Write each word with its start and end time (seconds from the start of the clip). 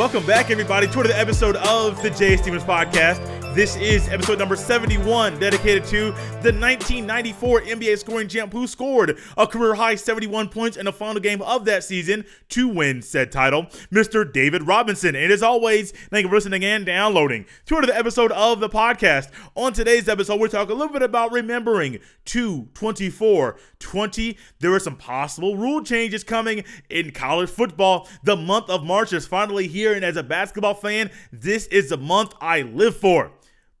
Welcome 0.00 0.24
back, 0.24 0.50
everybody, 0.50 0.86
to 0.86 1.00
another 1.00 1.14
episode 1.14 1.56
of 1.56 2.02
the 2.02 2.08
Jay 2.08 2.34
Stephens 2.34 2.64
Podcast. 2.64 3.20
This 3.52 3.74
is 3.74 4.08
episode 4.08 4.38
number 4.38 4.54
71, 4.54 5.40
dedicated 5.40 5.84
to 5.86 6.12
the 6.40 6.52
1994 6.52 7.62
NBA 7.62 7.98
scoring 7.98 8.28
champ 8.28 8.52
who 8.52 8.68
scored 8.68 9.18
a 9.36 9.44
career 9.44 9.74
high 9.74 9.96
71 9.96 10.50
points 10.50 10.76
in 10.76 10.84
the 10.84 10.92
final 10.92 11.20
game 11.20 11.42
of 11.42 11.64
that 11.64 11.82
season 11.82 12.24
to 12.50 12.68
win 12.68 13.02
said 13.02 13.32
title, 13.32 13.64
Mr. 13.90 14.32
David 14.32 14.68
Robinson. 14.68 15.16
And 15.16 15.32
as 15.32 15.42
always, 15.42 15.90
thank 15.90 16.22
you 16.22 16.28
for 16.28 16.36
listening 16.36 16.64
and 16.64 16.86
downloading 16.86 17.44
to 17.66 17.76
another 17.76 17.92
episode 17.92 18.30
of 18.30 18.60
the 18.60 18.68
podcast. 18.68 19.30
On 19.56 19.72
today's 19.72 20.08
episode, 20.08 20.38
we're 20.38 20.46
talking 20.46 20.76
a 20.76 20.78
little 20.78 20.92
bit 20.92 21.02
about 21.02 21.32
remembering 21.32 21.98
224 22.26 23.58
20. 23.80 24.38
There 24.60 24.72
are 24.72 24.78
some 24.78 24.96
possible 24.96 25.56
rule 25.56 25.82
changes 25.82 26.22
coming 26.22 26.62
in 26.88 27.10
college 27.10 27.50
football. 27.50 28.08
The 28.22 28.36
month 28.36 28.70
of 28.70 28.84
March 28.84 29.12
is 29.12 29.26
finally 29.26 29.66
here, 29.66 29.92
and 29.92 30.04
as 30.04 30.16
a 30.16 30.22
basketball 30.22 30.74
fan, 30.74 31.10
this 31.32 31.66
is 31.66 31.88
the 31.88 31.98
month 31.98 32.32
I 32.40 32.62
live 32.62 32.96
for. 32.96 33.32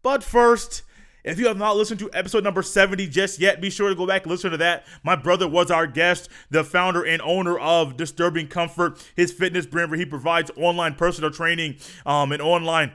But 0.02 0.24
first, 0.24 0.82
if 1.24 1.38
you 1.38 1.48
have 1.48 1.58
not 1.58 1.76
listened 1.76 2.00
to 2.00 2.10
episode 2.12 2.44
number 2.44 2.62
70 2.62 3.06
just 3.08 3.38
yet, 3.38 3.60
be 3.60 3.70
sure 3.70 3.90
to 3.90 3.94
go 3.94 4.06
back 4.06 4.22
and 4.22 4.30
listen 4.30 4.50
to 4.50 4.56
that. 4.58 4.86
My 5.02 5.16
brother 5.16 5.46
was 5.46 5.70
our 5.70 5.86
guest, 5.86 6.28
the 6.50 6.64
founder 6.64 7.04
and 7.04 7.20
owner 7.22 7.58
of 7.58 7.96
Disturbing 7.96 8.48
Comfort, 8.48 9.04
his 9.14 9.32
fitness 9.32 9.66
brand 9.66 9.90
where 9.90 9.98
he 9.98 10.06
provides 10.06 10.50
online 10.56 10.94
personal 10.94 11.30
training 11.30 11.76
um, 12.06 12.32
and 12.32 12.40
online 12.40 12.92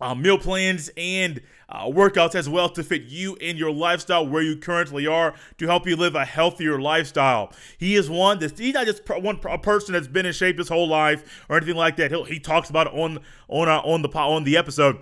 uh, 0.00 0.14
meal 0.14 0.38
plans 0.38 0.90
and 0.96 1.40
uh, 1.68 1.86
workouts 1.86 2.34
as 2.34 2.48
well 2.48 2.68
to 2.68 2.82
fit 2.82 3.02
you 3.02 3.36
and 3.36 3.58
your 3.58 3.72
lifestyle 3.72 4.26
where 4.26 4.42
you 4.42 4.56
currently 4.56 5.06
are 5.06 5.34
to 5.58 5.66
help 5.66 5.86
you 5.86 5.96
live 5.96 6.14
a 6.14 6.24
healthier 6.24 6.80
lifestyle. 6.80 7.52
He 7.78 7.94
is 7.94 8.10
one 8.10 8.38
that 8.40 8.58
he's 8.58 8.74
not 8.74 8.86
just 8.86 9.08
one 9.08 9.40
a 9.48 9.58
person 9.58 9.94
that's 9.94 10.06
been 10.06 10.26
in 10.26 10.32
shape 10.32 10.58
his 10.58 10.68
whole 10.68 10.88
life 10.88 11.44
or 11.48 11.56
anything 11.56 11.76
like 11.76 11.96
that. 11.96 12.10
He'll, 12.10 12.24
he 12.24 12.38
talks 12.38 12.70
about 12.70 12.88
it 12.88 12.92
on 12.94 13.20
on 13.48 13.68
uh, 13.68 13.80
on 13.80 14.02
the 14.02 14.08
on 14.10 14.44
the 14.44 14.56
episode. 14.56 14.98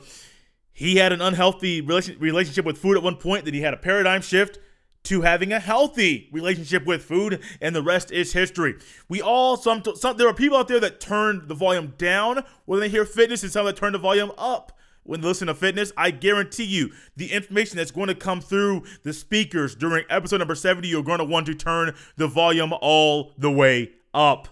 He 0.74 0.96
had 0.96 1.12
an 1.12 1.22
unhealthy 1.22 1.80
relationship 1.80 2.64
with 2.64 2.78
food 2.78 2.96
at 2.96 3.02
one 3.02 3.16
point, 3.16 3.44
then 3.44 3.54
he 3.54 3.62
had 3.62 3.72
a 3.72 3.78
paradigm 3.78 4.20
shift 4.20 4.58
to 5.04 5.20
having 5.20 5.52
a 5.52 5.60
healthy 5.60 6.28
relationship 6.32 6.84
with 6.84 7.04
food, 7.04 7.40
and 7.60 7.76
the 7.76 7.82
rest 7.82 8.10
is 8.10 8.32
history. 8.32 8.74
We 9.08 9.22
all 9.22 9.56
some, 9.56 9.82
some 9.94 10.16
there 10.16 10.28
are 10.28 10.34
people 10.34 10.58
out 10.58 10.66
there 10.66 10.80
that 10.80 10.98
turn 10.98 11.46
the 11.46 11.54
volume 11.54 11.94
down 11.96 12.42
when 12.64 12.80
they 12.80 12.88
hear 12.88 13.04
fitness, 13.04 13.42
and 13.42 13.52
some 13.52 13.66
that 13.66 13.76
turn 13.76 13.92
the 13.92 13.98
volume 13.98 14.32
up 14.36 14.72
when 15.04 15.20
they 15.20 15.28
listen 15.28 15.46
to 15.46 15.54
fitness. 15.54 15.92
I 15.96 16.10
guarantee 16.10 16.64
you, 16.64 16.90
the 17.16 17.32
information 17.32 17.76
that's 17.76 17.90
going 17.90 18.08
to 18.08 18.14
come 18.14 18.40
through 18.40 18.84
the 19.02 19.12
speakers 19.12 19.74
during 19.74 20.04
episode 20.08 20.38
number 20.38 20.54
70, 20.54 20.88
you're 20.88 21.02
going 21.02 21.18
to 21.18 21.24
want 21.24 21.46
to 21.46 21.54
turn 21.54 21.94
the 22.16 22.26
volume 22.26 22.72
all 22.80 23.32
the 23.38 23.50
way 23.50 23.92
up. 24.14 24.48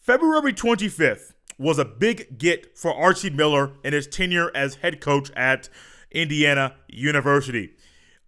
February 0.00 0.52
25th, 0.52 1.33
was 1.58 1.78
a 1.78 1.84
big 1.84 2.38
get 2.38 2.76
for 2.76 2.94
Archie 2.94 3.30
Miller 3.30 3.72
in 3.84 3.92
his 3.92 4.06
tenure 4.06 4.50
as 4.54 4.76
head 4.76 5.00
coach 5.00 5.30
at 5.32 5.68
Indiana 6.10 6.74
University. 6.88 7.74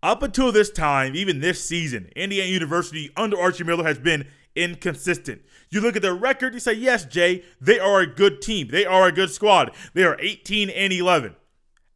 Up 0.02 0.22
until 0.22 0.52
this 0.52 0.70
time, 0.70 1.16
even 1.16 1.40
this 1.40 1.64
season, 1.64 2.10
Indiana 2.14 2.48
University 2.48 3.10
under 3.16 3.38
Archie 3.38 3.64
Miller 3.64 3.84
has 3.84 3.98
been 3.98 4.26
inconsistent. 4.54 5.42
You 5.70 5.80
look 5.80 5.96
at 5.96 6.02
their 6.02 6.14
record, 6.14 6.54
you 6.54 6.60
say, 6.60 6.74
yes, 6.74 7.04
Jay, 7.04 7.44
they 7.60 7.78
are 7.78 8.00
a 8.00 8.06
good 8.06 8.40
team. 8.40 8.68
They 8.68 8.86
are 8.86 9.06
a 9.08 9.12
good 9.12 9.30
squad. 9.30 9.72
They 9.94 10.04
are 10.04 10.16
18 10.20 10.70
and 10.70 10.92
11. 10.92 11.34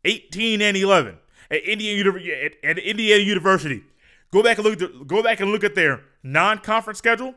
18 0.05 0.63
and 0.63 0.77
11 0.77 1.19
at 1.51 1.63
Indiana, 1.65 2.11
at, 2.45 2.53
at 2.65 2.79
Indiana 2.79 3.23
University. 3.23 3.83
Go 4.33 4.43
back 4.43 4.59
and 4.59 4.67
look 4.67 4.81
at 4.81 4.93
the, 4.93 5.05
go 5.05 5.23
back 5.23 5.41
and 5.41 5.51
look 5.51 5.65
at 5.65 5.75
their 5.75 6.03
non-conference 6.23 6.99
schedule. 6.99 7.35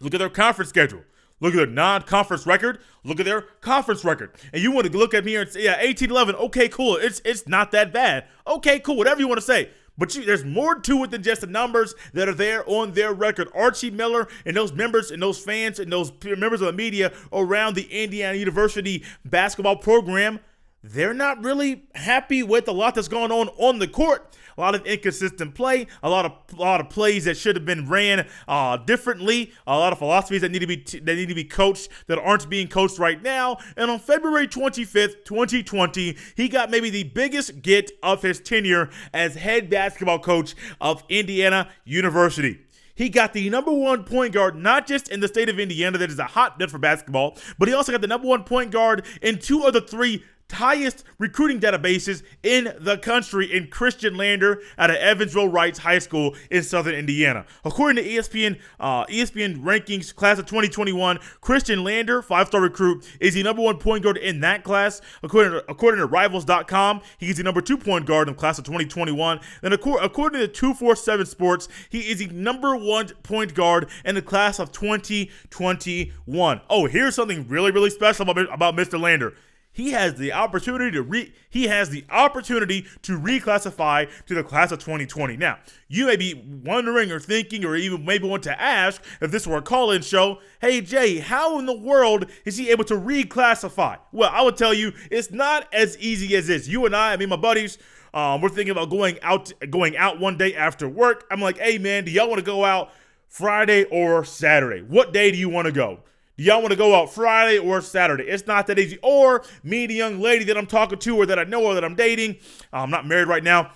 Look 0.00 0.14
at 0.14 0.18
their 0.18 0.30
conference 0.30 0.70
schedule. 0.70 1.02
Look 1.40 1.54
at 1.54 1.56
their 1.56 1.66
non-conference 1.66 2.46
record. 2.46 2.80
Look 3.04 3.20
at 3.20 3.26
their 3.26 3.42
conference 3.60 4.04
record. 4.04 4.32
And 4.52 4.62
you 4.62 4.72
want 4.72 4.90
to 4.90 4.96
look 4.96 5.14
at 5.14 5.24
me 5.24 5.36
and 5.36 5.48
say, 5.48 5.64
yeah, 5.64 5.82
18-11. 5.82 6.34
Okay, 6.34 6.68
cool. 6.68 6.96
It's 6.96 7.20
it's 7.24 7.46
not 7.46 7.70
that 7.72 7.92
bad. 7.92 8.24
Okay, 8.46 8.80
cool. 8.80 8.96
Whatever 8.96 9.20
you 9.20 9.28
want 9.28 9.38
to 9.38 9.46
say. 9.46 9.70
But 9.96 10.14
you, 10.14 10.24
there's 10.24 10.44
more 10.44 10.76
to 10.76 11.04
it 11.04 11.10
than 11.10 11.22
just 11.22 11.40
the 11.40 11.48
numbers 11.48 11.94
that 12.12 12.28
are 12.28 12.34
there 12.34 12.62
on 12.68 12.92
their 12.92 13.12
record. 13.12 13.48
Archie 13.52 13.90
Miller 13.90 14.28
and 14.46 14.56
those 14.56 14.72
members 14.72 15.10
and 15.10 15.20
those 15.20 15.40
fans 15.40 15.80
and 15.80 15.92
those 15.92 16.12
members 16.24 16.60
of 16.60 16.68
the 16.68 16.72
media 16.72 17.12
around 17.32 17.74
the 17.74 17.88
Indiana 17.90 18.38
University 18.38 19.04
basketball 19.24 19.76
program, 19.76 20.38
they're 20.84 21.14
not 21.14 21.42
really 21.42 21.82
happy 21.96 22.44
with 22.44 22.68
a 22.68 22.72
lot 22.72 22.94
that's 22.94 23.08
going 23.08 23.32
on 23.32 23.48
on 23.58 23.80
the 23.80 23.88
court 23.88 24.36
a 24.58 24.60
lot 24.60 24.74
of 24.74 24.84
inconsistent 24.84 25.54
play, 25.54 25.86
a 26.02 26.10
lot 26.10 26.24
of 26.24 26.32
a 26.52 26.60
lot 26.60 26.80
of 26.80 26.90
plays 26.90 27.24
that 27.24 27.36
should 27.36 27.56
have 27.56 27.64
been 27.64 27.88
ran 27.88 28.26
uh, 28.48 28.76
differently, 28.76 29.52
a 29.66 29.78
lot 29.78 29.92
of 29.92 29.98
philosophies 29.98 30.40
that 30.40 30.50
need 30.50 30.58
to 30.58 30.66
be 30.66 30.76
t- 30.76 30.98
that 30.98 31.14
need 31.14 31.28
to 31.28 31.34
be 31.34 31.44
coached 31.44 31.88
that 32.08 32.18
aren't 32.18 32.48
being 32.50 32.68
coached 32.68 32.98
right 32.98 33.22
now. 33.22 33.58
And 33.76 33.90
on 33.90 34.00
February 34.00 34.48
25th, 34.48 35.24
2020, 35.24 36.16
he 36.36 36.48
got 36.48 36.70
maybe 36.70 36.90
the 36.90 37.04
biggest 37.04 37.62
get 37.62 37.90
of 38.02 38.22
his 38.22 38.40
tenure 38.40 38.90
as 39.14 39.36
head 39.36 39.70
basketball 39.70 40.18
coach 40.18 40.54
of 40.80 41.04
Indiana 41.08 41.68
University. 41.84 42.60
He 42.98 43.08
got 43.08 43.32
the 43.32 43.48
number 43.48 43.72
one 43.72 44.02
point 44.02 44.34
guard, 44.34 44.56
not 44.56 44.88
just 44.88 45.08
in 45.08 45.20
the 45.20 45.28
state 45.28 45.48
of 45.48 45.60
Indiana, 45.60 45.98
that 45.98 46.10
is 46.10 46.18
a 46.18 46.24
hotbed 46.24 46.68
for 46.68 46.78
basketball, 46.78 47.38
but 47.56 47.68
he 47.68 47.74
also 47.74 47.92
got 47.92 48.00
the 48.00 48.08
number 48.08 48.26
one 48.26 48.42
point 48.42 48.72
guard 48.72 49.06
in 49.22 49.38
two 49.38 49.62
of 49.62 49.72
the 49.72 49.80
three 49.80 50.24
highest 50.52 51.04
recruiting 51.18 51.60
databases 51.60 52.22
in 52.42 52.72
the 52.80 52.98
country 52.98 53.54
in 53.54 53.66
Khristian 53.68 54.16
Lander 54.16 54.60
at 54.76 54.90
Evansville 54.90 55.48
Reitz 55.48 55.78
High 55.78 55.98
School 55.98 56.34
in 56.50 56.62
Southern 56.62 56.94
Indiana. 56.94 57.44
According 57.64 58.02
to 58.02 58.10
ESPN, 58.10 58.58
uh, 58.80 59.04
ESPN 59.06 59.62
rankings 59.62 60.14
class 60.14 60.38
of 60.38 60.46
2021, 60.46 61.18
Khristian 61.42 61.84
Lander, 61.84 62.22
five-star 62.22 62.60
recruit, 62.60 63.06
is 63.20 63.34
the 63.34 63.42
number 63.42 63.62
one 63.62 63.78
point 63.78 64.02
guard 64.02 64.16
in 64.16 64.40
that 64.40 64.64
class. 64.64 65.00
According 65.22 65.52
to, 65.52 65.70
according 65.70 66.00
to 66.00 66.06
Rivals.com, 66.06 67.02
he's 67.18 67.36
the 67.36 67.42
number 67.42 67.60
two 67.60 67.78
point 67.78 68.06
guard 68.06 68.28
in 68.28 68.34
class 68.34 68.58
of 68.58 68.64
2021. 68.64 69.40
Then 69.62 69.72
according, 69.72 70.04
according 70.04 70.40
to 70.40 70.48
247 70.48 71.26
Sports, 71.26 71.68
he 71.90 72.00
is 72.00 72.18
the 72.18 72.26
number 72.28 72.76
one 72.76 73.08
point 73.22 73.54
guard 73.54 73.88
in 74.04 74.14
the 74.14 74.22
class 74.22 74.58
of 74.58 74.72
2021. 74.72 76.60
Oh, 76.70 76.86
here's 76.86 77.14
something 77.14 77.46
really, 77.48 77.70
really 77.70 77.90
special 77.90 78.28
about, 78.28 78.52
about 78.52 78.74
Mr. 78.74 78.98
Lander 78.98 79.34
he 79.78 79.92
has 79.92 80.16
the 80.16 80.32
opportunity 80.32 80.90
to 80.90 81.02
re 81.02 81.32
he 81.48 81.68
has 81.68 81.88
the 81.90 82.04
opportunity 82.10 82.84
to 83.02 83.16
reclassify 83.16 84.10
to 84.26 84.34
the 84.34 84.42
class 84.42 84.72
of 84.72 84.80
2020. 84.80 85.36
Now, 85.36 85.60
you 85.86 86.06
may 86.06 86.16
be 86.16 86.34
wondering 86.64 87.12
or 87.12 87.20
thinking 87.20 87.64
or 87.64 87.76
even 87.76 88.04
maybe 88.04 88.26
want 88.26 88.42
to 88.42 88.60
ask 88.60 89.00
if 89.20 89.30
this 89.30 89.46
were 89.46 89.58
a 89.58 89.62
call-in 89.62 90.02
show, 90.02 90.40
hey 90.60 90.80
Jay, 90.80 91.18
how 91.18 91.60
in 91.60 91.66
the 91.66 91.78
world 91.78 92.26
is 92.44 92.56
he 92.56 92.70
able 92.70 92.82
to 92.86 92.94
reclassify? 92.94 93.98
Well, 94.10 94.30
I 94.32 94.42
would 94.42 94.56
tell 94.56 94.74
you 94.74 94.92
it's 95.12 95.30
not 95.30 95.72
as 95.72 95.96
easy 95.98 96.34
as 96.34 96.48
this. 96.48 96.66
You 96.66 96.84
and 96.84 96.96
I, 96.96 97.12
I 97.12 97.16
mean 97.16 97.28
my 97.28 97.36
buddies, 97.36 97.78
um, 98.12 98.40
we're 98.40 98.48
thinking 98.48 98.72
about 98.72 98.90
going 98.90 99.20
out 99.22 99.52
going 99.70 99.96
out 99.96 100.18
one 100.18 100.36
day 100.36 100.56
after 100.56 100.88
work. 100.88 101.24
I'm 101.30 101.40
like, 101.40 101.58
hey 101.58 101.78
man, 101.78 102.04
do 102.04 102.10
y'all 102.10 102.28
want 102.28 102.40
to 102.40 102.44
go 102.44 102.64
out 102.64 102.90
Friday 103.28 103.84
or 103.84 104.24
Saturday? 104.24 104.82
What 104.82 105.12
day 105.12 105.30
do 105.30 105.38
you 105.38 105.48
want 105.48 105.66
to 105.66 105.72
go? 105.72 106.00
Do 106.38 106.44
y'all 106.44 106.60
want 106.60 106.70
to 106.70 106.76
go 106.76 106.94
out 106.94 107.12
Friday 107.12 107.58
or 107.58 107.80
Saturday? 107.80 108.22
It's 108.22 108.46
not 108.46 108.68
that 108.68 108.78
easy. 108.78 108.96
Or 109.02 109.42
meet 109.64 109.90
a 109.90 109.94
young 109.94 110.20
lady 110.20 110.44
that 110.44 110.56
I'm 110.56 110.66
talking 110.66 110.96
to 111.00 111.16
or 111.16 111.26
that 111.26 111.36
I 111.36 111.42
know 111.42 111.64
or 111.64 111.74
that 111.74 111.84
I'm 111.84 111.96
dating. 111.96 112.36
Uh, 112.72 112.76
I'm 112.76 112.90
not 112.90 113.08
married 113.08 113.26
right 113.26 113.42
now. 113.42 113.72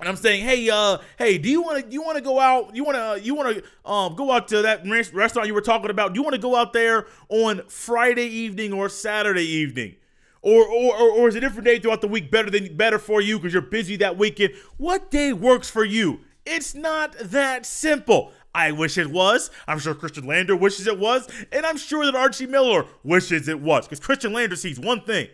And 0.00 0.08
I'm 0.08 0.16
saying, 0.16 0.42
hey, 0.42 0.70
uh, 0.70 0.98
hey, 1.18 1.36
do 1.36 1.50
you 1.50 1.60
want 1.60 1.84
to 1.84 1.92
you 1.92 2.02
want 2.02 2.16
to 2.16 2.24
go 2.24 2.40
out? 2.40 2.74
You 2.74 2.82
want 2.82 2.96
to 2.96 3.22
you 3.22 3.34
want 3.34 3.56
to 3.56 3.88
um 3.88 4.16
go 4.16 4.32
out 4.32 4.48
to 4.48 4.62
that 4.62 4.84
restaurant 4.86 5.46
you 5.46 5.52
were 5.52 5.60
talking 5.60 5.90
about? 5.90 6.14
Do 6.14 6.18
you 6.18 6.24
want 6.24 6.34
to 6.34 6.40
go 6.40 6.56
out 6.56 6.72
there 6.72 7.08
on 7.28 7.60
Friday 7.68 8.26
evening 8.26 8.72
or 8.72 8.88
Saturday 8.88 9.44
evening? 9.46 9.96
Or, 10.40 10.66
or, 10.66 10.96
or, 10.96 11.28
is 11.28 11.36
a 11.36 11.40
different 11.40 11.66
day 11.66 11.78
throughout 11.78 12.00
the 12.00 12.08
week 12.08 12.32
better 12.32 12.50
than 12.50 12.76
better 12.76 12.98
for 12.98 13.20
you 13.20 13.38
because 13.38 13.52
you're 13.52 13.62
busy 13.62 13.94
that 13.98 14.18
weekend? 14.18 14.54
What 14.76 15.08
day 15.08 15.32
works 15.32 15.70
for 15.70 15.84
you? 15.84 16.22
It's 16.44 16.74
not 16.74 17.16
that 17.20 17.64
simple. 17.64 18.32
I 18.54 18.72
wish 18.72 18.98
it 18.98 19.10
was. 19.10 19.50
I'm 19.66 19.78
sure 19.78 19.94
Khristian 19.94 20.26
Lander 20.26 20.54
wishes 20.54 20.86
it 20.86 20.98
was. 20.98 21.28
And 21.50 21.64
I'm 21.64 21.76
sure 21.78 22.04
that 22.04 22.14
Archie 22.14 22.46
Miller 22.46 22.84
wishes 23.02 23.48
it 23.48 23.60
was. 23.60 23.88
Because 23.88 24.00
Khristian 24.00 24.32
Lander 24.32 24.56
sees 24.56 24.78
one 24.78 25.00
thing 25.02 25.28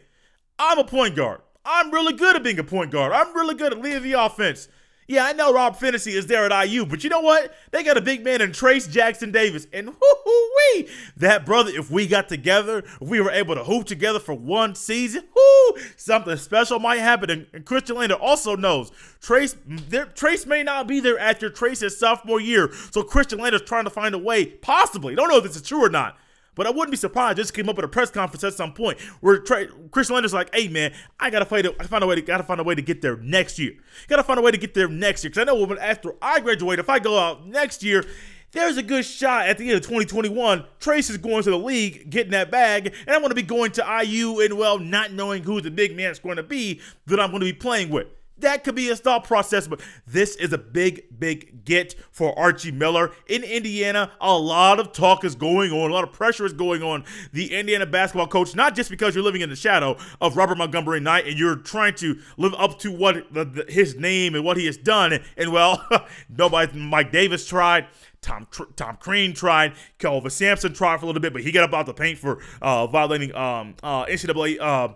I'm 0.59 0.79
a 0.79 0.85
point 0.85 1.17
guard. 1.17 1.41
I'm 1.65 1.91
really 1.91 2.15
good 2.15 2.37
at 2.37 2.43
being 2.43 2.59
a 2.59 2.65
point 2.65 2.91
guard. 2.91 3.13
I'm 3.13 3.35
really 3.35 3.55
good 3.55 3.73
at 3.73 3.81
leading 3.81 4.03
the 4.03 4.13
offense. 4.15 4.69
Yeah, 5.11 5.25
I 5.25 5.33
know 5.33 5.55
Rob 5.55 5.79
Phinisee 5.79 6.13
is 6.13 6.27
there 6.27 6.45
at 6.45 6.69
IU, 6.69 6.85
but 6.85 7.03
you 7.03 7.09
know 7.09 7.23
what? 7.23 7.55
They 7.71 7.83
got 7.83 7.97
a 7.97 8.03
big 8.03 8.23
man 8.23 8.43
in 8.43 8.51
Trayce 8.51 8.91
Jackson 8.91 9.33
Davis. 9.33 9.67
And 9.73 9.89
whoo-wee, 9.89 10.87
that 11.17 11.47
brother, 11.47 11.71
if 11.75 11.91
we 11.91 12.07
got 12.07 12.29
together, 12.29 12.85
we 13.01 13.19
were 13.19 13.31
able 13.31 13.55
to 13.55 13.65
hoop 13.65 13.87
together 13.87 14.19
for 14.19 14.35
one 14.35 14.75
season, 14.75 15.25
whoo, 15.35 15.83
something 15.97 16.37
special 16.37 16.79
might 16.79 16.99
happen. 16.99 17.31
And, 17.31 17.47
and 17.55 17.65
Khristian 17.65 17.97
Lander 17.97 18.17
also 18.17 18.55
knows 18.55 18.93
Trace 19.23 19.55
Trayce 19.55 20.47
may 20.47 20.63
not 20.63 20.87
be 20.87 21.01
there 21.01 21.19
after 21.19 21.49
Trayce's 21.49 21.99
sophomore 21.99 22.41
year. 22.41 22.71
So 22.91 23.03
Khristian 23.03 23.41
Lander's 23.41 23.63
trying 23.63 23.85
to 23.85 23.91
find 23.91 24.15
a 24.15 24.19
way, 24.19 24.45
possibly, 24.45 25.15
don't 25.15 25.31
know 25.31 25.39
if 25.39 25.45
this 25.45 25.57
is 25.57 25.63
true 25.63 25.83
or 25.83 25.89
not, 25.89 26.19
but 26.59 26.67
I 26.67 26.71
wouldn't 26.71 26.91
be 26.91 26.97
surprised. 26.97 27.39
This 27.39 27.51
came 27.51 27.69
up 27.71 27.79
at 27.79 27.85
a 27.85 27.89
press 27.89 28.11
conference 28.11 28.45
at 28.45 28.53
some 28.53 28.75
point 28.75 29.01
where 29.21 29.41
Khristian 29.41 30.11
Lander's 30.11 30.35
like, 30.35 30.55
"Hey 30.55 30.69
man, 30.69 30.93
I 31.19 31.31
gotta 31.31 31.47
I 31.81 31.85
find 31.85 32.05
a 32.05 32.07
way 32.07 32.17
to 32.17 32.21
gotta 32.21 32.43
find 32.43 32.61
a 32.61 32.65
way 32.65 32.75
to 32.75 32.83
get 32.83 33.01
there 33.01 33.17
next 33.17 33.59
year. 33.59 33.73
Gotta 34.09 34.25
find 34.25 34.39
a 34.39 34.43
way 34.43 34.51
to 34.51 34.59
get 34.59 34.75
there 34.75 34.89
next 34.89 35.25
year 35.25 35.31
because 35.31 35.41
I 35.41 35.45
know 35.45 35.65
when 35.65 35.79
after 35.79 36.15
I 36.21 36.41
graduate, 36.41 36.79
if 36.79 36.91
I 36.91 36.99
go 36.99 37.19
out 37.19 37.47
next 37.47 37.83
year." 37.83 38.05
there's 38.53 38.79
a 38.79 38.83
good 38.83 39.05
shot 39.05 39.47
at 39.47 39.59
the 39.59 39.69
end 39.69 39.77
of 39.77 39.83
2021, 39.83 40.65
Trayce 40.81 41.11
is 41.11 41.19
going 41.19 41.43
to 41.43 41.51
the 41.51 41.59
league, 41.59 42.09
getting 42.09 42.33
that 42.33 42.51
bag, 42.51 42.95
and 43.07 43.15
I'm 43.15 43.21
going 43.21 43.29
to 43.31 43.35
be 43.35 43.43
going 43.43 43.73
to 43.73 44.03
IU 44.03 44.41
and, 44.41 44.57
well, 44.57 44.79
not 44.79 45.13
knowing 45.13 45.43
who 45.43 45.61
the 45.61 45.71
big 45.71 45.95
man 45.95 46.11
is 46.11 46.19
going 46.19 46.37
to 46.37 46.43
be 46.43 46.81
that 47.07 47.21
I'm 47.21 47.31
going 47.31 47.41
to 47.41 47.47
be 47.47 47.53
playing 47.53 47.91
with. 47.91 48.07
That 48.41 48.65
could 48.65 48.75
be 48.75 48.91
a 48.91 48.97
thought 48.97 49.25
process, 49.25 49.67
but 49.67 49.81
this 50.07 50.37
is 50.37 50.53
a 50.53 50.59
big, 50.59 51.19
big 51.19 51.65
get 51.65 51.95
for 52.11 52.39
Archie 52.39 52.71
Miller. 52.71 53.13
In 53.27 53.43
Indiana, 53.43 54.13
a 54.21 54.37
lot 54.37 54.79
of 54.79 54.93
talk 54.93 55.25
is 55.25 55.35
going 55.35 55.73
on, 55.73 55.91
a 55.91 55.95
lot 55.95 56.05
of 56.05 56.13
pressure 56.13 56.47
is 56.47 56.53
going 56.53 56.83
on. 56.83 57.05
The 57.33 57.55
Indiana 57.55 57.87
basketball 57.87 58.29
coach, 58.29 58.55
not 58.55 58.75
just 58.75 58.91
because 58.91 59.15
you're 59.15 59.25
living 59.25 59.41
in 59.41 59.51
the 59.51 59.57
shadow 59.57 59.97
of 60.21 60.37
Robert 60.37 60.59
Montgomery 60.59 61.01
Knight 61.01 61.27
and 61.27 61.39
you're 61.39 61.57
trying 61.57 61.95
to 61.97 62.19
live 62.37 62.55
up 62.55 62.79
to 62.81 62.93
what 62.93 63.33
the, 63.33 63.45
the, 63.45 63.65
his 63.69 63.97
name 63.97 64.35
and 64.35 64.45
what 64.45 64.57
he 64.57 64.67
has 64.67 64.77
done. 64.77 65.19
And 65.37 65.53
well, 65.53 65.87
nobody, 66.29 66.79
Mike 66.79 67.13
Davis 67.13 67.47
tried. 67.47 67.87
Tom 68.21 68.47
Tom 68.77 68.97
Crean 68.97 69.33
tried. 69.33 69.75
Kelvin 69.99 70.31
Sampson 70.31 70.73
tried 70.73 70.99
for 70.99 71.05
a 71.05 71.07
little 71.07 71.23
bit, 71.23 71.33
but 71.33 71.43
he 71.43 71.53
got 71.53 71.65
up 71.65 71.75
out 71.75 71.87
the 71.87 71.95
paint 71.95 72.19
for 72.19 72.41
uh, 72.61 72.87
violating 72.89 73.35
um, 73.35 73.75
uh, 73.83 74.07
NCAA 74.07 74.61
uh, 74.61 74.89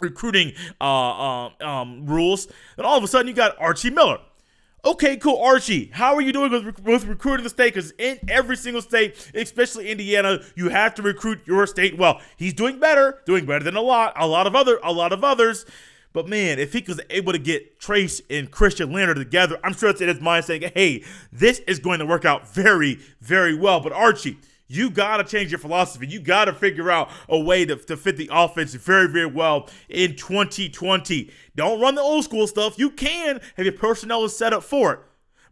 recruiting 0.00 0.52
uh, 0.80 0.84
um, 0.84 1.52
um, 1.60 2.06
rules. 2.06 2.48
And 2.76 2.86
all 2.86 2.98
of 2.98 3.04
a 3.04 3.08
sudden, 3.08 3.28
you 3.28 3.34
got 3.34 3.56
Archie 3.58 3.90
Miller. 3.90 4.18
Okay, 4.84 5.16
cool, 5.16 5.42
Archie. 5.42 5.90
How 5.92 6.14
are 6.14 6.20
you 6.20 6.32
doing 6.32 6.52
with, 6.52 6.80
with 6.84 7.06
recruiting 7.06 7.42
the 7.42 7.50
state? 7.50 7.74
Because 7.74 7.92
in 7.98 8.20
every 8.28 8.56
single 8.56 8.80
state, 8.80 9.32
especially 9.34 9.90
Indiana, 9.90 10.40
you 10.54 10.68
have 10.68 10.94
to 10.94 11.02
recruit 11.02 11.40
your 11.44 11.66
state 11.66 11.98
well. 11.98 12.20
He's 12.36 12.54
doing 12.54 12.78
better, 12.78 13.20
doing 13.26 13.46
better 13.46 13.64
than 13.64 13.74
a 13.74 13.80
lot, 13.80 14.12
a 14.16 14.28
lot 14.28 14.46
of 14.46 14.54
other, 14.54 14.78
a 14.84 14.92
lot 14.92 15.12
of 15.12 15.24
others. 15.24 15.66
But 16.12 16.28
man, 16.28 16.60
if 16.60 16.72
he 16.72 16.84
was 16.86 17.00
able 17.10 17.32
to 17.32 17.38
get 17.38 17.80
Trayce 17.80 18.20
and 18.30 18.50
Khristian 18.50 18.94
Lander 18.94 19.14
together, 19.14 19.58
I'm 19.64 19.74
sure 19.74 19.90
it's 19.90 20.00
in 20.00 20.08
his 20.08 20.20
mind 20.20 20.44
saying, 20.44 20.70
hey, 20.74 21.02
this 21.32 21.58
is 21.66 21.80
going 21.80 21.98
to 21.98 22.06
work 22.06 22.24
out 22.24 22.48
very, 22.48 23.00
very 23.20 23.56
well. 23.56 23.80
But 23.80 23.92
Archie, 23.92 24.38
you 24.68 24.90
got 24.90 25.18
to 25.18 25.24
change 25.24 25.50
your 25.50 25.58
philosophy. 25.58 26.06
You 26.06 26.20
got 26.20 26.46
to 26.46 26.52
figure 26.52 26.90
out 26.90 27.10
a 27.28 27.38
way 27.38 27.64
to, 27.64 27.76
to 27.76 27.96
fit 27.96 28.16
the 28.16 28.28
offense 28.32 28.74
very, 28.74 29.08
very 29.08 29.26
well 29.26 29.68
in 29.88 30.16
2020. 30.16 31.30
Don't 31.54 31.80
run 31.80 31.94
the 31.94 32.00
old 32.00 32.24
school 32.24 32.46
stuff. 32.46 32.78
You 32.78 32.90
can 32.90 33.40
if 33.56 33.64
your 33.64 33.72
personnel 33.72 34.24
is 34.24 34.36
set 34.36 34.52
up 34.52 34.62
for 34.62 34.92
it. 34.92 35.00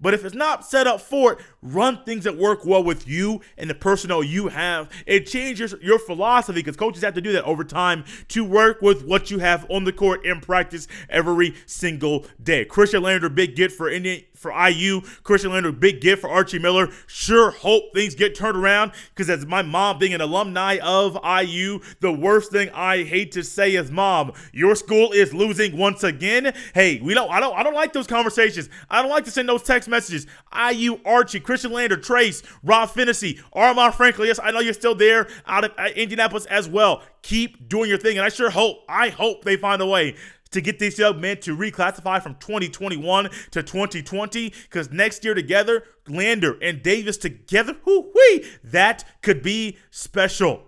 But 0.01 0.13
if 0.13 0.25
it's 0.25 0.35
not 0.35 0.67
set 0.67 0.87
up 0.87 1.01
for 1.01 1.33
it, 1.33 1.39
run 1.63 2.05
things 2.05 2.25
that 2.25 2.37
work 2.37 2.67
well 2.67 2.83
with 2.83 3.09
you 3.09 3.41
and 3.57 3.71
the 3.71 3.75
personnel 3.75 4.23
you 4.23 4.49
have. 4.49 4.91
It 5.07 5.27
changes 5.27 5.75
your 5.81 5.99
philosophy 5.99 6.61
because 6.61 6.77
coaches 6.77 7.03
have 7.03 7.15
to 7.15 7.21
do 7.21 7.33
that 7.33 7.45
over 7.45 7.65
time 7.65 8.05
to 8.29 8.45
work 8.45 8.83
with 8.83 9.05
what 9.05 9.31
you 9.31 9.39
have 9.39 9.65
on 9.71 9.85
the 9.85 9.93
court 9.93 10.27
in 10.27 10.41
practice 10.41 10.89
every 11.09 11.55
single 11.67 12.27
day. 12.43 12.65
Khristian 12.65 13.03
Lander, 13.03 13.29
big 13.29 13.57
get 13.57 13.73
for 13.73 13.89
Indian 13.89 14.25
for 14.45 14.53
IU. 14.53 15.01
Khristian 15.23 15.53
Lander, 15.53 15.73
big 15.73 16.03
gift 16.03 16.21
for 16.21 16.29
Archie 16.29 16.59
Miller. 16.59 16.91
Sure 17.07 17.51
hope 17.51 17.95
things 17.95 18.15
get 18.15 18.35
turned 18.35 18.59
around 18.59 18.93
because 19.09 19.31
as 19.31 19.47
my 19.47 19.63
mom 19.63 19.99
being 19.99 20.13
an 20.13 20.21
alumni 20.21 20.77
of 20.83 21.19
IU, 21.25 21.81
the 22.01 22.13
worst 22.13 22.53
thing 22.53 22.69
I 22.75 23.05
hate 23.05 23.33
to 23.33 23.43
say 23.43 23.75
is, 23.75 23.91
"Mom, 23.91 24.33
your 24.53 24.75
school 24.75 25.13
is 25.13 25.33
losing 25.33 25.79
once 25.79 26.05
again." 26.05 26.53
Hey, 26.75 27.01
we 27.03 27.15
don't. 27.15 27.31
I 27.31 27.41
don't. 27.41 27.57
I 27.57 27.63
don't 27.63 27.75
like 27.75 27.95
those 27.95 28.07
conversations. 28.07 28.69
I 28.91 29.01
don't 29.01 29.11
like 29.11 29.25
to 29.25 29.31
send 29.31 29.49
those 29.49 29.63
text 29.63 29.89
messages. 29.89 30.27
IU, 30.53 31.01
Archie, 31.07 31.41
Khristian 31.41 31.71
Lander, 31.71 31.97
Trayce, 31.97 32.43
Rob 32.63 32.91
Phinisee, 32.91 33.41
Armaan 33.57 33.95
Franklin. 33.95 34.29
Yes, 34.29 34.39
I 34.43 34.51
know 34.51 34.61
you're 34.61 34.75
still 34.75 34.95
there 34.95 35.27
out 35.47 35.65
of 35.65 35.73
uh, 35.79 35.89
Indianapolis 35.97 36.45
as 36.47 36.69
well. 36.69 37.03
Keep 37.23 37.71
doing 37.71 37.89
your 37.89 37.97
thing, 37.97 38.19
and 38.19 38.27
I 38.27 38.29
sure 38.29 38.51
hope. 38.51 38.85
I 38.91 39.09
hope 39.09 39.45
they 39.45 39.57
find 39.57 39.81
a 39.81 39.87
way 39.87 40.17
to 40.55 40.61
get 40.61 40.79
these 40.79 40.99
young 40.99 41.21
men 41.21 41.39
to 41.39 41.57
reclassify 41.57 42.23
from 42.23 42.35
2021 42.37 43.31
to 43.51 43.63
2020 43.63 44.53
because 44.65 44.91
next 44.91 45.25
year 45.25 45.35
together, 45.35 45.85
Lander 46.09 46.59
and 46.63 46.83
Davis 46.83 47.17
together, 47.17 47.77
whoo-wee, 47.85 48.45
that 48.65 49.05
could 49.23 49.43
be 49.43 49.77
special. 49.91 50.65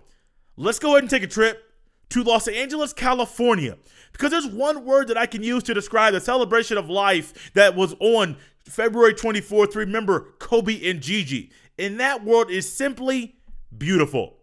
Let's 0.55 0.79
go 0.79 0.91
ahead 0.91 1.03
and 1.03 1.09
take 1.09 1.23
a 1.23 1.27
trip 1.27 1.63
to 2.09 2.23
Los 2.23 2.47
Angeles, 2.47 2.93
California 2.93 3.77
because 4.17 4.31
there's 4.31 4.47
one 4.47 4.83
word 4.83 5.07
that 5.09 5.17
I 5.17 5.27
can 5.27 5.43
use 5.43 5.63
to 5.63 5.73
describe 5.73 6.13
the 6.13 6.21
celebration 6.21 6.77
of 6.77 6.89
life 6.89 7.51
that 7.53 7.75
was 7.75 7.93
on 7.99 8.37
February 8.65 9.13
24th. 9.13 9.75
Remember 9.75 10.33
Kobe 10.39 10.89
and 10.89 11.01
Gigi. 11.01 11.51
And 11.77 11.99
that 11.99 12.23
word 12.23 12.49
is 12.49 12.71
simply 12.71 13.35
beautiful. 13.77 14.36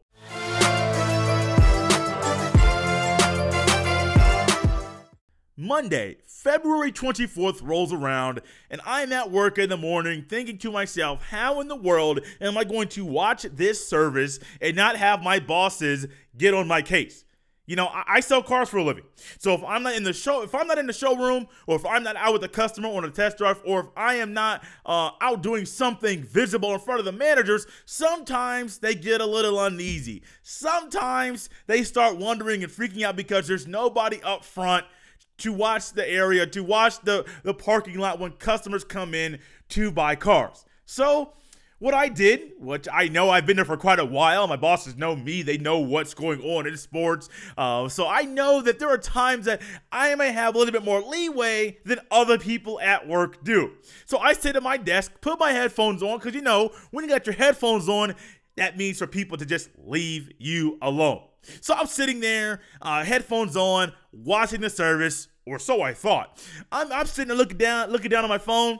Monday, 5.57 6.17
February 6.27 6.91
24th 6.91 7.61
rolls 7.63 7.93
around, 7.93 8.41
and 8.71 8.81
I'm 8.85 9.13
at 9.13 9.31
work 9.31 9.57
in 9.57 9.69
the 9.69 9.77
morning 9.77 10.25
thinking 10.29 10.59
to 10.59 10.73
myself, 10.73 11.23
how 11.23 11.61
in 11.61 11.69
the 11.69 11.77
world 11.77 12.21
am 12.41 12.59
I 12.59 12.65
going 12.65 12.89
to 12.89 13.05
watch 13.05 13.43
this 13.45 13.87
service 13.87 14.41
and 14.61 14.75
not 14.75 14.97
have 14.97 15.23
my 15.23 15.39
bosses 15.39 16.09
get 16.37 16.55
on 16.55 16.67
my 16.67 16.83
case? 16.83 17.25
You 17.67 17.77
know, 17.77 17.89
I, 17.91 18.21
sell 18.21 18.43
cars 18.43 18.69
for 18.69 18.77
a 18.79 18.83
living. 18.83 19.05
So 19.39 19.55
if 19.55 19.65
I'm 19.65 19.85
not 19.85 19.95
in 19.95 20.03
the 20.03 20.13
show, 20.13 20.43
if 20.43 20.55
I'm 20.55 20.67
not 20.67 20.77
in 20.77 20.87
the 20.87 20.93
showroom, 20.93 21.47
or 21.67 21.77
if 21.77 21.87
I'm 21.87 22.03
not 22.03 22.17
out 22.17 22.35
with 22.35 22.45
a 22.45 22.49
customer 22.49 22.89
on 22.89 23.05
a 23.05 23.11
test 23.11 23.39
drive, 23.39 23.63
or 23.65 23.81
if 23.81 23.87
I 23.97 24.17
am 24.17 24.35
not 24.35 24.63
uh, 24.85 25.13
out 25.23 25.43
doing 25.43 25.65
something 25.65 26.25
visible 26.25 26.75
in 26.75 26.81
front 26.81 26.99
of 26.99 27.07
the 27.07 27.13
managers, 27.13 27.67
sometimes 27.87 28.79
they 28.79 28.95
get 28.95 29.23
a 29.23 29.27
little 29.27 29.59
uneasy. 29.65 30.25
Sometimes 30.43 31.49
they 31.67 31.85
start 31.85 32.19
wondering 32.19 32.63
and 32.65 32.73
freaking 32.73 33.03
out 33.03 33.17
because 33.17 33.49
there's 33.49 33.67
nobody 33.67 34.21
up 34.23 34.45
front 34.45 34.85
to 35.39 35.53
watch 35.53 35.93
the 35.93 36.09
area, 36.09 36.47
to 36.47 36.63
watch 36.63 37.01
the, 37.01 37.25
the 37.43 37.55
parking 37.55 37.99
lot 37.99 38.19
when 38.19 38.33
customers 38.33 38.85
come 38.85 39.15
in 39.15 39.39
to 39.71 39.91
buy 39.91 40.15
cars. 40.15 40.65
So, 40.87 41.33
what 41.81 41.93
I 41.93 42.09
did, 42.09 42.53
which 42.59 42.87
I 42.91 43.09
know 43.09 43.29
I've 43.29 43.45
been 43.45 43.57
there 43.57 43.65
for 43.65 43.77
quite 43.77 43.99
a 43.99 44.05
while, 44.05 44.47
my 44.47 44.57
bosses 44.57 44.97
know 44.97 45.15
me, 45.15 45.43
they 45.43 45.59
know 45.59 45.81
what's 45.81 46.15
going 46.15 46.41
on 46.41 46.67
in 46.67 46.77
sports. 46.77 47.29
Uh, 47.59 47.89
so 47.89 48.09
I 48.09 48.23
know 48.23 48.63
that 48.63 48.79
there 48.79 48.89
are 48.89 48.97
times 48.97 49.45
that 49.47 49.61
I 49.93 50.15
may 50.15 50.33
have 50.33 50.55
a 50.55 50.59
little 50.59 50.73
bit 50.73 50.85
more 50.85 51.03
leeway 51.03 51.79
than 51.85 51.99
other 52.11 52.39
people 52.39 52.81
at 52.81 53.07
work 53.07 53.45
do. 53.45 53.73
So 54.07 54.19
I 54.19 54.33
sit 54.33 54.57
at 54.57 54.63
my 54.63 54.77
desk, 54.77 55.13
put 55.21 55.39
my 55.39 55.53
headphones 55.53 56.03
on, 56.03 56.19
because 56.19 56.35
you 56.35 56.43
know, 56.43 56.71
when 56.91 57.05
you 57.05 57.11
got 57.11 57.27
your 57.27 57.35
headphones 57.35 57.89
on, 57.89 58.15
that 58.57 58.79
means 58.79 58.99
for 58.99 59.07
people 59.07 59.37
to 59.37 59.45
just 59.45 59.69
leave 59.85 60.31
you 60.39 60.79
alone. 60.81 61.23
So 61.61 61.75
I'm 61.75 61.87
sitting 61.87 62.21
there, 62.21 62.61
uh, 62.83 63.05
headphones 63.05 63.57
on, 63.57 63.93
watching 64.13 64.61
the 64.61 64.71
service, 64.71 65.29
or 65.47 65.59
so 65.59 65.83
I 65.83 65.95
thought. 65.95 66.43
I'm, 66.73 66.93
I'm 66.93 67.07
sitting 67.07 67.29
there 67.29 67.37
looking 67.37 67.59
down, 67.59 67.91
looking 67.91 68.11
down 68.11 68.25
on 68.25 68.31
my 68.31 68.39
phone, 68.39 68.79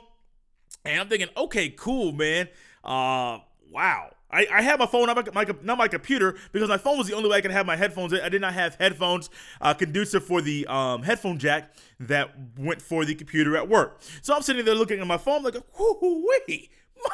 and 0.83 1.01
I'm 1.01 1.07
thinking, 1.07 1.29
okay, 1.35 1.69
cool, 1.69 2.11
man. 2.11 2.47
Uh, 2.83 3.39
wow. 3.71 4.11
I, 4.31 4.47
I 4.51 4.61
have 4.63 4.79
my 4.79 4.87
phone, 4.87 5.05
not 5.05 5.33
my, 5.33 5.45
not 5.61 5.77
my 5.77 5.87
computer, 5.87 6.35
because 6.51 6.67
my 6.67 6.77
phone 6.77 6.97
was 6.97 7.07
the 7.07 7.13
only 7.13 7.29
way 7.29 7.37
I 7.37 7.41
could 7.41 7.51
have 7.51 7.65
my 7.65 7.75
headphones. 7.75 8.13
I 8.13 8.27
did 8.27 8.41
not 8.41 8.53
have 8.53 8.75
headphones 8.75 9.29
uh, 9.61 9.73
conducive 9.73 10.25
for 10.25 10.41
the 10.41 10.65
um, 10.67 11.03
headphone 11.03 11.37
jack 11.37 11.73
that 11.99 12.31
went 12.57 12.81
for 12.81 13.05
the 13.05 13.15
computer 13.15 13.55
at 13.55 13.69
work. 13.69 14.01
So 14.21 14.35
I'm 14.35 14.41
sitting 14.41 14.65
there 14.65 14.75
looking 14.75 14.99
at 14.99 15.07
my 15.07 15.17
phone, 15.17 15.43
like, 15.43 15.55
whoo 15.77 16.25
wee 16.47 16.69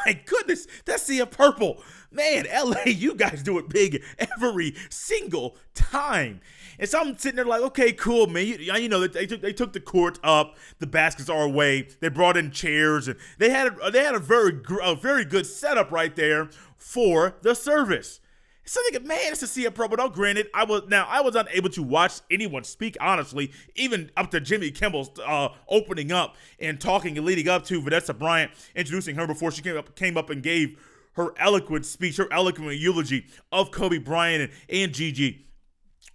my 0.06 0.14
goodness, 0.26 0.68
that's 0.86 1.06
the 1.06 1.26
purple. 1.26 1.82
Man, 2.12 2.46
LA, 2.54 2.84
you 2.86 3.16
guys 3.16 3.44
do 3.44 3.58
it 3.58 3.70
big 3.70 4.04
every 4.18 4.76
single 4.90 5.58
time. 5.74 6.42
And 6.80 6.90
so 6.90 7.00
I'm 7.00 7.18
sitting 7.18 7.36
there 7.36 7.46
like, 7.46 7.62
okay, 7.62 7.92
cool, 7.92 8.28
man. 8.28 8.48
You, 8.48 8.56
you 8.56 8.90
know, 8.90 9.06
they 9.06 9.28
took, 9.28 9.42
they 9.42 9.54
took 9.54 9.74
the 9.74 9.80
court 9.80 10.20
up, 10.24 10.58
the 10.80 10.88
baskets 10.88 11.30
are 11.30 11.44
away. 11.44 11.88
They 12.00 12.10
brought 12.10 12.38
in 12.38 12.52
chairs, 12.52 13.08
and 13.08 13.18
they 13.38 13.50
had 13.50 13.78
a, 13.80 13.92
they 13.92 14.04
had 14.04 14.16
a 14.16 14.20
very 14.20 14.60
a 14.84 14.96
very 14.96 15.26
good 15.26 15.46
setup 15.46 15.92
right 15.92 16.16
there 16.16 16.50
for 16.78 17.36
the 17.42 17.54
service. 17.54 18.20
So 18.64 18.80
thinking, 18.90 19.08
man, 19.08 19.20
it's 19.24 19.42
a 19.44 19.48
CF 19.48 19.74
Pro. 19.74 19.88
But 19.88 20.00
no, 20.00 20.10
granted, 20.10 20.48
I 20.54 20.64
was 20.64 20.84
now 20.88 21.06
I 21.10 21.22
was 21.22 21.36
unable 21.36 21.70
to 21.72 21.84
watch 21.84 22.22
anyone 22.30 22.64
speak 22.64 22.96
honestly, 23.02 23.52
even 23.76 24.12
up 24.16 24.32
to 24.32 24.40
Jimmy 24.40 24.72
Kimmel's 24.72 25.10
uh, 25.26 25.50
opening 25.68 26.12
up 26.12 26.36
and 26.60 26.80
talking 26.80 27.18
and 27.18 27.26
leading 27.26 27.48
up 27.48 27.66
to 27.66 27.82
Vanessa 27.82 28.14
Bryant 28.14 28.52
introducing 28.76 29.16
her 29.16 29.26
before 29.26 29.52
she 29.52 29.62
came 29.62 29.78
up 29.78 29.96
came 29.96 30.16
up 30.16 30.30
and 30.30 30.44
gave 30.44 30.78
her 31.14 31.34
eloquent 31.38 31.86
speech, 31.86 32.18
her 32.18 32.32
eloquent 32.32 32.78
eulogy 32.78 33.26
of 33.52 33.72
Kobe 33.72 33.98
Bryant 33.98 34.44
and, 34.44 34.52
and 34.70 34.94
Gigi 34.94 35.46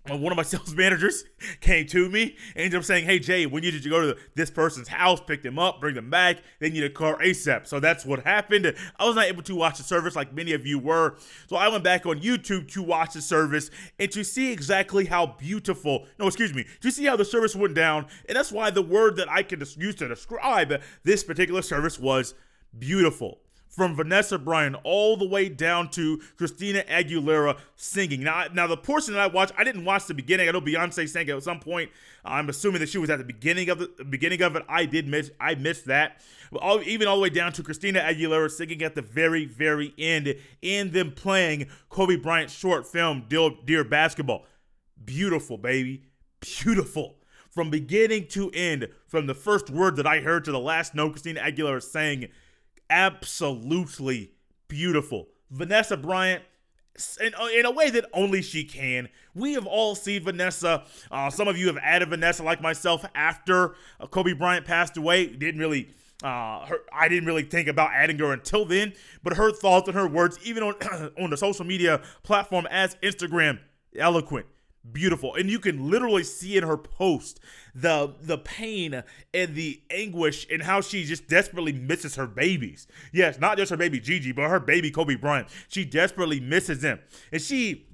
one 0.09 0.33
of 0.33 0.37
my 0.37 0.43
sales 0.45 0.75
managers 0.75 1.25
came 1.61 1.87
to 1.87 2.09
me 2.09 2.37
and 2.55 2.65
ended 2.65 2.79
up 2.79 2.85
saying, 2.85 3.05
Hey, 3.05 3.19
Jay, 3.19 3.47
we 3.47 3.61
need 3.61 3.75
you 3.75 3.81
to 3.81 3.89
go 3.89 4.01
to 4.01 4.17
this 4.35 4.51
person's 4.51 4.89
house, 4.89 5.21
pick 5.21 5.43
them 5.43 5.59
up, 5.59 5.81
bring 5.81 5.95
them 5.95 6.11
back. 6.11 6.39
They 6.61 6.71
need 6.71 6.85
a 6.85 6.91
car 6.91 7.19
ASAP. 7.19 7.67
So 7.67 7.81
that's 7.81 8.05
what 8.05 8.25
happened. 8.25 8.75
I 8.99 9.05
was 9.05 9.17
not 9.17 9.27
able 9.27 9.43
to 9.45 9.55
watch 9.55 9.79
the 9.79 9.85
service 9.85 10.17
like 10.17 10.33
many 10.33 10.53
of 10.53 10.67
you 10.67 10.79
were. 10.79 11.17
So 11.49 11.57
I 11.57 11.69
went 11.69 11.85
back 11.85 12.07
on 12.07 12.21
YouTube 12.21 12.71
to 12.73 12.83
watch 12.83 13.15
the 13.15 13.23
service 13.23 13.71
and 13.99 14.11
to 14.13 14.25
see 14.25 14.53
exactly 14.53 15.07
how 15.07 15.27
beautiful, 15.39 16.07
no, 16.19 16.27
excuse 16.27 16.55
me, 16.55 16.67
to 16.81 16.91
see 16.91 17.05
how 17.05 17.17
the 17.17 17.25
service 17.25 17.57
went 17.57 17.75
down. 17.75 18.07
And 18.29 18.37
that's 18.37 18.53
why 18.53 18.71
the 18.71 18.83
word 18.83 19.17
that 19.17 19.31
I 19.31 19.43
can 19.43 19.61
use 19.77 19.95
to 19.97 20.09
describe 20.09 20.81
this 21.05 21.25
particular 21.25 21.63
service 21.63 21.99
was 21.99 22.35
beautiful. 22.79 23.41
From 23.77 23.95
Vanessa 23.95 24.39
Bryant 24.39 24.75
all 24.85 25.19
the 25.19 25.29
way 25.29 25.51
down 25.51 25.91
to 25.91 26.19
Christina 26.39 26.83
Aguilera 26.89 27.59
singing. 27.77 28.23
Now, 28.23 28.47
now 28.53 28.67
the 28.67 28.77
portion 28.77 29.13
that 29.13 29.21
I 29.21 29.27
watched, 29.27 29.53
I 29.59 29.65
didn't 29.65 29.85
watch 29.85 30.07
the 30.07 30.15
beginning. 30.15 30.49
I 30.49 30.53
know 30.53 30.63
Beyonce 30.63 31.07
sang 31.07 31.29
at 31.29 31.43
some 31.43 31.61
point. 31.61 31.91
I'm 32.25 32.49
assuming 32.49 32.81
that 32.81 32.89
she 32.89 32.97
was 32.97 33.11
at 33.11 33.19
the 33.19 33.25
beginning 33.25 33.69
of 33.69 33.79
the 33.79 34.05
beginning 34.09 34.41
of 34.41 34.57
it. 34.57 34.65
I 34.67 34.87
did 34.87 35.07
miss, 35.07 35.31
I 35.39 35.57
missed 35.57 35.85
that. 35.87 36.23
But 36.51 36.63
all, 36.63 36.81
even 36.83 37.07
all 37.07 37.17
the 37.17 37.23
way 37.23 37.31
down 37.31 37.53
to 37.53 37.63
Christina 37.63 38.01
Aguilera 38.01 38.51
singing 38.51 38.83
at 38.83 38.95
the 38.95 39.03
very, 39.03 39.45
very 39.45 39.93
end, 39.99 40.35
and 40.63 40.93
them 40.93 41.13
playing 41.13 41.67
Kobe 41.91 42.17
Bryant's 42.17 42.55
short 42.55 42.87
film, 42.87 43.27
Dear, 43.29 43.51
Dear 43.65 43.85
Basketball. 43.85 44.47
Beautiful, 45.05 45.59
baby, 45.59 46.05
beautiful 46.41 47.17
from 47.51 47.71
beginning 47.71 48.27
to 48.29 48.51
end, 48.53 48.89
from 49.07 49.27
the 49.27 49.35
first 49.35 49.71
word 49.71 49.97
that 49.97 50.07
I 50.07 50.21
heard 50.21 50.45
to 50.45 50.53
the 50.53 50.59
last 50.59 50.95
note 50.95 51.13
Christina 51.13 51.41
Aguilera 51.41 51.83
sang 51.83 52.29
absolutely 52.91 54.33
beautiful. 54.69 55.29
Vanessa 55.51 55.97
Bryant, 55.97 56.43
in, 57.21 57.33
in, 57.55 57.67
a 57.67 57.71
way 57.71 57.91
that 57.91 58.07
only 58.13 58.43
she 58.43 58.65
can. 58.65 59.09
We 59.35 59.53
have 59.55 59.67
all 59.67 59.95
seen 59.95 60.25
Vanessa. 60.25 60.85
Uh, 61.11 61.31
some 61.31 61.47
of 61.47 61.59
you 61.59 61.67
have 61.67 61.77
added 61.79 62.09
Vanessa, 62.09 62.43
like 62.43 62.61
myself, 62.61 63.05
after 63.15 63.75
uh, 64.01 64.07
Kobe 64.07 64.33
Bryant 64.33 64.65
passed 64.65 64.97
away. 64.97 65.27
Didn't 65.27 65.61
really. 65.61 65.91
Uh, 66.25 66.65
her, 66.65 66.79
I 66.91 67.09
didn't 67.09 67.27
really 67.27 67.43
think 67.43 67.69
about 67.69 67.91
adding 67.93 68.19
her 68.21 68.33
until 68.33 68.65
then, 68.65 68.95
but 69.23 69.37
her 69.37 69.53
thoughts 69.53 69.87
and 69.87 69.95
her 69.95 70.09
words, 70.09 70.39
even 70.43 70.63
on 70.63 70.75
on 71.21 71.29
the 71.29 71.37
social 71.37 71.67
media 71.67 72.01
platform 72.23 72.67
as 72.71 72.95
Instagram, 73.03 73.59
eloquent 73.99 74.47
beautiful. 74.93 75.35
And 75.35 75.51
you 75.51 75.59
can 75.59 75.91
literally 75.91 76.25
see 76.25 76.57
in 76.57 76.65
her 76.65 76.77
post 76.77 77.41
the 77.75 78.15
the 78.21 78.39
pain 78.39 79.03
and 79.35 79.55
the 79.55 79.83
anguish 79.91 80.47
and 80.51 80.63
how 80.63 80.81
she 80.81 81.05
just 81.05 81.29
desperately 81.29 81.73
misses 81.73 82.15
her 82.17 82.27
babies. 82.27 82.87
Yes 83.13 83.39
not 83.39 83.59
just 83.59 83.71
her 83.71 83.77
baby 83.77 84.01
gigi 84.01 84.33
but 84.33 84.49
her 84.49 84.61
baby 84.61 84.91
kobe 84.91 85.17
bryant. 85.17 85.49
She 85.69 85.85
desperately 85.85 86.41
misses 86.41 86.81
them. 86.81 87.01
And 87.33 87.43
she 87.43 87.87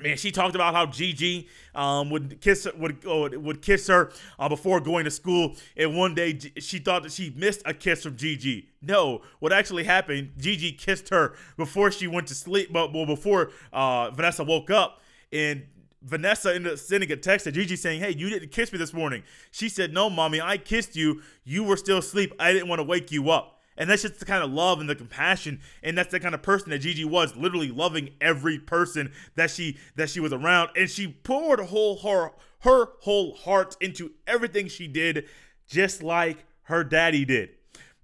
Man, 0.00 0.16
she 0.16 0.32
talked 0.32 0.56
about 0.56 0.74
how 0.74 0.86
Gigi 0.86 1.48
um, 1.72 2.10
would 2.10 2.40
kiss 2.40 2.66
would 2.76 3.06
uh, 3.06 3.38
would 3.38 3.62
kiss 3.62 3.86
her 3.86 4.10
uh, 4.40 4.48
before 4.48 4.80
going 4.80 5.04
to 5.04 5.10
school, 5.10 5.54
and 5.76 5.96
one 5.96 6.16
day 6.16 6.36
she 6.58 6.80
thought 6.80 7.04
that 7.04 7.12
she 7.12 7.32
missed 7.36 7.62
a 7.64 7.72
kiss 7.72 8.02
from 8.02 8.16
Gigi. 8.16 8.70
No, 8.82 9.22
what 9.38 9.52
actually 9.52 9.84
happened? 9.84 10.32
Gigi 10.36 10.72
kissed 10.72 11.10
her 11.10 11.36
before 11.56 11.92
she 11.92 12.08
went 12.08 12.26
to 12.26 12.34
sleep, 12.34 12.72
but 12.72 12.92
well, 12.92 13.06
before 13.06 13.52
uh, 13.72 14.10
Vanessa 14.10 14.42
woke 14.42 14.68
up, 14.68 15.00
and 15.32 15.64
Vanessa 16.04 16.54
ended 16.54 16.74
up 16.74 16.78
sending 16.78 17.10
a 17.10 17.16
text 17.16 17.44
to 17.44 17.52
Gigi 17.52 17.76
saying, 17.76 18.00
Hey, 18.00 18.14
you 18.14 18.28
didn't 18.28 18.50
kiss 18.50 18.72
me 18.72 18.78
this 18.78 18.92
morning. 18.92 19.22
She 19.50 19.68
said, 19.68 19.92
No, 19.92 20.10
mommy, 20.10 20.40
I 20.40 20.58
kissed 20.58 20.94
you. 20.94 21.22
You 21.44 21.64
were 21.64 21.76
still 21.76 21.98
asleep. 21.98 22.32
I 22.38 22.52
didn't 22.52 22.68
want 22.68 22.80
to 22.80 22.84
wake 22.84 23.10
you 23.10 23.30
up. 23.30 23.54
And 23.76 23.90
that's 23.90 24.02
just 24.02 24.20
the 24.20 24.24
kind 24.24 24.44
of 24.44 24.52
love 24.52 24.78
and 24.78 24.88
the 24.88 24.94
compassion, 24.94 25.60
and 25.82 25.98
that's 25.98 26.12
the 26.12 26.20
kind 26.20 26.32
of 26.32 26.42
person 26.42 26.70
that 26.70 26.78
Gigi 26.78 27.04
was, 27.04 27.34
literally 27.34 27.72
loving 27.72 28.10
every 28.20 28.56
person 28.58 29.12
that 29.34 29.50
she 29.50 29.78
that 29.96 30.10
she 30.10 30.20
was 30.20 30.32
around. 30.32 30.70
And 30.76 30.88
she 30.88 31.08
poured 31.08 31.58
whole 31.58 31.98
her 31.98 32.30
her 32.60 32.90
whole 33.00 33.34
heart 33.34 33.76
into 33.80 34.12
everything 34.26 34.68
she 34.68 34.86
did, 34.86 35.26
just 35.66 36.02
like 36.02 36.44
her 36.64 36.84
daddy 36.84 37.24
did. 37.24 37.50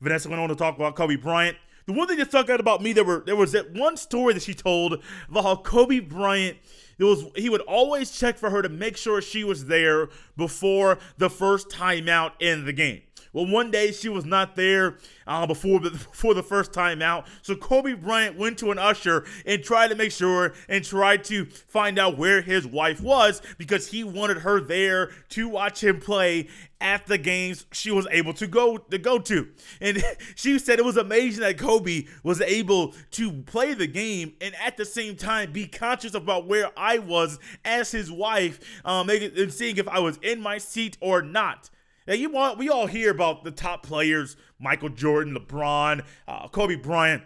Vanessa 0.00 0.28
went 0.28 0.40
on 0.40 0.48
to 0.48 0.56
talk 0.56 0.74
about 0.74 0.96
Kobe 0.96 1.16
Bryant. 1.16 1.56
The 1.86 1.92
one 1.92 2.08
thing 2.08 2.18
that 2.18 2.28
stuck 2.28 2.50
out 2.50 2.60
about 2.60 2.82
me, 2.82 2.92
there 2.92 3.04
were 3.04 3.22
there 3.24 3.36
was 3.36 3.52
that 3.52 3.72
one 3.72 3.96
story 3.96 4.34
that 4.34 4.42
she 4.42 4.54
told 4.54 5.02
about 5.28 5.44
how 5.44 5.56
Kobe 5.56 6.00
Bryant 6.00 6.58
it 7.00 7.04
was 7.04 7.24
he 7.34 7.48
would 7.48 7.62
always 7.62 8.10
check 8.10 8.36
for 8.36 8.50
her 8.50 8.60
to 8.60 8.68
make 8.68 8.96
sure 8.96 9.22
she 9.22 9.42
was 9.42 9.66
there 9.66 10.10
before 10.36 10.98
the 11.16 11.30
first 11.30 11.70
timeout 11.70 12.32
in 12.40 12.66
the 12.66 12.74
game. 12.74 13.00
Well, 13.32 13.46
one 13.46 13.70
day 13.70 13.92
she 13.92 14.08
was 14.08 14.24
not 14.24 14.56
there 14.56 14.96
uh, 15.26 15.46
before 15.46 15.80
before 15.80 16.34
the 16.34 16.42
first 16.42 16.72
time 16.72 17.00
out, 17.02 17.26
so 17.42 17.54
Kobe 17.54 17.94
Bryant 17.94 18.36
went 18.36 18.58
to 18.58 18.70
an 18.70 18.78
usher 18.78 19.24
and 19.46 19.62
tried 19.62 19.88
to 19.88 19.94
make 19.94 20.12
sure 20.12 20.54
and 20.68 20.84
tried 20.84 21.24
to 21.24 21.46
find 21.46 21.98
out 21.98 22.18
where 22.18 22.42
his 22.42 22.66
wife 22.66 23.00
was 23.00 23.40
because 23.58 23.88
he 23.88 24.02
wanted 24.02 24.38
her 24.38 24.60
there 24.60 25.10
to 25.30 25.48
watch 25.48 25.82
him 25.82 26.00
play 26.00 26.48
at 26.80 27.06
the 27.06 27.18
games 27.18 27.66
she 27.72 27.90
was 27.90 28.06
able 28.10 28.32
to 28.32 28.46
go 28.46 28.78
to 28.78 28.98
go 28.98 29.18
to. 29.18 29.48
And 29.80 30.02
she 30.34 30.58
said 30.58 30.78
it 30.78 30.84
was 30.84 30.96
amazing 30.96 31.42
that 31.42 31.58
Kobe 31.58 32.06
was 32.22 32.40
able 32.40 32.94
to 33.12 33.32
play 33.42 33.74
the 33.74 33.86
game 33.86 34.34
and 34.40 34.54
at 34.56 34.76
the 34.76 34.84
same 34.84 35.16
time 35.16 35.52
be 35.52 35.66
conscious 35.66 36.14
about 36.14 36.46
where 36.46 36.70
I 36.76 36.98
was 36.98 37.38
as 37.64 37.92
his 37.92 38.10
wife, 38.10 38.60
um, 38.84 39.08
and 39.10 39.52
seeing 39.52 39.76
if 39.76 39.88
I 39.88 39.98
was 39.98 40.18
in 40.22 40.40
my 40.40 40.58
seat 40.58 40.96
or 41.00 41.22
not. 41.22 41.70
Now 42.10 42.16
you 42.16 42.28
want 42.28 42.58
we 42.58 42.68
all 42.68 42.88
hear 42.88 43.12
about 43.12 43.44
the 43.44 43.52
top 43.52 43.86
players, 43.86 44.36
Michael 44.58 44.88
Jordan, 44.88 45.32
LeBron, 45.32 46.04
uh, 46.26 46.48
Kobe 46.48 46.74
Bryant, 46.74 47.22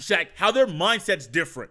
Shaq, 0.00 0.28
how 0.34 0.50
their 0.50 0.66
mindset's 0.66 1.26
different, 1.26 1.70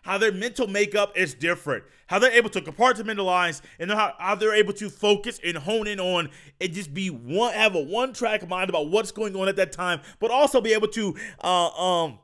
how 0.00 0.16
their 0.16 0.32
mental 0.32 0.66
makeup 0.66 1.12
is 1.14 1.34
different, 1.34 1.84
how 2.06 2.18
they're 2.18 2.32
able 2.32 2.48
to 2.48 2.62
compartmentalize, 2.62 3.60
and 3.78 3.90
how, 3.90 4.14
how 4.18 4.34
they're 4.34 4.54
able 4.54 4.72
to 4.72 4.88
focus 4.88 5.38
and 5.44 5.58
hone 5.58 5.86
in 5.86 6.00
on 6.00 6.30
and 6.58 6.72
just 6.72 6.94
be 6.94 7.08
one 7.08 7.52
have 7.52 7.74
a 7.74 7.82
one 7.82 8.14
track 8.14 8.48
mind 8.48 8.70
about 8.70 8.88
what's 8.88 9.12
going 9.12 9.36
on 9.36 9.46
at 9.46 9.56
that 9.56 9.70
time, 9.70 10.00
but 10.20 10.30
also 10.30 10.62
be 10.62 10.72
able 10.72 10.88
to 10.88 11.14
uh, 11.42 11.68
um 11.68 12.18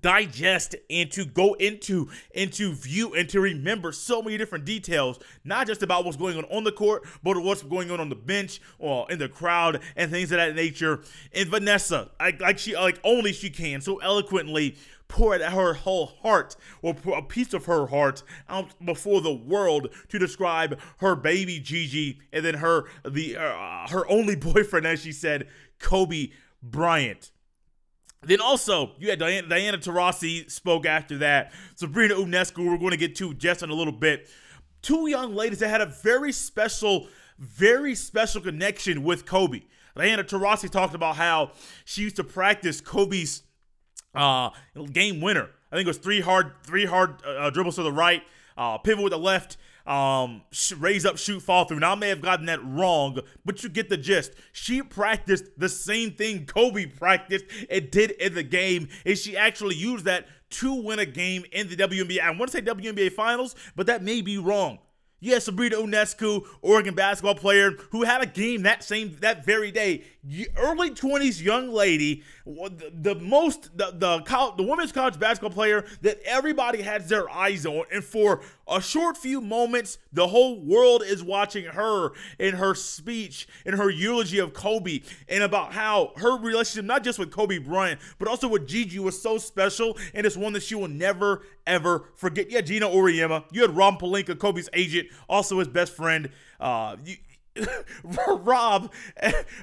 digest 0.00 0.74
and 0.90 1.10
to 1.12 1.24
go 1.24 1.54
into 1.54 2.08
and 2.34 2.52
to 2.52 2.72
view 2.72 3.14
and 3.14 3.28
to 3.28 3.40
remember 3.40 3.92
so 3.92 4.20
many 4.20 4.36
different 4.36 4.64
details 4.64 5.18
not 5.44 5.66
just 5.66 5.82
about 5.82 6.04
what's 6.04 6.16
going 6.16 6.36
on 6.36 6.44
on 6.46 6.64
the 6.64 6.72
court 6.72 7.04
but 7.22 7.38
what's 7.38 7.62
going 7.62 7.90
on 7.90 8.00
on 8.00 8.08
the 8.08 8.16
bench 8.16 8.60
or 8.78 9.10
in 9.10 9.18
the 9.18 9.28
crowd 9.28 9.80
and 9.94 10.10
things 10.10 10.32
of 10.32 10.38
that 10.38 10.54
nature. 10.54 11.00
And 11.32 11.48
vanessa 11.48 12.10
like, 12.20 12.40
like 12.40 12.58
she 12.58 12.74
like 12.74 12.98
only 13.04 13.32
she 13.32 13.48
can 13.48 13.80
so 13.80 13.98
eloquently 13.98 14.76
poured 15.08 15.40
her 15.40 15.74
whole 15.74 16.06
heart 16.06 16.56
or 16.82 16.96
a 17.14 17.22
piece 17.22 17.54
of 17.54 17.66
her 17.66 17.86
heart 17.86 18.22
out 18.48 18.72
before 18.84 19.20
the 19.20 19.32
world 19.32 19.88
to 20.08 20.18
describe 20.18 20.78
her 20.98 21.14
baby 21.14 21.60
Gigi 21.60 22.20
and 22.32 22.44
then 22.44 22.54
her 22.54 22.86
the 23.04 23.36
uh, 23.36 23.86
her 23.88 24.08
only 24.10 24.36
boyfriend 24.36 24.86
as 24.86 25.02
she 25.02 25.12
said 25.12 25.46
Kobe 25.78 26.30
Bryant 26.62 27.30
then 28.22 28.40
also, 28.40 28.92
you 28.98 29.10
had 29.10 29.18
Diana, 29.18 29.48
Diana 29.48 29.78
Taurasi 29.78 30.50
spoke 30.50 30.86
after 30.86 31.18
that. 31.18 31.52
Sabrina 31.76 32.14
Ionescu, 32.14 32.66
we're 32.66 32.78
going 32.78 32.90
to 32.90 32.96
get 32.96 33.14
to 33.16 33.34
just 33.34 33.62
in 33.62 33.70
a 33.70 33.74
little 33.74 33.92
bit. 33.92 34.28
Two 34.82 35.08
young 35.08 35.34
ladies 35.34 35.60
that 35.60 35.68
had 35.68 35.80
a 35.80 35.86
very 35.86 36.32
special, 36.32 37.08
very 37.38 37.94
special 37.94 38.40
connection 38.40 39.02
with 39.02 39.26
Kobe. 39.26 39.62
Diana 39.96 40.24
Taurasi 40.24 40.70
talked 40.70 40.94
about 40.94 41.16
how 41.16 41.52
she 41.84 42.02
used 42.02 42.16
to 42.16 42.24
practice 42.24 42.80
Kobe's 42.80 43.42
uh, 44.14 44.50
game 44.92 45.20
winner. 45.20 45.50
I 45.70 45.76
think 45.76 45.86
it 45.86 45.90
was 45.90 45.98
three 45.98 46.20
hard, 46.20 46.52
three 46.64 46.84
hard 46.84 47.22
uh, 47.24 47.50
dribbles 47.50 47.76
to 47.76 47.82
the 47.82 47.92
right, 47.92 48.22
uh, 48.56 48.78
pivot 48.78 49.02
with 49.02 49.12
the 49.12 49.18
left, 49.18 49.56
um, 49.86 50.42
raise 50.78 51.06
up, 51.06 51.18
shoot, 51.18 51.40
fall 51.40 51.64
through. 51.64 51.80
Now, 51.80 51.92
I 51.92 51.94
may 51.94 52.08
have 52.08 52.20
gotten 52.20 52.46
that 52.46 52.64
wrong, 52.64 53.20
but 53.44 53.62
you 53.62 53.68
get 53.68 53.88
the 53.88 53.96
gist. 53.96 54.32
She 54.52 54.82
practiced 54.82 55.44
the 55.56 55.68
same 55.68 56.12
thing 56.12 56.46
Kobe 56.46 56.86
practiced 56.86 57.44
and 57.70 57.90
did 57.90 58.12
in 58.12 58.34
the 58.34 58.42
game, 58.42 58.88
and 59.04 59.16
she 59.16 59.36
actually 59.36 59.76
used 59.76 60.04
that 60.06 60.26
to 60.48 60.74
win 60.74 60.98
a 60.98 61.06
game 61.06 61.44
in 61.52 61.68
the 61.68 61.76
WNBA. 61.76 62.20
I 62.20 62.30
want 62.30 62.50
to 62.50 62.58
say 62.58 62.62
WNBA 62.62 63.12
Finals, 63.12 63.54
but 63.74 63.86
that 63.86 64.02
may 64.02 64.22
be 64.22 64.38
wrong. 64.38 64.78
Yes, 65.18 65.44
Sabrina 65.46 65.76
Ionescu, 65.76 66.46
Oregon 66.60 66.94
basketball 66.94 67.34
player 67.34 67.72
who 67.90 68.02
had 68.02 68.22
a 68.22 68.26
game 68.26 68.62
that 68.62 68.84
same 68.84 69.16
that 69.20 69.46
very 69.46 69.70
day. 69.70 70.04
Early 70.56 70.90
20s 70.90 71.42
young 71.42 71.72
lady, 71.72 72.22
the, 72.46 72.92
the 72.94 73.14
most 73.16 73.76
the 73.76 73.90
the, 73.90 74.52
the 74.56 74.62
women's 74.62 74.92
college 74.92 75.18
basketball 75.18 75.50
player 75.50 75.84
that 76.02 76.20
everybody 76.24 76.82
has 76.82 77.08
their 77.08 77.28
eyes 77.28 77.66
on, 77.66 77.84
and 77.92 78.04
for 78.04 78.40
a 78.68 78.80
short 78.80 79.16
few 79.16 79.40
moments, 79.40 79.98
the 80.12 80.28
whole 80.28 80.60
world 80.60 81.02
is 81.04 81.22
watching 81.22 81.64
her 81.64 82.12
in 82.38 82.54
her 82.54 82.74
speech, 82.74 83.48
in 83.64 83.74
her 83.74 83.90
eulogy 83.90 84.38
of 84.38 84.54
Kobe, 84.54 85.00
and 85.28 85.42
about 85.42 85.72
how 85.72 86.12
her 86.16 86.38
relationship, 86.38 86.84
not 86.84 87.02
just 87.02 87.18
with 87.18 87.30
Kobe 87.30 87.58
Bryant, 87.58 88.00
but 88.18 88.28
also 88.28 88.48
with 88.48 88.66
Gigi, 88.66 88.98
was 88.98 89.20
so 89.20 89.38
special, 89.38 89.98
and 90.14 90.24
it's 90.24 90.36
one 90.36 90.52
that 90.52 90.62
she 90.62 90.74
will 90.74 90.88
never, 90.88 91.42
ever 91.66 92.08
forget. 92.14 92.50
Yeah, 92.50 92.60
Geno 92.60 92.90
Auriemma. 92.90 93.44
You 93.50 93.62
had 93.62 93.76
Rob 93.76 94.00
Pelinka, 94.00 94.38
Kobe's 94.38 94.68
agent, 94.72 95.08
also 95.28 95.58
his 95.58 95.68
best 95.68 95.94
friend. 95.94 96.30
Uh, 96.58 96.96
you, 97.04 97.16
Rob, 98.28 98.92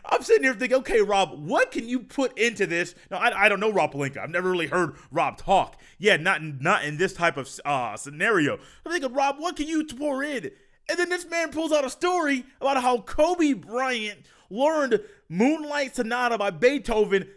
I'm 0.05 0.21
sitting 0.21 0.43
here 0.43 0.53
thinking, 0.53 0.77
okay, 0.79 1.01
Rob, 1.01 1.39
what 1.39 1.71
can 1.71 1.87
you 1.87 1.99
put 1.99 2.37
into 2.37 2.65
this? 2.65 2.95
Now, 3.11 3.17
I, 3.17 3.45
I 3.45 3.49
don't 3.49 3.59
know 3.59 3.71
Rob 3.71 3.93
Pelinka. 3.93 4.17
I've 4.17 4.29
never 4.29 4.49
really 4.49 4.67
heard 4.67 4.95
Rob 5.11 5.37
talk. 5.37 5.79
Yeah, 5.97 6.17
not 6.17 6.41
not 6.41 6.83
in 6.83 6.97
this 6.97 7.13
type 7.13 7.37
of 7.37 7.49
uh, 7.65 7.95
scenario. 7.97 8.57
I'm 8.85 8.91
thinking, 8.91 9.13
Rob, 9.13 9.37
what 9.39 9.55
can 9.55 9.67
you 9.67 9.85
pour 9.85 10.23
in? 10.23 10.51
And 10.89 10.99
then 10.99 11.09
this 11.09 11.25
man 11.29 11.51
pulls 11.51 11.71
out 11.71 11.85
a 11.85 11.89
story 11.89 12.45
about 12.59 12.81
how 12.81 12.99
Kobe 12.99 13.53
Bryant 13.53 14.19
learned 14.49 15.01
Moonlight 15.29 15.95
Sonata 15.95 16.37
by 16.37 16.51
Beethoven 16.51 17.27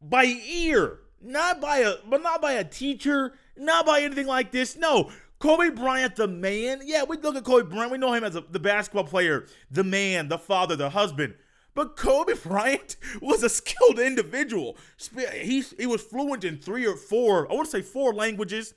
by 0.00 0.24
ear, 0.24 1.00
not 1.20 1.60
by 1.60 1.78
a, 1.78 1.94
but 2.08 2.22
not 2.22 2.40
by 2.42 2.52
a 2.52 2.64
teacher, 2.64 3.34
not 3.56 3.86
by 3.86 4.02
anything 4.02 4.26
like 4.26 4.52
this. 4.52 4.76
No, 4.76 5.10
Kobe 5.44 5.68
Bryant, 5.68 6.16
the 6.16 6.26
man. 6.26 6.80
Yeah, 6.86 7.04
we 7.04 7.18
look 7.18 7.36
at 7.36 7.44
Kobe 7.44 7.68
Bryant. 7.68 7.92
We 7.92 7.98
know 7.98 8.14
him 8.14 8.24
as 8.24 8.34
a, 8.34 8.40
the 8.40 8.58
basketball 8.58 9.04
player, 9.04 9.44
the 9.70 9.84
man, 9.84 10.28
the 10.28 10.38
father, 10.38 10.74
the 10.74 10.88
husband. 10.88 11.34
But 11.74 11.98
Kobe 11.98 12.32
Bryant 12.42 12.96
was 13.20 13.42
a 13.42 13.50
skilled 13.50 13.98
individual. 13.98 14.78
He, 15.34 15.62
he 15.78 15.84
was 15.84 16.00
fluent 16.00 16.44
in 16.44 16.56
three 16.56 16.86
or 16.86 16.96
four, 16.96 17.46
I 17.52 17.54
want 17.54 17.66
to 17.66 17.70
say 17.70 17.82
four 17.82 18.14
languages. 18.14 18.72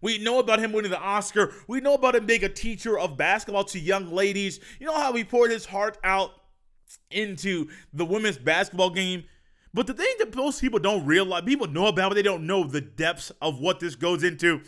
We 0.00 0.18
know 0.18 0.40
about 0.40 0.58
him 0.58 0.72
winning 0.72 0.90
the 0.90 0.98
Oscar. 0.98 1.52
We 1.68 1.80
know 1.80 1.94
about 1.94 2.16
him 2.16 2.26
being 2.26 2.42
a 2.42 2.48
teacher 2.48 2.98
of 2.98 3.16
basketball 3.16 3.62
to 3.66 3.78
young 3.78 4.10
ladies. 4.10 4.58
You 4.80 4.86
know 4.86 4.98
how 4.98 5.12
he 5.12 5.22
poured 5.22 5.52
his 5.52 5.64
heart 5.64 5.96
out 6.02 6.32
into 7.12 7.68
the 7.92 8.04
women's 8.04 8.36
basketball 8.36 8.90
game. 8.90 9.22
But 9.72 9.86
the 9.86 9.94
thing 9.94 10.12
that 10.18 10.34
most 10.34 10.60
people 10.60 10.80
don't 10.80 11.06
realize, 11.06 11.44
people 11.44 11.68
know 11.68 11.86
about, 11.86 12.10
but 12.10 12.14
they 12.16 12.22
don't 12.22 12.48
know 12.48 12.64
the 12.64 12.80
depths 12.80 13.30
of 13.40 13.60
what 13.60 13.78
this 13.78 13.94
goes 13.94 14.24
into. 14.24 14.62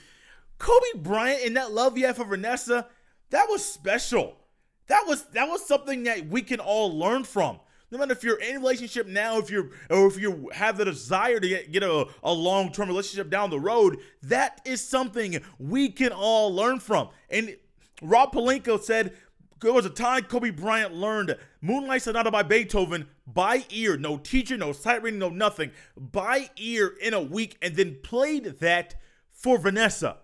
Kobe 0.64 1.02
Bryant 1.02 1.44
and 1.44 1.56
that 1.59 1.73
love 1.73 1.94
he 1.94 2.02
had 2.02 2.16
for 2.16 2.25
Vanessa, 2.25 2.87
that 3.28 3.49
was 3.50 3.62
special. 3.62 4.38
That 4.87 5.04
was 5.06 5.25
that 5.33 5.47
was 5.47 5.66
something 5.66 6.04
that 6.04 6.26
we 6.28 6.40
can 6.40 6.59
all 6.59 6.99
learn 6.99 7.25
from. 7.25 7.61
No 7.90 7.99
matter 7.99 8.12
if 8.12 8.25
you're 8.25 8.40
in 8.40 8.56
a 8.56 8.61
relationship 8.61 9.06
now, 9.06 9.37
if 9.37 9.50
you're 9.50 9.68
or 9.90 10.06
if 10.06 10.18
you 10.18 10.50
have 10.54 10.78
the 10.78 10.87
desire 10.87 11.38
to 11.38 11.47
get, 11.47 11.71
get 11.71 11.83
a, 11.83 12.06
a 12.23 12.33
long-term 12.33 12.88
relationship 12.88 13.28
down 13.28 13.50
the 13.50 13.61
road, 13.61 13.99
that 14.23 14.62
is 14.64 14.80
something 14.80 15.38
we 15.59 15.90
can 15.90 16.12
all 16.12 16.54
learn 16.54 16.80
from. 16.80 17.11
And 17.28 17.59
Rob 18.00 18.33
Pelinka 18.33 18.83
said 18.83 19.14
there 19.61 19.71
was 19.71 19.85
a 19.85 19.90
time 19.90 20.23
Kobe 20.23 20.49
Bryant 20.49 20.94
learned 20.94 21.37
Moonlight 21.61 22.00
Sonata 22.00 22.30
by 22.30 22.42
Beethoven 22.42 23.09
by 23.26 23.66
ear, 23.68 23.99
no 23.99 24.16
teacher, 24.16 24.56
no 24.56 24.73
sight 24.73 25.02
reading, 25.02 25.21
no 25.21 25.28
nothing, 25.28 25.73
by 25.94 26.49
ear 26.56 26.94
in 27.02 27.12
a 27.12 27.21
week, 27.21 27.59
and 27.61 27.76
then 27.76 27.99
played 28.02 28.44
that 28.61 28.94
for 29.30 29.59
Vanessa. 29.59 30.21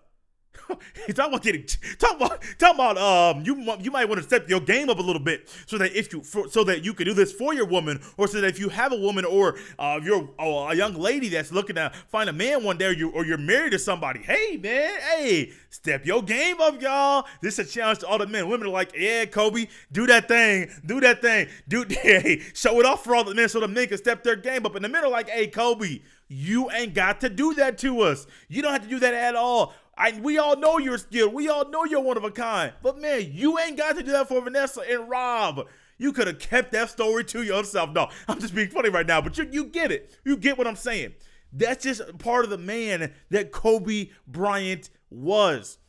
talk 1.13 1.27
about 1.27 1.41
getting 1.41 1.65
talk 1.97 2.15
about 2.15 2.41
talk 2.57 2.75
about 2.75 2.97
um 2.97 3.43
you 3.45 3.75
you 3.79 3.91
might 3.91 4.07
want 4.07 4.19
to 4.19 4.27
step 4.27 4.49
your 4.49 4.59
game 4.59 4.89
up 4.89 4.99
a 4.99 5.01
little 5.01 5.21
bit 5.21 5.49
so 5.65 5.77
that 5.77 5.95
if 5.95 6.11
you 6.13 6.21
for, 6.21 6.49
so 6.49 6.63
that 6.63 6.83
you 6.83 6.93
can 6.93 7.05
do 7.05 7.13
this 7.13 7.31
for 7.31 7.53
your 7.53 7.65
woman 7.65 7.99
or 8.17 8.27
so 8.27 8.41
that 8.41 8.47
if 8.47 8.59
you 8.59 8.69
have 8.69 8.91
a 8.91 8.95
woman 8.95 9.25
or 9.25 9.57
uh 9.79 9.99
you're 10.03 10.29
uh, 10.39 10.69
a 10.69 10.75
young 10.75 10.93
lady 10.93 11.29
that's 11.29 11.51
looking 11.51 11.75
to 11.75 11.91
find 12.09 12.29
a 12.29 12.33
man 12.33 12.63
one 12.63 12.77
day 12.77 12.85
or 12.85 12.93
you 12.93 13.09
or 13.11 13.25
you're 13.25 13.37
married 13.37 13.71
to 13.71 13.79
somebody 13.79 14.19
hey 14.21 14.57
man 14.57 14.99
hey 14.99 15.51
step 15.69 16.05
your 16.05 16.21
game 16.21 16.59
up 16.61 16.81
y'all. 16.81 17.25
This 17.41 17.59
is 17.59 17.67
a 17.67 17.71
challenge 17.71 17.99
to 17.99 18.07
all 18.07 18.17
the 18.17 18.27
men. 18.27 18.49
Women 18.49 18.67
are 18.67 18.71
like 18.71 18.93
yeah 18.97 19.25
Kobe 19.25 19.67
do 19.91 20.07
that 20.07 20.27
thing 20.27 20.69
do 20.85 20.99
that 21.01 21.21
thing 21.21 21.47
do 21.67 21.85
hey 21.89 22.41
show 22.53 22.79
it 22.79 22.85
off 22.85 23.03
for 23.03 23.15
all 23.15 23.23
the 23.23 23.35
men 23.35 23.49
so 23.49 23.59
the 23.59 23.67
men 23.67 23.87
can 23.87 23.97
step 23.97 24.23
their 24.23 24.35
game 24.35 24.65
up. 24.65 24.75
And 24.75 24.83
the 24.83 24.89
men 24.89 25.03
are 25.03 25.09
like 25.09 25.29
hey 25.29 25.47
Kobe 25.47 25.99
you 26.31 26.71
ain't 26.71 26.93
got 26.93 27.19
to 27.21 27.29
do 27.29 27.53
that 27.55 27.77
to 27.79 28.01
us. 28.01 28.25
You 28.47 28.61
don't 28.61 28.71
have 28.71 28.83
to 28.83 28.87
do 28.87 28.99
that 28.99 29.13
at 29.13 29.35
all. 29.35 29.73
I, 29.97 30.17
we 30.21 30.37
all 30.37 30.55
know 30.55 30.77
you're 30.77 30.97
skilled. 30.97 31.33
We 31.33 31.49
all 31.49 31.69
know 31.69 31.83
you're 31.83 31.99
one 31.99 32.15
of 32.15 32.23
a 32.23 32.31
kind. 32.31 32.71
But 32.81 33.01
man, 33.01 33.29
you 33.33 33.59
ain't 33.59 33.75
got 33.77 33.97
to 33.97 34.03
do 34.03 34.13
that 34.13 34.29
for 34.29 34.39
Vanessa 34.41 34.81
and 34.89 35.09
Rob. 35.09 35.67
You 35.97 36.13
could 36.13 36.27
have 36.27 36.39
kept 36.39 36.71
that 36.71 36.89
story 36.89 37.25
to 37.25 37.43
yourself. 37.43 37.89
No, 37.91 38.07
I'm 38.29 38.39
just 38.39 38.55
being 38.55 38.69
funny 38.69 38.87
right 38.87 39.05
now, 39.05 39.19
but 39.19 39.37
you, 39.37 39.45
you 39.51 39.65
get 39.65 39.91
it. 39.91 40.17
You 40.23 40.37
get 40.37 40.57
what 40.57 40.67
I'm 40.67 40.77
saying. 40.77 41.15
That's 41.51 41.83
just 41.83 42.17
part 42.19 42.45
of 42.45 42.49
the 42.49 42.57
man 42.57 43.13
that 43.29 43.51
Kobe 43.51 44.11
Bryant 44.25 44.89
was. 45.09 45.79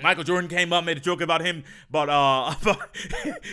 Michael 0.00 0.24
Jordan 0.24 0.48
came 0.48 0.72
up, 0.72 0.84
made 0.84 0.98
a 0.98 1.00
joke 1.00 1.22
about 1.22 1.44
him, 1.44 1.64
but 1.90 2.08
uh, 2.08 2.54
about 2.62 2.96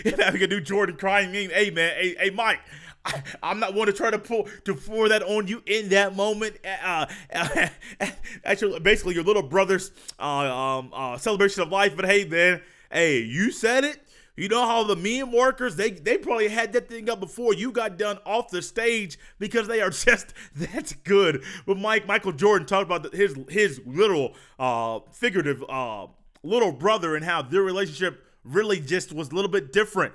having 0.19 0.43
a 0.43 0.47
new 0.47 0.61
Jordan 0.61 0.95
crying 0.95 1.31
meme. 1.31 1.49
Hey 1.49 1.71
man, 1.71 1.95
hey, 1.99 2.15
hey 2.19 2.29
Mike, 2.29 2.59
I, 3.43 3.51
am 3.51 3.59
not 3.59 3.73
one 3.73 3.87
to 3.87 3.93
try 3.93 4.11
to 4.11 4.19
pull 4.19 4.47
to 4.65 4.75
pour 4.75 5.09
that 5.09 5.23
on 5.23 5.47
you 5.47 5.61
in 5.65 5.89
that 5.89 6.15
moment. 6.15 6.57
Uh, 6.83 7.05
uh, 7.33 7.67
basically, 8.81 9.15
your 9.15 9.23
little 9.23 9.43
brother's 9.43 9.91
uh, 10.19 10.23
um, 10.23 10.91
uh, 10.93 11.17
celebration 11.17 11.63
of 11.63 11.69
life. 11.69 11.95
But 11.95 12.05
hey, 12.05 12.25
man, 12.25 12.61
hey, 12.91 13.19
you 13.19 13.51
said 13.51 13.83
it. 13.83 13.99
You 14.35 14.47
know 14.47 14.65
how 14.65 14.83
the 14.83 14.95
meme 14.95 15.31
workers 15.31 15.75
they 15.75 15.91
they 15.91 16.17
probably 16.17 16.47
had 16.47 16.73
that 16.73 16.89
thing 16.89 17.07
up 17.09 17.19
before 17.19 17.53
you 17.53 17.71
got 17.71 17.97
done 17.97 18.17
off 18.25 18.49
the 18.49 18.63
stage 18.63 19.19
because 19.37 19.67
they 19.67 19.81
are 19.81 19.89
just 19.91 20.33
that's 20.55 20.93
good. 20.93 21.43
But 21.67 21.77
Mike 21.77 22.07
Michael 22.07 22.31
Jordan 22.31 22.65
talked 22.65 22.85
about 22.85 23.13
his 23.13 23.37
his 23.49 23.81
little 23.85 24.35
uh 24.57 25.01
figurative 25.11 25.63
uh 25.69 26.07
little 26.41 26.71
brother 26.71 27.15
and 27.15 27.23
how 27.23 27.41
their 27.41 27.61
relationship 27.61 28.25
really 28.43 28.79
just 28.79 29.13
was 29.13 29.29
a 29.29 29.35
little 29.35 29.51
bit 29.51 29.71
different. 29.71 30.13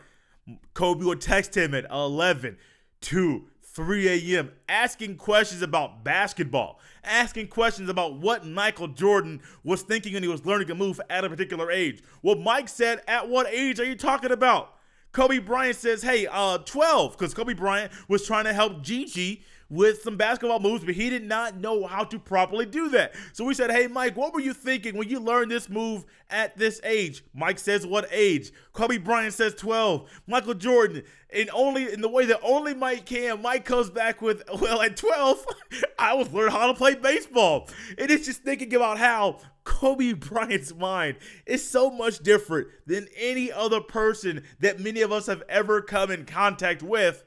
Kobe 0.75 1.04
would 1.04 1.21
text 1.21 1.57
him 1.57 1.75
at 1.75 1.87
11. 1.90 2.57
2, 3.00 3.45
3 3.62 4.09
a.m., 4.09 4.50
asking 4.69 5.17
questions 5.17 5.62
about 5.62 6.03
basketball, 6.03 6.81
asking 7.05 7.49
questions 7.49 7.88
about 7.88 8.16
what 8.16 8.44
Michael 8.44 8.88
Jordan 8.88 9.40
was 9.62 9.83
thinking 9.83 10.14
when 10.14 10.23
he 10.23 10.29
was 10.29 10.44
learning 10.44 10.70
a 10.70 10.75
move 10.75 11.01
at 11.09 11.25
a 11.25 11.29
particular 11.29 11.70
age. 11.70 12.03
Well, 12.23 12.37
Mike 12.37 12.68
said, 12.68 13.03
At 13.07 13.29
what 13.29 13.46
age 13.49 13.79
are 13.79 13.85
you 13.85 13.96
talking 13.96 14.33
about? 14.33 14.75
Kobe 15.12 15.38
Bryant 15.38 15.77
says, 15.77 16.03
Hey, 16.03 16.27
uh, 16.27 16.59
12, 16.59 17.16
because 17.16 17.35
Kobe 17.35 17.55
Bryant 17.55 17.92
was 18.09 18.27
trying 18.27 18.44
to 18.44 18.53
help 18.53 18.83
Gigi 18.83 19.44
with 19.70 20.02
some 20.02 20.16
basketball 20.16 20.61
moves, 20.61 20.85
but 20.85 20.94
he 20.94 21.11
did 21.11 21.24
not 21.24 21.57
know 21.57 21.87
how 21.87 22.04
to 22.04 22.18
properly 22.18 22.64
do 22.64 22.88
that. 22.90 23.14
So 23.33 23.44
we 23.44 23.54
said, 23.54 23.70
Hey, 23.70 23.87
Mike, 23.87 24.16
what 24.16 24.33
were 24.33 24.40
you 24.40 24.54
thinking 24.54 24.96
when 24.96 25.09
you 25.09 25.20
learned 25.20 25.50
this 25.50 25.68
move 25.68 26.04
at 26.31 26.57
this 26.57 26.81
age? 26.85 27.22
Mike 27.35 27.59
says, 27.59 27.87
What 27.87 28.09
age? 28.11 28.52
Kobe 28.72 28.98
Bryant 28.98 29.35
says 29.35 29.54
12. 29.54 30.09
Michael 30.26 30.54
Jordan, 30.54 31.02
in 31.31 31.50
only 31.52 31.92
in 31.92 32.00
the 32.00 32.09
way 32.09 32.24
that 32.26 32.40
only 32.42 32.74
Mike 32.74 33.04
can, 33.04 33.42
Mike 33.42 33.64
comes 33.64 33.90
back 33.90 34.22
with, 34.22 34.42
Well, 34.61 34.81
at 34.81 34.96
12, 34.96 35.46
I 35.98 36.14
was 36.14 36.33
learning 36.33 36.52
how 36.52 36.68
to 36.68 36.74
play 36.74 36.94
baseball. 36.94 37.68
And 37.98 38.11
it's 38.11 38.26
just 38.26 38.42
thinking 38.42 38.74
about 38.74 38.98
how 38.98 39.38
Kobe 39.68 40.12
Bryant's 40.14 40.74
mind 40.74 41.18
is 41.44 41.68
so 41.68 41.90
much 41.90 42.20
different 42.20 42.68
than 42.87 43.07
any 43.16 43.52
other 43.52 43.81
person 43.81 44.42
that 44.61 44.81
many 44.81 45.02
of 45.02 45.12
us 45.12 45.26
have 45.26 45.42
ever 45.48 45.83
come 45.83 46.11
in 46.11 46.24
contact 46.24 46.83
with. 46.83 47.22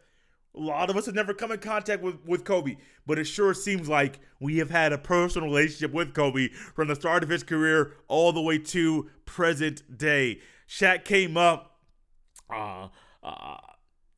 A 0.54 0.60
lot 0.60 0.90
of 0.90 0.98
us 0.98 1.06
have 1.06 1.16
never 1.16 1.34
come 1.34 1.52
in 1.52 1.60
contact 1.60 2.04
with, 2.04 2.18
with 2.26 2.44
Kobe, 2.44 2.76
but 3.06 3.18
it 3.18 3.24
sure 3.24 3.54
seems 3.54 3.88
like 3.88 4.20
we 4.40 4.58
have 4.58 4.70
had 4.70 4.92
a 4.92 4.98
personal 4.98 5.48
relationship 5.48 5.94
with 5.94 6.14
Kobe 6.14 6.50
from 6.76 6.90
the 6.90 6.96
start 6.96 7.24
of 7.24 7.30
his 7.30 7.44
career 7.44 7.94
all 8.10 8.34
the 8.34 8.42
way 8.42 8.58
to 8.58 9.10
present 9.26 9.98
day. 9.98 10.42
Shaq 10.68 11.06
came 11.06 11.38
up, 11.38 11.80
uh, 12.50 12.90
uh, 13.24 13.58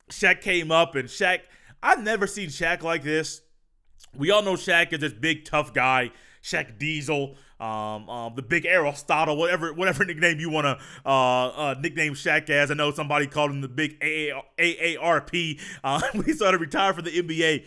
Shaq 0.09 0.41
came 0.41 0.71
up, 0.71 0.95
and 0.95 1.07
Shaq, 1.07 1.41
I've 1.83 2.01
never 2.03 2.25
seen 2.25 2.49
Shaq 2.49 2.81
like 2.81 3.03
this. 3.03 3.41
We 4.15 4.31
all 4.31 4.41
know 4.41 4.53
Shaq 4.53 4.91
is 4.91 4.99
this 4.99 5.13
big, 5.13 5.45
tough 5.45 5.71
guy, 5.73 6.11
Shaq 6.41 6.79
Diesel 6.79 7.35
um, 7.63 8.09
um, 8.09 8.35
the 8.35 8.41
big 8.41 8.65
Aristotle, 8.65 9.37
whatever 9.37 9.73
whatever 9.73 10.03
nickname 10.05 10.39
you 10.39 10.49
want 10.49 10.65
to 10.65 10.77
uh, 11.05 11.47
uh, 11.47 11.75
nickname 11.79 12.13
Shaq 12.13 12.49
as. 12.49 12.69
I 12.69 12.73
know 12.73 12.91
somebody 12.91 13.25
called 13.25 13.51
him 13.51 13.61
the 13.61 13.69
big 13.69 13.99
AARP. 14.01 15.61
Uh, 15.83 16.01
we 16.13 16.33
started 16.33 16.57
to 16.57 16.61
retire 16.61 16.93
from 16.93 17.05
the 17.05 17.11
NBA. 17.11 17.65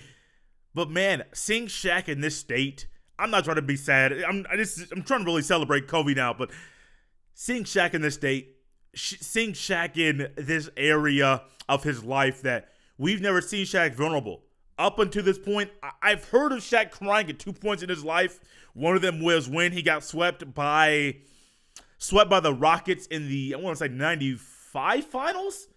But 0.74 0.90
man, 0.90 1.24
seeing 1.32 1.66
Shaq 1.66 2.08
in 2.08 2.20
this 2.20 2.36
state, 2.36 2.86
I'm 3.18 3.30
not 3.30 3.44
trying 3.44 3.56
to 3.56 3.62
be 3.62 3.76
sad. 3.76 4.12
I'm 4.22 4.44
I 4.50 4.56
just 4.56 4.92
I'm 4.92 5.02
trying 5.02 5.20
to 5.20 5.26
really 5.26 5.42
celebrate 5.42 5.88
Kobe 5.88 6.12
now, 6.12 6.34
but 6.34 6.50
seeing 7.32 7.64
Shaq 7.64 7.94
in 7.94 8.02
this 8.02 8.14
state, 8.14 8.56
sh- 8.92 9.20
seeing 9.20 9.52
Shaq 9.52 9.96
in 9.96 10.30
this 10.36 10.68
area 10.76 11.42
of 11.70 11.84
his 11.84 12.04
life 12.04 12.42
that 12.42 12.68
we've 12.98 13.22
never 13.22 13.40
seen 13.40 13.64
Shaq 13.64 13.94
vulnerable. 13.94 14.42
Up 14.78 14.98
until 14.98 15.22
this 15.22 15.38
point, 15.38 15.70
I- 15.82 15.92
I've 16.02 16.24
heard 16.28 16.52
of 16.52 16.58
Shaq 16.58 16.90
crying 16.90 17.30
at 17.30 17.38
two 17.38 17.54
points 17.54 17.82
in 17.82 17.88
his 17.88 18.04
life 18.04 18.40
one 18.76 18.94
of 18.94 19.00
them 19.00 19.22
was 19.22 19.48
when 19.48 19.72
he 19.72 19.80
got 19.80 20.04
swept 20.04 20.52
by 20.54 21.16
swept 21.96 22.28
by 22.28 22.40
the 22.40 22.52
Rockets 22.52 23.06
in 23.06 23.28
the 23.28 23.54
I 23.54 23.58
want 23.58 23.78
to 23.78 23.84
say 23.84 23.88
95 23.88 25.04
finals. 25.04 25.68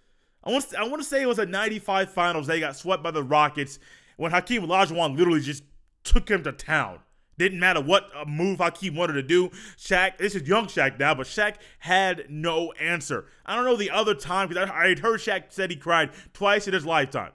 I 0.43 0.51
want 0.51 0.69
to, 0.69 0.79
I 0.79 0.83
want 0.83 1.01
to 1.01 1.07
say 1.07 1.21
it 1.21 1.27
was 1.27 1.39
a 1.39 1.45
95 1.45 2.11
finals. 2.11 2.47
They 2.47 2.59
got 2.59 2.75
swept 2.75 3.01
by 3.01 3.11
the 3.11 3.23
Rockets 3.23 3.79
when 4.17 4.31
Hakeem 4.31 4.63
Olajuwon 4.63 5.17
literally 5.17 5.39
just 5.39 5.63
took 6.03 6.29
him 6.29 6.43
to 6.43 6.51
town. 6.51 6.99
Didn't 7.37 7.59
matter 7.59 7.79
what 7.79 8.09
uh, 8.13 8.25
move 8.25 8.59
Hakeem 8.59 8.95
wanted 8.95 9.13
to 9.13 9.23
do. 9.23 9.47
Shaq, 9.77 10.17
this 10.17 10.35
is 10.35 10.45
young 10.45 10.65
Shaq 10.65 10.99
now, 10.99 11.15
but 11.15 11.25
Shaq 11.25 11.55
had 11.79 12.25
no 12.29 12.73
answer. 12.73 13.27
I 13.45 13.55
don't 13.55 13.63
know 13.63 13.77
the 13.77 13.91
other 13.91 14.13
time 14.13 14.49
because 14.49 14.69
I, 14.69 14.73
I 14.73 14.87
heard 14.99 15.21
Shaq 15.21 15.45
said 15.49 15.69
he 15.69 15.77
cried 15.77 16.09
twice 16.33 16.67
in 16.67 16.73
his 16.73 16.85
lifetime. 16.85 17.31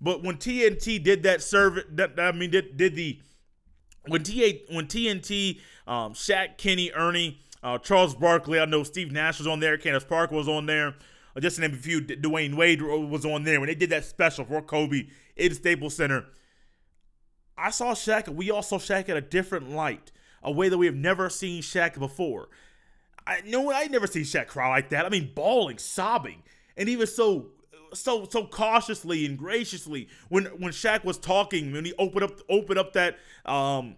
But 0.00 0.24
when 0.24 0.38
TNT 0.38 1.00
did 1.02 1.22
that 1.22 1.40
serve, 1.40 1.84
that, 1.92 2.18
I 2.18 2.32
mean, 2.32 2.50
did, 2.50 2.76
did 2.76 2.96
the 2.96 3.20
when 4.06 4.22
T 4.22 4.64
when 4.70 4.86
TNT, 4.86 5.60
um, 5.86 6.14
Shaq, 6.14 6.58
Kenny, 6.58 6.92
Ernie, 6.92 7.40
uh, 7.62 7.78
Charles 7.78 8.14
Barkley, 8.14 8.60
I 8.60 8.64
know 8.64 8.82
Steve 8.82 9.12
Nash 9.12 9.38
was 9.38 9.46
on 9.46 9.60
there, 9.60 9.76
Candace 9.78 10.04
Parker 10.04 10.34
was 10.34 10.48
on 10.48 10.66
there, 10.66 10.94
uh, 11.36 11.40
just 11.40 11.56
to 11.56 11.62
name 11.62 11.74
a 11.74 11.76
few. 11.76 12.00
Dwyane 12.00 12.54
Wade 12.54 12.82
was 12.82 13.24
on 13.24 13.44
there 13.44 13.60
when 13.60 13.68
they 13.68 13.74
did 13.74 13.90
that 13.90 14.04
special 14.04 14.44
for 14.44 14.62
Kobe 14.62 15.08
in 15.36 15.54
Staples 15.54 15.96
Center. 15.96 16.26
I 17.56 17.70
saw 17.70 17.94
Shaq, 17.94 18.28
we 18.28 18.50
all 18.50 18.62
saw 18.62 18.78
Shaq 18.78 19.08
at 19.08 19.16
a 19.16 19.20
different 19.20 19.70
light, 19.70 20.10
a 20.42 20.50
way 20.50 20.68
that 20.68 20.78
we 20.78 20.86
have 20.86 20.94
never 20.94 21.30
seen 21.30 21.62
Shaq 21.62 21.98
before. 21.98 22.48
I 23.26 23.40
no, 23.46 23.72
I 23.72 23.86
never 23.86 24.06
seen 24.06 24.24
Shaq 24.24 24.48
cry 24.48 24.68
like 24.68 24.90
that. 24.90 25.06
I 25.06 25.08
mean, 25.08 25.32
bawling, 25.34 25.78
sobbing, 25.78 26.42
and 26.76 26.88
even 26.88 27.06
so 27.06 27.50
so 27.94 28.26
so 28.28 28.46
cautiously 28.46 29.24
and 29.24 29.38
graciously 29.38 30.08
when 30.28 30.44
when 30.46 30.72
Shaq 30.72 31.04
was 31.04 31.18
talking 31.18 31.72
when 31.72 31.84
he 31.84 31.94
opened 31.98 32.24
up 32.24 32.40
opened 32.48 32.78
up 32.78 32.92
that 32.92 33.18
um 33.46 33.96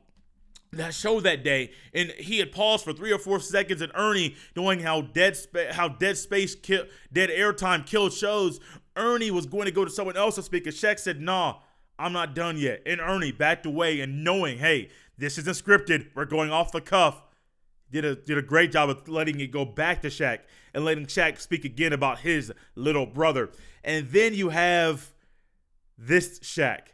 that 0.72 0.94
show 0.94 1.20
that 1.20 1.44
day, 1.44 1.70
and 1.94 2.10
he 2.12 2.38
had 2.38 2.52
paused 2.52 2.84
for 2.84 2.92
three 2.92 3.12
or 3.12 3.18
four 3.18 3.40
seconds, 3.40 3.80
and 3.80 3.92
Ernie, 3.94 4.36
knowing 4.54 4.80
how 4.80 5.00
dead 5.00 5.36
spa- 5.36 5.72
how 5.72 5.88
dead 5.88 6.16
space 6.16 6.54
kill 6.54 6.84
dead 7.12 7.30
airtime 7.30 7.86
killed 7.86 8.12
shows, 8.12 8.60
Ernie 8.96 9.30
was 9.30 9.46
going 9.46 9.66
to 9.66 9.70
go 9.70 9.84
to 9.84 9.90
someone 9.90 10.16
else 10.16 10.36
to 10.36 10.42
speak, 10.42 10.66
and 10.66 10.74
Shaq 10.74 10.98
said, 10.98 11.20
"Nah, 11.20 11.56
I'm 11.98 12.12
not 12.12 12.34
done 12.34 12.58
yet." 12.58 12.82
And 12.86 13.00
Ernie 13.00 13.32
backed 13.32 13.66
away, 13.66 14.00
and 14.00 14.24
knowing, 14.24 14.58
hey, 14.58 14.90
this 15.18 15.38
isn't 15.38 15.56
scripted, 15.56 16.08
we're 16.14 16.24
going 16.24 16.50
off 16.50 16.72
the 16.72 16.80
cuff. 16.80 17.22
Did 17.90 18.04
a 18.04 18.16
did 18.16 18.36
a 18.36 18.42
great 18.42 18.72
job 18.72 18.90
of 18.90 19.08
letting 19.08 19.40
it 19.40 19.52
go 19.52 19.64
back 19.64 20.02
to 20.02 20.08
Shaq 20.08 20.40
and 20.74 20.84
letting 20.84 21.06
Shaq 21.06 21.40
speak 21.40 21.64
again 21.64 21.92
about 21.92 22.18
his 22.20 22.52
little 22.74 23.06
brother. 23.06 23.50
And 23.86 24.10
then 24.10 24.34
you 24.34 24.50
have 24.50 25.12
this 25.96 26.40
Shaq, 26.40 26.88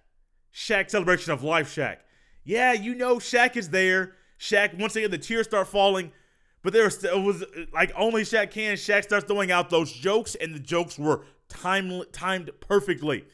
Shaq 0.54 0.90
celebration 0.90 1.32
of 1.32 1.42
life, 1.42 1.74
Shaq. 1.74 1.96
Yeah, 2.44 2.74
you 2.74 2.94
know 2.94 3.16
Shaq 3.16 3.56
is 3.56 3.70
there. 3.70 4.12
Shaq 4.38 4.78
once 4.78 4.94
again 4.94 5.10
the 5.10 5.18
tears 5.18 5.46
start 5.46 5.68
falling. 5.68 6.12
But 6.62 6.74
there 6.74 6.84
was, 6.84 7.02
it 7.02 7.18
was 7.18 7.44
like 7.72 7.92
only 7.96 8.22
Shaq 8.22 8.50
can. 8.50 8.76
Shaq 8.76 9.04
starts 9.04 9.24
throwing 9.26 9.50
out 9.50 9.70
those 9.70 9.90
jokes, 9.90 10.34
and 10.36 10.54
the 10.54 10.60
jokes 10.60 10.98
were 10.98 11.24
timed 11.48 12.04
timed 12.12 12.50
perfectly. 12.60 13.24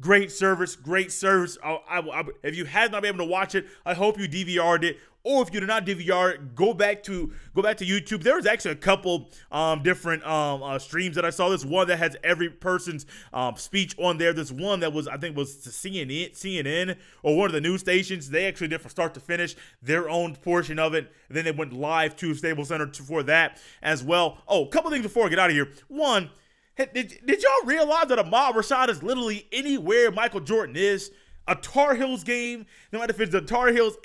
Great 0.00 0.30
service, 0.30 0.76
great 0.76 1.10
service. 1.10 1.58
I, 1.64 1.80
I, 1.88 1.98
I, 1.98 2.24
if 2.44 2.56
you 2.56 2.66
had 2.66 2.92
not 2.92 3.02
been 3.02 3.14
able 3.14 3.24
to 3.24 3.30
watch 3.30 3.54
it, 3.54 3.66
I 3.84 3.94
hope 3.94 4.18
you 4.18 4.28
DVR'd 4.28 4.84
it. 4.84 4.98
Or 5.28 5.42
if 5.42 5.52
you 5.52 5.60
did 5.60 5.66
not 5.66 5.84
DVR 5.84 6.54
go 6.54 6.72
back 6.72 7.02
to 7.02 7.30
go 7.54 7.60
back 7.60 7.76
to 7.76 7.84
YouTube. 7.84 8.22
There 8.22 8.36
was 8.36 8.46
actually 8.46 8.70
a 8.70 8.76
couple 8.76 9.28
um, 9.52 9.82
different 9.82 10.26
um, 10.26 10.62
uh, 10.62 10.78
streams 10.78 11.16
that 11.16 11.26
I 11.26 11.28
saw. 11.28 11.50
This 11.50 11.66
one 11.66 11.86
that 11.88 11.98
has 11.98 12.16
every 12.24 12.48
person's 12.48 13.04
um, 13.34 13.54
speech 13.56 13.94
on 13.98 14.16
there. 14.16 14.32
This 14.32 14.50
one 14.50 14.80
that 14.80 14.94
was 14.94 15.06
I 15.06 15.18
think 15.18 15.36
was 15.36 15.54
CNN, 15.54 16.32
CNN 16.32 16.96
or 17.22 17.36
one 17.36 17.44
of 17.44 17.52
the 17.52 17.60
news 17.60 17.80
stations. 17.80 18.30
They 18.30 18.46
actually 18.46 18.68
did 18.68 18.80
from 18.80 18.90
start 18.90 19.12
to 19.14 19.20
finish 19.20 19.54
their 19.82 20.08
own 20.08 20.34
portion 20.34 20.78
of 20.78 20.94
it. 20.94 21.12
Then 21.28 21.44
they 21.44 21.52
went 21.52 21.74
live 21.74 22.16
to 22.16 22.34
Staples 22.34 22.68
Center 22.68 22.90
for 22.90 23.22
that 23.24 23.60
as 23.82 24.02
well. 24.02 24.38
Oh, 24.48 24.64
a 24.64 24.68
couple 24.68 24.90
things 24.90 25.02
before 25.02 25.26
I 25.26 25.28
get 25.28 25.38
out 25.38 25.50
of 25.50 25.56
here. 25.56 25.68
One 25.88 26.30
did, 26.78 26.94
did 27.26 27.42
y'all 27.42 27.66
realize 27.66 28.06
that 28.06 28.18
Ahmad 28.18 28.54
Rashad 28.54 28.88
is 28.88 29.02
literally 29.02 29.46
anywhere 29.52 30.10
Michael 30.10 30.40
Jordan 30.40 30.76
is? 30.76 31.10
A 31.48 31.54
Tar 31.56 31.94
Heels 31.94 32.22
game, 32.24 32.66
no 32.92 32.98
matter 32.98 33.12
if 33.12 33.20
it's 33.20 33.32
the 33.32 33.40
Tar 33.40 33.68
Heels 33.68 33.96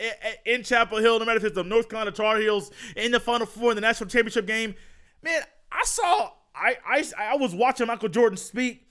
in 0.46 0.64
Chapel 0.64 0.98
Hill, 1.00 1.20
no 1.20 1.26
matter 1.26 1.38
if 1.38 1.44
it's 1.44 1.56
the 1.56 1.64
North 1.64 1.90
Carolina 1.90 2.12
Tar 2.12 2.40
Heels 2.40 2.72
in 2.96 3.12
the 3.12 3.20
Final 3.20 3.46
Four 3.46 3.72
in 3.72 3.76
the 3.76 3.82
national 3.82 4.10
championship 4.10 4.48
game. 4.48 4.76
Man, 5.22 5.42
I 5.72 5.84
saw, 5.84 6.32
I 6.56 6.78
I, 6.86 7.04
I 7.20 7.36
was 7.36 7.54
watching 7.54 7.88
Michael 7.88 8.10
Jordan 8.10 8.38
speak, 8.38 8.88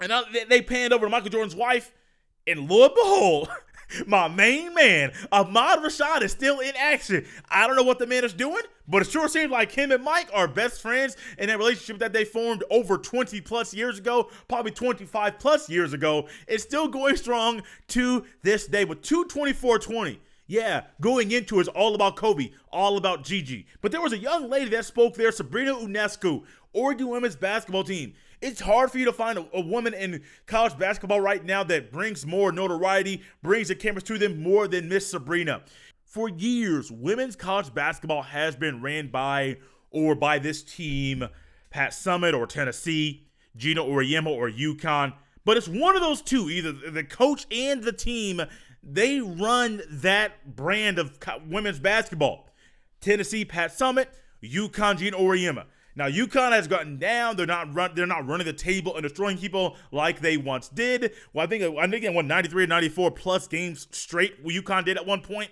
and 0.00 0.12
I, 0.12 0.22
they 0.48 0.62
panned 0.62 0.92
over 0.92 1.06
to 1.06 1.10
Michael 1.10 1.30
Jordan's 1.30 1.54
wife, 1.54 1.92
and 2.46 2.68
lo 2.70 2.86
and 2.86 2.94
behold, 2.94 3.48
my 4.06 4.28
main 4.28 4.74
man, 4.74 5.12
Ahmad 5.32 5.78
Rashad, 5.80 6.22
is 6.22 6.32
still 6.32 6.60
in 6.60 6.72
action. 6.76 7.24
I 7.48 7.66
don't 7.66 7.76
know 7.76 7.82
what 7.82 7.98
the 7.98 8.06
man 8.06 8.24
is 8.24 8.32
doing, 8.32 8.62
but 8.86 9.02
it 9.02 9.10
sure 9.10 9.28
seems 9.28 9.50
like 9.50 9.72
him 9.72 9.92
and 9.92 10.02
Mike 10.02 10.30
are 10.32 10.48
best 10.48 10.80
friends 10.80 11.16
in 11.38 11.48
that 11.48 11.58
relationship 11.58 11.98
that 11.98 12.12
they 12.12 12.24
formed 12.24 12.64
over 12.70 12.98
20 12.98 13.40
plus 13.40 13.74
years 13.74 13.98
ago, 13.98 14.30
probably 14.48 14.72
25 14.72 15.38
plus 15.38 15.68
years 15.68 15.92
ago. 15.92 16.28
It's 16.46 16.62
still 16.62 16.88
going 16.88 17.16
strong 17.16 17.62
to 17.88 18.24
this 18.42 18.66
day 18.66 18.84
with 18.84 19.02
224 19.02 19.78
20. 19.78 20.20
Yeah, 20.50 20.84
going 21.02 21.30
into 21.30 21.60
it's 21.60 21.68
all 21.68 21.94
about 21.94 22.16
Kobe, 22.16 22.52
all 22.72 22.96
about 22.96 23.22
Gigi. 23.22 23.66
But 23.82 23.92
there 23.92 24.00
was 24.00 24.14
a 24.14 24.18
young 24.18 24.48
lady 24.48 24.70
that 24.70 24.86
spoke 24.86 25.14
there, 25.14 25.30
Sabrina 25.30 25.74
Ionescu, 25.74 26.42
Oregon 26.72 27.08
women's 27.08 27.36
basketball 27.36 27.84
team. 27.84 28.14
It's 28.40 28.60
hard 28.60 28.90
for 28.90 28.98
you 28.98 29.04
to 29.06 29.12
find 29.12 29.38
a, 29.38 29.46
a, 29.52 29.60
woman 29.60 29.94
in 29.94 30.22
college 30.46 30.78
basketball 30.78 31.20
right 31.20 31.44
now 31.44 31.64
that 31.64 31.90
brings 31.90 32.24
more 32.24 32.52
notoriety, 32.52 33.22
brings 33.42 33.68
the 33.68 33.74
cameras 33.74 34.04
to 34.04 34.18
them 34.18 34.40
more 34.40 34.68
than 34.68 34.88
Miss 34.88 35.10
Sabrina. 35.10 35.62
For 36.04 36.28
years, 36.28 36.90
women's 36.90 37.34
college 37.34 37.74
basketball 37.74 38.22
has 38.22 38.54
been 38.54 38.80
ran 38.80 39.08
by 39.08 39.56
or 39.90 40.14
by 40.14 40.38
this 40.38 40.62
team, 40.62 41.28
Pat 41.70 41.90
Summitt 41.90 42.34
or 42.34 42.46
Tennessee, 42.46 43.26
Geno 43.56 43.86
Auriemma 43.88 44.28
or 44.28 44.48
UConn. 44.48 45.14
But 45.44 45.56
it's 45.56 45.68
one 45.68 45.96
of 45.96 46.02
those 46.02 46.22
two, 46.22 46.48
either 46.48 46.72
the 46.72 47.04
coach 47.04 47.46
and 47.50 47.82
the 47.82 47.92
team, 47.92 48.40
they 48.82 49.20
run 49.20 49.82
that 49.90 50.54
brand 50.54 50.98
of 50.98 51.18
women's 51.48 51.80
basketball. 51.80 52.48
Tennessee, 53.00 53.44
Pat 53.44 53.70
Summitt, 53.70 54.06
UConn, 54.42 54.98
Geno 54.98 55.18
Auriemma. 55.18 55.64
Now 55.98 56.06
UConn 56.08 56.52
has 56.52 56.68
gotten 56.68 56.96
down. 56.96 57.36
They're 57.36 57.44
not 57.44 57.74
run. 57.74 57.90
They're 57.92 58.06
not 58.06 58.24
running 58.24 58.46
the 58.46 58.52
table 58.52 58.94
and 58.94 59.02
destroying 59.02 59.36
people 59.36 59.76
like 59.90 60.20
they 60.20 60.36
once 60.36 60.68
did. 60.68 61.12
Well, 61.32 61.44
I 61.44 61.48
think 61.48 61.64
I 61.76 61.88
think 61.88 62.04
they 62.04 62.08
won 62.08 62.28
93 62.28 62.62
and 62.62 62.70
94 62.70 63.10
plus 63.10 63.48
games 63.48 63.88
straight. 63.90 64.46
UConn 64.46 64.84
did 64.84 64.96
at 64.96 65.04
one 65.04 65.22
point. 65.22 65.50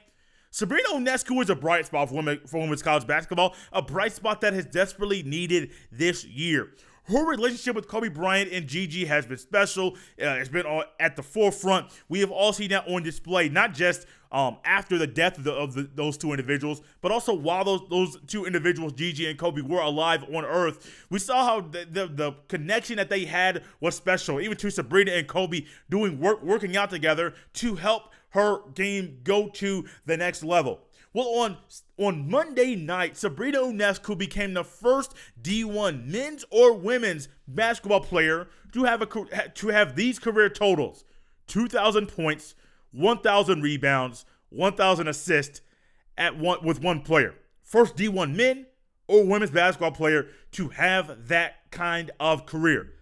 Sabrina 0.53 0.89
Ionescu 0.91 1.43
is 1.43 1.51
a 1.51 1.57
bright 1.57 1.85
spot 1.87 2.09
for, 2.09 2.15
women, 2.15 2.41
for 2.47 2.61
women's 2.61 2.81
college 2.81 3.07
basketball, 3.09 3.55
a 3.73 3.83
bright 3.83 4.13
spot 4.13 4.41
that 4.41 4.53
has 4.55 4.65
desperately 4.65 5.25
needed 5.25 5.73
this 5.91 6.25
year. 6.25 6.71
Her 7.09 7.27
relationship 7.27 7.75
with 7.75 7.89
Kobe 7.89 8.09
Bryant 8.09 8.53
and 8.53 8.67
Gigi 8.67 9.05
has 9.05 9.27
been 9.27 9.39
special. 9.39 9.97
Uh, 10.21 10.39
it's 10.39 10.49
been 10.49 10.65
at 10.99 11.17
the 11.17 11.23
forefront. 11.23 11.89
We 12.09 12.21
have 12.21 12.31
all 12.31 12.53
seen 12.53 12.71
that 12.71 12.89
on 12.89 13.03
display, 13.03 13.49
not 13.49 13.75
just 13.75 14.07
um, 14.37 14.59
after 14.67 14.99
the 14.99 15.07
death 15.07 15.39
of, 15.39 15.45
the, 15.45 15.53
of 15.55 15.73
the, 15.73 15.89
those 15.95 16.19
two 16.19 16.31
individuals, 16.31 16.83
but 17.01 17.11
also 17.11 17.33
while 17.33 17.65
those 17.65 17.81
those 17.89 18.19
two 18.27 18.45
individuals, 18.45 18.93
Gigi 18.93 19.31
and 19.31 19.39
Kobe, 19.39 19.63
were 19.63 19.81
alive 19.81 20.25
on 20.25 20.45
Earth. 20.45 21.07
We 21.09 21.19
saw 21.21 21.47
how 21.47 21.61
the, 21.63 21.87
the, 21.91 22.07
the 22.07 22.33
connection 22.47 22.97
that 22.97 23.09
they 23.09 23.25
had 23.25 23.63
was 23.81 23.97
special. 23.97 24.39
Even 24.39 24.59
to 24.59 24.71
Sabrina 24.71 25.13
and 25.13 25.27
Kobe 25.27 25.65
doing 25.89 26.21
work, 26.21 26.43
working 26.43 26.77
out 26.77 26.91
together 26.91 27.33
to 27.55 27.77
help 27.77 28.13
her 28.31 28.59
game 28.75 29.21
go 29.25 29.49
to 29.49 29.87
the 30.05 30.19
next 30.19 30.45
level. 30.45 30.81
Well, 31.15 31.29
on 31.29 31.57
on 31.97 32.29
Monday 32.31 32.77
night, 32.77 33.17
Sabrina 33.17 33.61
Ionescu 33.61 34.19
became 34.19 34.53
the 34.53 34.65
first 34.65 35.15
D1 35.43 36.05
men's 36.05 36.45
or 36.51 36.75
women's 36.75 37.29
basketball 37.49 38.01
player 38.01 38.49
to 38.73 38.85
have 38.85 39.01
a 39.01 39.07
to 39.07 39.69
have 39.69 39.97
these 39.97 40.19
career 40.19 40.51
totals: 40.51 41.05
2,000 41.47 42.09
points, 42.09 42.55
1,000 42.97 43.63
rebounds, 43.63 44.25
1,000 44.51 45.09
assists 45.09 45.61
at 46.17 46.39
one 46.39 46.65
with 46.65 46.83
one 46.83 47.03
player. 47.03 47.35
First 47.63 47.97
D1 47.97 48.35
men 48.35 48.67
or 49.09 49.25
women's 49.25 49.51
basketball 49.51 49.93
player 49.93 50.29
to 50.53 50.69
have 50.71 51.29
that 51.29 51.71
kind 51.71 52.11
of 52.19 52.47
career. 52.47 52.93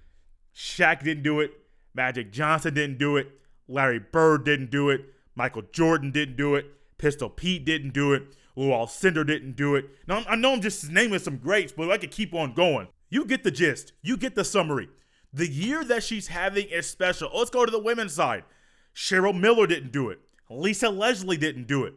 Shaq 0.54 1.02
didn't 1.02 1.22
do 1.22 1.40
it. 1.40 1.52
Magic 1.94 2.32
Johnson 2.32 2.74
didn't 2.74 2.98
do 2.98 3.16
it. 3.16 3.28
Larry 3.68 4.00
Bird 4.00 4.44
didn't 4.44 4.70
do 4.70 4.90
it. 4.90 5.04
Michael 5.34 5.62
Jordan 5.72 6.10
didn't 6.10 6.36
do 6.36 6.54
it. 6.54 6.66
Pistol 6.98 7.28
Pete 7.28 7.64
didn't 7.64 7.92
do 7.92 8.12
it. 8.12 8.22
Lou 8.56 8.68
Alcindor 8.68 9.26
didn't 9.26 9.56
do 9.56 9.74
it. 9.74 9.86
Now, 10.06 10.22
I 10.28 10.36
know 10.36 10.52
I'm 10.52 10.60
just 10.60 10.90
naming 10.90 11.18
some 11.18 11.38
greats, 11.38 11.72
but 11.72 11.90
I 11.90 11.98
could 11.98 12.10
keep 12.10 12.34
on 12.34 12.54
going. 12.54 12.88
You 13.10 13.24
get 13.24 13.42
the 13.42 13.50
gist. 13.50 13.92
You 14.02 14.16
get 14.16 14.34
the 14.34 14.44
summary. 14.44 14.88
The 15.32 15.48
year 15.48 15.84
that 15.84 16.04
she's 16.04 16.28
having 16.28 16.68
is 16.68 16.88
special. 16.88 17.30
Let's 17.34 17.50
go 17.50 17.64
to 17.64 17.70
the 17.70 17.80
women's 17.80 18.14
side. 18.14 18.44
Cheryl 18.94 19.38
Miller 19.38 19.66
didn't 19.66 19.92
do 19.92 20.10
it. 20.10 20.20
Lisa 20.50 20.88
Leslie 20.88 21.36
didn't 21.36 21.66
do 21.66 21.84
it. 21.84 21.94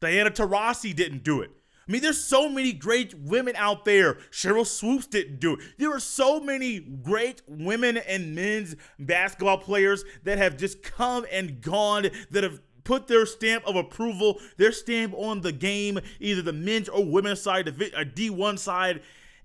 Diana 0.00 0.30
Taurasi 0.30 0.94
didn't 0.94 1.24
do 1.24 1.40
it. 1.40 1.50
I 1.88 1.92
mean, 1.92 2.02
there's 2.02 2.22
so 2.22 2.50
many 2.50 2.72
great 2.72 3.14
women 3.14 3.56
out 3.56 3.86
there. 3.86 4.14
Sheryl 4.30 4.66
Swoopes 4.66 5.06
didn't 5.06 5.40
do 5.40 5.54
it. 5.54 5.60
There 5.78 5.94
are 5.94 6.00
so 6.00 6.38
many 6.38 6.80
great 6.80 7.40
women 7.48 7.96
and 7.96 8.34
men's 8.34 8.76
basketball 8.98 9.58
players 9.58 10.04
that 10.24 10.36
have 10.36 10.58
just 10.58 10.82
come 10.82 11.24
and 11.32 11.62
gone 11.62 12.08
that 12.30 12.44
have 12.44 12.60
put 12.84 13.06
their 13.06 13.24
stamp 13.24 13.66
of 13.66 13.76
approval, 13.76 14.40
their 14.58 14.72
stamp 14.72 15.14
on 15.16 15.40
the 15.40 15.52
game, 15.52 15.98
either 16.20 16.42
the 16.42 16.52
men's 16.52 16.88
or 16.88 17.04
women's 17.04 17.40
side, 17.40 17.68
a 17.68 17.70
uh, 17.70 18.04
D1 18.04 18.58
side. 18.58 19.02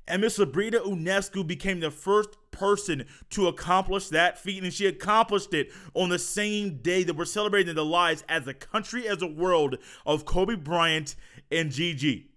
And 0.07 0.21
Miss 0.21 0.35
Sabrina 0.35 0.79
Ionescu 0.79 1.45
became 1.47 1.79
the 1.79 1.91
first 1.91 2.37
person 2.51 3.05
to 3.31 3.47
accomplish 3.47 4.09
that 4.09 4.37
feat, 4.37 4.63
and 4.63 4.73
she 4.73 4.85
accomplished 4.85 5.53
it 5.53 5.71
on 5.93 6.09
the 6.09 6.19
same 6.19 6.77
day 6.81 7.03
that 7.03 7.15
we're 7.15 7.25
celebrating 7.25 7.75
the 7.75 7.85
lives 7.85 8.23
as 8.27 8.47
a 8.47 8.53
country, 8.53 9.07
as 9.07 9.21
a 9.21 9.27
world 9.27 9.77
of 10.05 10.25
Kobe 10.25 10.55
Bryant 10.55 11.15
and 11.51 11.71
Gigi. 11.71 12.31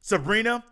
Sabrina, 0.00 0.64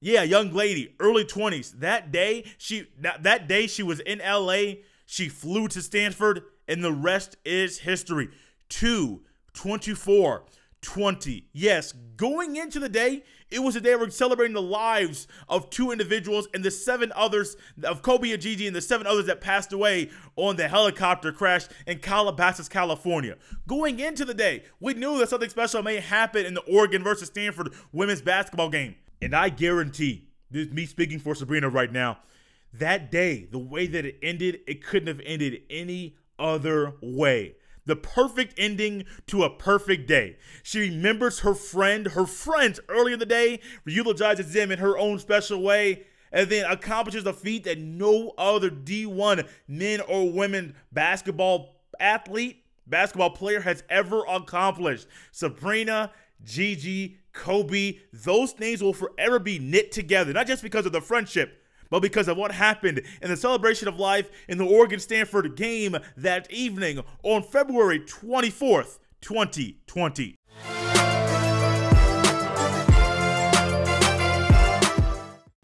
yeah, 0.00 0.22
young 0.22 0.52
lady, 0.52 0.94
early 1.00 1.24
20s. 1.24 1.80
That 1.80 2.12
day, 2.12 2.44
she 2.58 2.88
that, 3.00 3.48
day 3.48 3.66
she 3.66 3.82
was 3.82 4.00
in 4.00 4.18
LA. 4.18 4.74
She 5.06 5.28
flew 5.28 5.68
to 5.68 5.80
Stanford, 5.80 6.42
and 6.68 6.84
the 6.84 6.92
rest 6.92 7.36
is 7.44 7.78
history. 7.78 8.28
Two 8.68 9.22
24 9.54 10.44
20. 10.86 11.48
Yes, 11.52 11.92
going 12.16 12.54
into 12.54 12.78
the 12.78 12.88
day, 12.88 13.24
it 13.50 13.58
was 13.58 13.74
a 13.74 13.80
day 13.80 13.96
we're 13.96 14.08
celebrating 14.08 14.54
the 14.54 14.62
lives 14.62 15.26
of 15.48 15.68
two 15.68 15.90
individuals 15.90 16.46
and 16.54 16.62
the 16.62 16.70
seven 16.70 17.12
others 17.16 17.56
of 17.82 18.02
Kobe 18.02 18.30
and 18.30 18.40
Gigi 18.40 18.68
and 18.68 18.76
the 18.76 18.80
seven 18.80 19.04
others 19.04 19.26
that 19.26 19.40
passed 19.40 19.72
away 19.72 20.10
on 20.36 20.54
the 20.54 20.68
helicopter 20.68 21.32
crash 21.32 21.66
in 21.88 21.98
Calabasas, 21.98 22.68
California. 22.68 23.36
Going 23.66 23.98
into 23.98 24.24
the 24.24 24.32
day, 24.32 24.62
we 24.78 24.94
knew 24.94 25.18
that 25.18 25.28
something 25.28 25.50
special 25.50 25.82
may 25.82 25.98
happen 25.98 26.46
in 26.46 26.54
the 26.54 26.62
Oregon 26.62 27.02
versus 27.02 27.26
Stanford 27.26 27.74
women's 27.90 28.22
basketball 28.22 28.70
game. 28.70 28.94
And 29.20 29.34
I 29.34 29.48
guarantee, 29.48 30.28
this 30.52 30.68
is 30.68 30.72
me 30.72 30.86
speaking 30.86 31.18
for 31.18 31.34
Sabrina 31.34 31.68
right 31.68 31.90
now, 31.90 32.18
that 32.72 33.10
day, 33.10 33.48
the 33.50 33.58
way 33.58 33.88
that 33.88 34.06
it 34.06 34.18
ended, 34.22 34.60
it 34.68 34.84
couldn't 34.84 35.08
have 35.08 35.20
ended 35.26 35.62
any 35.68 36.14
other 36.38 36.94
way 37.02 37.56
the 37.86 37.96
perfect 37.96 38.54
ending 38.58 39.04
to 39.28 39.44
a 39.44 39.50
perfect 39.50 40.06
day. 40.06 40.36
She 40.62 40.80
remembers 40.80 41.40
her 41.40 41.54
friend, 41.54 42.08
her 42.08 42.26
friends 42.26 42.80
earlier 42.88 43.14
in 43.14 43.20
the 43.20 43.26
day, 43.26 43.60
eulogizes 43.86 44.52
them 44.52 44.70
in 44.70 44.78
her 44.78 44.98
own 44.98 45.18
special 45.18 45.62
way. 45.62 46.06
and 46.32 46.50
then 46.50 46.68
accomplishes 46.70 47.24
a 47.24 47.32
feat 47.32 47.64
that 47.64 47.78
no 47.78 48.34
other 48.36 48.68
D1 48.68 49.48
men 49.68 50.00
or 50.00 50.30
women 50.30 50.74
basketball 50.92 51.76
athlete, 52.00 52.64
basketball 52.86 53.30
player 53.30 53.60
has 53.60 53.84
ever 53.88 54.24
accomplished. 54.28 55.06
Sabrina, 55.30 56.10
Gigi, 56.44 57.18
Kobe, 57.32 57.98
those 58.12 58.58
names 58.58 58.82
will 58.82 58.92
forever 58.92 59.38
be 59.38 59.58
knit 59.58 59.92
together, 59.92 60.32
not 60.32 60.46
just 60.46 60.62
because 60.62 60.84
of 60.84 60.92
the 60.92 61.00
friendship, 61.00 61.62
but 61.90 62.00
because 62.00 62.28
of 62.28 62.36
what 62.36 62.52
happened 62.52 63.02
in 63.22 63.30
the 63.30 63.36
celebration 63.36 63.88
of 63.88 63.98
life 63.98 64.30
in 64.48 64.58
the 64.58 64.66
Oregon 64.66 65.00
Stanford 65.00 65.56
game 65.56 65.96
that 66.16 66.50
evening 66.50 67.02
on 67.22 67.42
February 67.42 68.00
24th, 68.00 68.98
2020. 69.20 70.36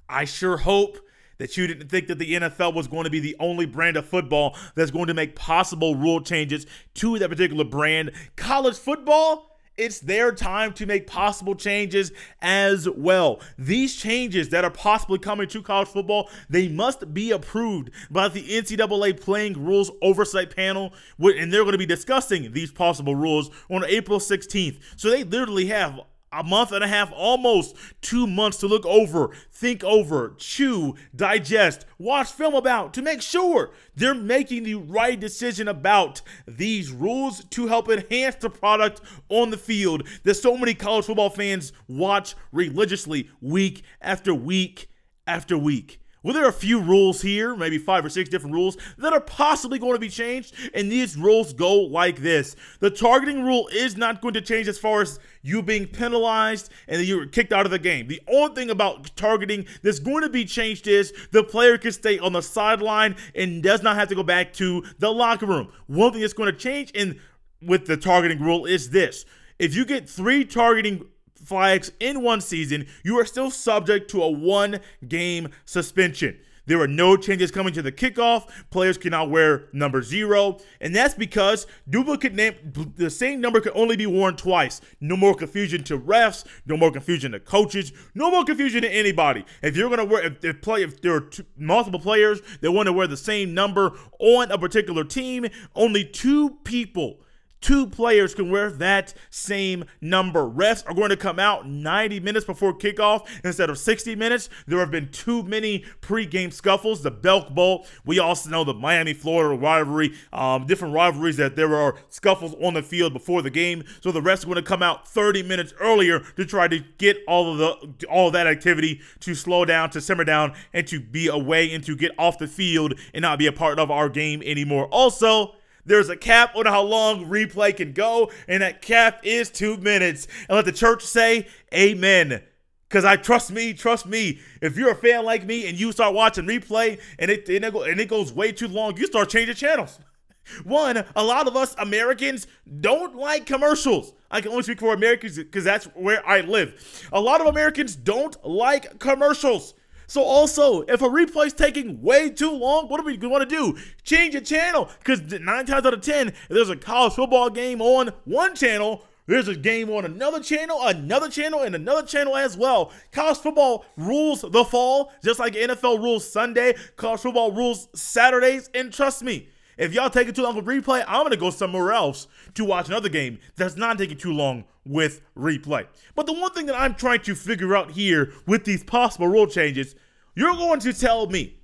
I 0.09 0.25
sure 0.27 0.59
hope 0.59 0.99
that 1.39 1.57
you 1.57 1.67
didn't 1.67 1.89
think 1.89 2.07
that 2.07 2.19
the 2.19 2.35
NFL 2.35 2.75
was 2.75 2.87
going 2.87 3.05
to 3.05 3.11
be 3.11 3.19
the 3.19 3.35
only 3.41 3.67
brand 3.67 3.97
of 3.97 4.07
football 4.07 4.57
that's 4.75 4.91
going 4.91 5.07
to 5.09 5.15
make 5.15 5.35
possible 5.35 5.97
rule 5.97 6.21
changes 6.21 6.67
to 6.95 7.19
that 7.19 7.29
particular 7.29 7.65
brand. 7.65 8.13
College 8.37 8.77
football, 8.77 9.52
it's 9.83 10.01
their 10.01 10.33
time 10.33 10.73
to 10.75 10.87
make 10.87 11.07
possible 11.07 11.55
changes 11.55 12.13
as 12.41 12.89
well. 12.89 13.41
These 13.59 13.97
changes 13.97 14.49
that 14.51 14.65
are 14.65 14.71
possibly 14.71 15.19
coming 15.19 15.49
to 15.49 15.63
college 15.63 15.89
football, 15.89 16.31
they 16.49 16.69
must 16.69 17.13
be 17.13 17.31
approved 17.31 17.91
by 18.11 18.29
the 18.29 18.43
NCAA 18.43 19.21
Playing 19.21 19.65
Rules 19.65 19.91
Oversight 20.01 20.55
Panel, 20.55 20.93
and 21.19 21.53
they're 21.53 21.63
going 21.63 21.73
to 21.73 21.79
be 21.79 21.87
discussing 21.87 22.53
these 22.53 22.71
possible 22.71 23.15
rules 23.15 23.51
on 23.69 23.85
April 23.85 24.19
16th. 24.19 24.79
So 24.97 25.11
they 25.11 25.25
literally 25.25 25.67
have 25.67 26.01
a 26.33 26.43
month 26.43 26.73
and 26.73 26.83
a 26.83 26.89
half, 26.89 27.13
almost 27.15 27.77
two 28.01 28.27
months 28.27 28.59
to 28.59 28.67
look 28.67 28.87
over, 28.87 29.31
think 29.53 29.85
over, 29.85 30.35
chew, 30.39 30.95
digest, 31.15 31.85
watch 31.99 32.31
film 32.31 32.55
about 32.55 32.95
to 32.95 33.03
make 33.03 33.23
sure 33.23 33.71
they're 33.95 34.15
making 34.15 34.63
the 34.63 34.75
right 34.75 35.19
decision 35.21 35.69
about 35.69 36.23
these 36.47 36.91
rules 36.91 37.45
to 37.45 37.67
help 37.67 37.89
enhance 37.89 38.37
the 38.37 38.51
product 38.51 39.01
on 39.29 39.51
the 39.51 39.59
field 39.59 40.07
that 40.25 40.35
so 40.35 40.57
many 40.57 40.75
college 40.75 41.05
football 41.05 41.31
fans 41.31 41.73
watch 41.89 42.35
religiously 42.51 43.31
week 43.41 43.83
after 44.01 44.35
week 44.35 44.89
after 45.27 45.57
week. 45.57 46.02
Well, 46.23 46.35
there 46.35 46.45
are 46.45 46.51
a 46.51 46.53
few 46.53 46.81
rules 46.81 47.23
here, 47.23 47.57
maybe 47.57 47.79
five 47.79 48.05
or 48.05 48.09
six 48.09 48.29
different 48.29 48.55
rules, 48.55 48.77
that 48.99 49.13
are 49.13 49.21
possibly 49.21 49.79
going 49.79 49.95
to 49.95 49.99
be 49.99 50.09
changed, 50.09 50.55
and 50.73 50.91
these 50.91 51.17
rules 51.17 51.53
go 51.53 51.75
like 51.75 52.19
this. 52.19 52.55
The 52.79 52.91
targeting 52.91 53.45
rule 53.45 53.69
is 53.73 53.97
not 53.97 54.21
going 54.21 54.35
to 54.35 54.41
change 54.41 54.69
as 54.69 54.79
far 54.79 55.03
as 55.03 55.19
you 55.43 55.63
being 55.63 55.87
penalized 55.87 56.71
and 56.87 57.03
you 57.03 57.17
were 57.17 57.27
kicked 57.27 57.53
out 57.53 57.67
of 57.67 57.73
the 57.73 57.79
game. 57.79 58.07
The 58.07 58.23
only 58.29 58.55
thing 58.55 58.71
about 58.71 59.15
targeting 59.17 59.67
that's 59.83 59.99
going 59.99 60.23
to 60.23 60.29
be 60.29 60.45
changed 60.45 60.87
is 60.87 61.13
the 61.33 61.43
player 61.43 61.77
can 61.79 61.93
stay 61.93 62.19
on 62.19 62.33
the 62.33 62.43
sideline 62.43 63.17
and 63.35 63.63
does 63.63 63.83
not 63.83 63.97
have 63.97 64.09
to 64.09 64.15
go 64.15 64.23
back 64.23 64.53
to 64.55 64.85
the 64.99 65.11
locker 65.11 65.47
room. 65.47 65.73
One 65.87 66.13
thing 66.13 66.21
that's 66.21 66.33
going 66.33 66.53
to 66.53 66.59
change 66.59 66.93
in 66.93 67.21
with 67.61 67.87
the 67.87 67.97
targeting 67.97 68.41
rule 68.41 68.67
is 68.67 68.91
this. 68.91 69.25
If 69.59 69.75
you 69.75 69.85
get 69.85 70.09
three 70.09 70.45
targeting 70.45 71.07
flags 71.45 71.93
in 72.01 72.23
one 72.23 72.41
season, 72.41 72.87
you 73.03 73.19
are 73.19 73.27
still 73.27 73.51
subject 73.51 74.11
to 74.11 74.23
a 74.23 74.31
one 74.31 74.81
game 75.07 75.49
suspension. 75.65 76.39
There 76.65 76.81
are 76.81 76.89
no 76.89 77.17
changes 77.17 77.51
coming 77.51 77.73
to 77.73 77.83
the 77.83 77.91
kickoff. 77.91 78.49
Players 78.71 78.97
cannot 78.97 79.31
wear 79.31 79.69
number 79.73 80.03
zero. 80.03 80.59
And 80.81 80.95
that's 80.95 81.15
because 81.15 81.67
duplicate 81.89 82.35
name, 82.35 82.55
the 82.97 83.11
same 83.11 83.41
number 83.41 83.61
can 83.61 83.73
only 83.75 83.97
be 83.97 84.07
worn 84.07 84.37
twice. 84.37 84.81
No 85.01 85.17
more 85.17 85.35
confusion 85.35 85.83
to 85.85 85.99
refs, 85.99 86.45
no 86.67 86.77
more 86.77 86.93
confusion 86.93 87.33
to 87.33 87.41
coaches, 87.41 87.93
no 88.15 88.31
more 88.31 88.45
confusion 88.45 88.83
to 88.83 88.89
anybody. 88.89 89.45
If 89.63 89.77
you're 89.77 89.95
to 89.97 90.05
wear, 90.05 90.25
if, 90.25 90.45
if, 90.45 90.63
play, 90.63 90.83
if 90.83 91.01
there 91.01 91.17
are 91.17 91.21
two, 91.21 91.45
multiple 91.57 92.01
players 92.01 92.41
that 92.61 92.71
want 92.71 92.87
to 92.87 92.93
wear 92.93 93.07
the 93.07 93.17
same 93.17 93.55
number 93.55 93.93
on 94.21 94.53
a 94.53 94.59
particular 94.59 95.05
team, 95.05 95.47
only 95.75 96.05
two 96.05 96.51
people 96.65 97.19
two 97.63 97.87
players 97.87 98.35
can 98.35 98.51
wear 98.51 98.71
that 98.71 99.15
same 99.31 99.85
number. 100.01 100.43
Refs 100.43 100.87
are 100.87 100.95
going 100.95 101.09
to 101.11 101.17
come 101.17 101.39
out 101.39 101.67
90 101.67 102.21
minutes 102.21 102.45
before 102.45 102.77
kickoff 102.77 103.27
instead 103.43 103.71
of 103.71 103.79
60 103.79 104.15
minutes. 104.17 104.51
There 104.67 104.81
have 104.81 104.91
been 104.91 105.09
too 105.11 105.43
many 105.45 105.85
pregame 106.03 106.53
scuffles. 106.53 107.03
The 107.03 107.11
Belk 107.11 107.51
Bowl, 107.51 107.87
we 108.05 108.19
also 108.19 108.51
know 108.51 108.65
the 108.65 108.75
Miami 108.75 109.15
Florida 109.15 109.57
rivalry, 109.57 110.13
um, 110.33 110.67
different 110.67 110.93
rivalries 110.93 111.37
that 111.39 111.57
there 111.57 111.75
are 111.75 111.95
scuffles 112.11 112.55
on 112.63 112.75
the 112.75 112.83
field 112.83 113.13
before 113.13 113.41
the 113.41 113.51
game. 113.51 113.85
So 114.01 114.13
the 114.13 114.21
refs 114.21 114.43
are 114.43 114.47
going 114.47 114.57
to 114.57 114.63
come 114.63 114.83
out 114.83 115.09
30 115.09 115.43
minutes 115.45 115.73
earlier 115.81 116.21
to 116.37 116.45
try 116.45 116.69
to 116.69 116.81
get 116.99 117.19
all 117.27 117.53
of 117.53 117.59
the 117.59 118.07
all 118.07 118.27
of 118.27 118.33
that 118.33 118.47
activity 118.47 119.01
to 119.21 119.35
slow 119.35 119.65
down, 119.65 119.91
to 119.91 120.01
simmer 120.01 120.25
down, 120.25 120.53
and 120.73 120.87
to 120.89 121.01
be 121.01 121.29
away 121.29 121.73
and 121.73 121.85
to 121.85 121.95
get 121.95 122.13
off 122.19 122.39
the 122.39 122.49
field 122.49 122.95
and 123.15 123.23
not 123.23 123.39
be 123.39 123.47
a 123.47 123.53
part 123.53 123.79
of 123.79 123.91
our 123.91 124.09
game 124.09 124.43
anymore. 124.45 124.87
Also, 124.87 125.55
there's 125.85 126.09
a 126.09 126.17
cap 126.17 126.55
on 126.55 126.67
how 126.67 126.83
long 126.83 127.27
replay 127.27 127.77
can 127.77 127.93
go, 127.93 128.31
and 128.49 128.63
that 128.63 128.83
cap 128.83 129.21
is 129.25 129.51
two 129.51 129.77
minutes. 129.79 130.29
And 130.49 130.57
let 130.57 130.65
the 130.65 130.73
church 130.73 131.05
say, 131.05 131.49
Amen. 131.75 132.43
Because 132.89 133.05
I 133.07 133.17
trust 133.17 133.51
me, 133.51 133.73
trust 133.73 134.05
me. 134.05 134.41
If 134.61 134.77
you're 134.77 134.91
a 134.91 134.95
fan 134.95 135.25
like 135.25 135.47
me 135.47 135.67
and 135.67 135.81
you 135.81 135.93
start 135.93 136.15
watching 136.15 136.45
replay 136.45 137.01
and 137.19 137.31
it, 137.31 137.49
and 137.49 137.65
it, 137.65 137.75
and 137.75 137.99
it 137.99 138.09
goes 138.09 138.35
way 138.35 138.53
too 138.53 138.69
long, 138.69 138.99
you 138.99 139.07
start 139.07 139.31
changing 139.31 139.55
channels. 139.55 139.99
One, 140.65 141.03
a 141.17 141.25
lot 141.25 141.49
of 141.49 141.57
us 141.57 141.75
Americans 141.79 142.47
don't 142.81 143.17
like 143.17 143.47
commercials. 143.47 144.13
I 144.31 144.43
can 144.43 144.51
only 144.51 144.63
speak 144.63 144.81
for 144.81 144.93
Americans 144.93 145.37
because 145.37 145.65
that's 145.65 145.87
where 145.95 146.27
I 146.29 146.41
live. 146.41 147.09
A 147.13 147.21
lot 147.21 147.41
of 147.41 147.47
Americans 147.47 147.97
don't 147.97 148.37
like 148.45 148.99
commercials. 148.99 149.75
So 150.13 150.23
also, 150.25 150.83
if 150.83 151.01
a 151.01 151.09
replay 151.09 151.47
is 151.47 151.55
taking 151.55 152.03
way 152.03 152.29
too 152.29 152.51
long, 152.51 152.87
what 152.89 153.01
do 153.01 153.07
we 153.07 153.17
want 153.27 153.49
to 153.49 153.57
do? 153.57 153.79
Change 154.05 154.35
a 154.35 154.43
channel. 154.43 154.91
Because 154.99 155.23
nine 155.41 155.65
times 155.65 155.87
out 155.87 155.95
of 155.95 156.03
ten, 156.03 156.35
there's 156.51 156.69
a 156.69 156.77
college 156.77 157.15
football 157.15 157.49
game 157.49 157.81
on 157.81 158.09
one 158.27 158.55
channel, 158.55 159.05
there's 159.27 159.49
a 159.49 159.57
game 159.57 159.89
on 159.89 160.05
another 160.05 160.41
channel, 160.41 160.87
another 160.87 161.31
channel, 161.31 161.63
and 161.63 161.75
another 161.75 162.07
channel 162.07 162.37
as 162.37 162.59
well. 162.59 162.93
College 163.11 163.39
football 163.39 163.87
rules 163.97 164.43
the 164.43 164.67
fall, 164.67 165.15
just 165.25 165.41
like 165.41 165.55
NFL 165.55 166.03
rules 166.03 166.31
Sunday. 166.31 166.75
College 166.97 167.21
football 167.21 167.51
rules 167.51 167.89
Saturdays. 167.95 168.69
And 168.75 168.93
trust 168.93 169.23
me, 169.23 169.49
if 169.83 169.93
y'all 169.93 170.11
take 170.11 170.29
it 170.29 170.37
too 170.37 170.43
long 170.43 170.55
with 170.55 170.65
replay, 170.65 171.05
I'm 171.09 171.25
gonna 171.25 171.37
go 171.37 171.51
somewhere 171.51 171.93
else 171.93 172.29
to 172.55 172.65
watch 172.65 172.89
another 172.89 173.09
game 173.09 173.39
that's 173.57 173.77
not 173.77 173.99
taking 173.99 174.17
too 174.17 174.33
long 174.33 174.65
with 174.87 175.21
replay. 175.37 175.87
But 176.15 176.27
the 176.27 176.33
one 176.33 176.53
thing 176.53 176.67
that 176.67 176.79
I'm 176.79 176.95
trying 176.95 177.21
to 177.23 177.35
figure 177.35 177.75
out 177.75 177.91
here 177.91 178.33
with 178.47 178.65
these 178.65 178.85
possible 178.85 179.27
rule 179.27 179.47
changes, 179.47 179.95
you're 180.35 180.55
going 180.55 180.81
to 180.81 180.93
tell 180.93 181.27
me 181.27 181.59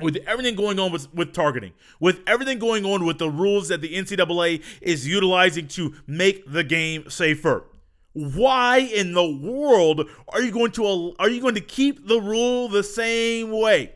with 0.00 0.16
everything 0.26 0.54
going 0.54 0.78
on 0.78 0.90
with, 0.90 1.12
with 1.14 1.32
targeting, 1.32 1.72
with 2.00 2.20
everything 2.26 2.58
going 2.58 2.84
on 2.84 3.04
with 3.04 3.18
the 3.18 3.30
rules 3.30 3.68
that 3.68 3.80
the 3.80 3.94
NCAA 3.94 4.62
is 4.80 5.06
utilizing 5.06 5.68
to 5.68 5.94
make 6.06 6.50
the 6.50 6.64
game 6.64 7.08
safer. 7.08 7.64
Why 8.12 8.78
in 8.78 9.12
the 9.12 9.28
world 9.28 10.08
are 10.28 10.40
you 10.40 10.50
going 10.50 10.72
to 10.72 11.14
are 11.18 11.28
you 11.28 11.40
going 11.40 11.56
to 11.56 11.60
keep 11.60 12.06
the 12.06 12.20
rule 12.20 12.68
the 12.68 12.82
same 12.82 13.50
way? 13.50 13.92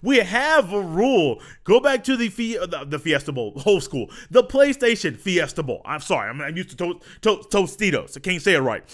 We 0.00 0.18
have 0.18 0.72
a 0.72 0.80
rule. 0.80 1.40
Go 1.64 1.80
back 1.80 2.04
to 2.04 2.16
the 2.16 2.28
the, 2.28 2.86
the 2.88 2.98
Fiesta 2.98 3.32
Bowl, 3.32 3.52
whole 3.58 3.80
school, 3.80 4.10
the 4.30 4.42
PlayStation 4.42 5.16
Fiesta 5.16 5.62
Bowl. 5.62 5.82
I'm 5.84 6.00
sorry, 6.00 6.30
I'm, 6.30 6.40
I'm 6.40 6.56
used 6.56 6.70
to, 6.70 6.76
to, 6.76 7.00
to 7.22 7.36
Tostitos. 7.48 8.16
I 8.16 8.20
can't 8.20 8.40
say 8.40 8.54
it 8.54 8.60
right. 8.60 8.84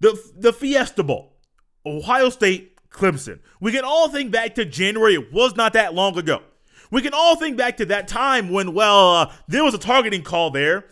The 0.00 0.20
the 0.36 0.52
Fiesta 0.52 1.02
Bowl, 1.02 1.36
Ohio 1.86 2.28
State, 2.28 2.74
Clemson. 2.90 3.40
We 3.60 3.72
can 3.72 3.84
all 3.84 4.08
think 4.08 4.30
back 4.30 4.54
to 4.56 4.64
January. 4.64 5.14
It 5.14 5.32
was 5.32 5.56
not 5.56 5.72
that 5.72 5.94
long 5.94 6.16
ago. 6.18 6.42
We 6.90 7.02
can 7.02 7.14
all 7.14 7.36
think 7.36 7.56
back 7.56 7.76
to 7.78 7.86
that 7.86 8.06
time 8.06 8.50
when, 8.50 8.72
well, 8.72 9.10
uh, 9.16 9.32
there 9.48 9.64
was 9.64 9.74
a 9.74 9.78
targeting 9.78 10.22
call 10.22 10.50
there. 10.50 10.84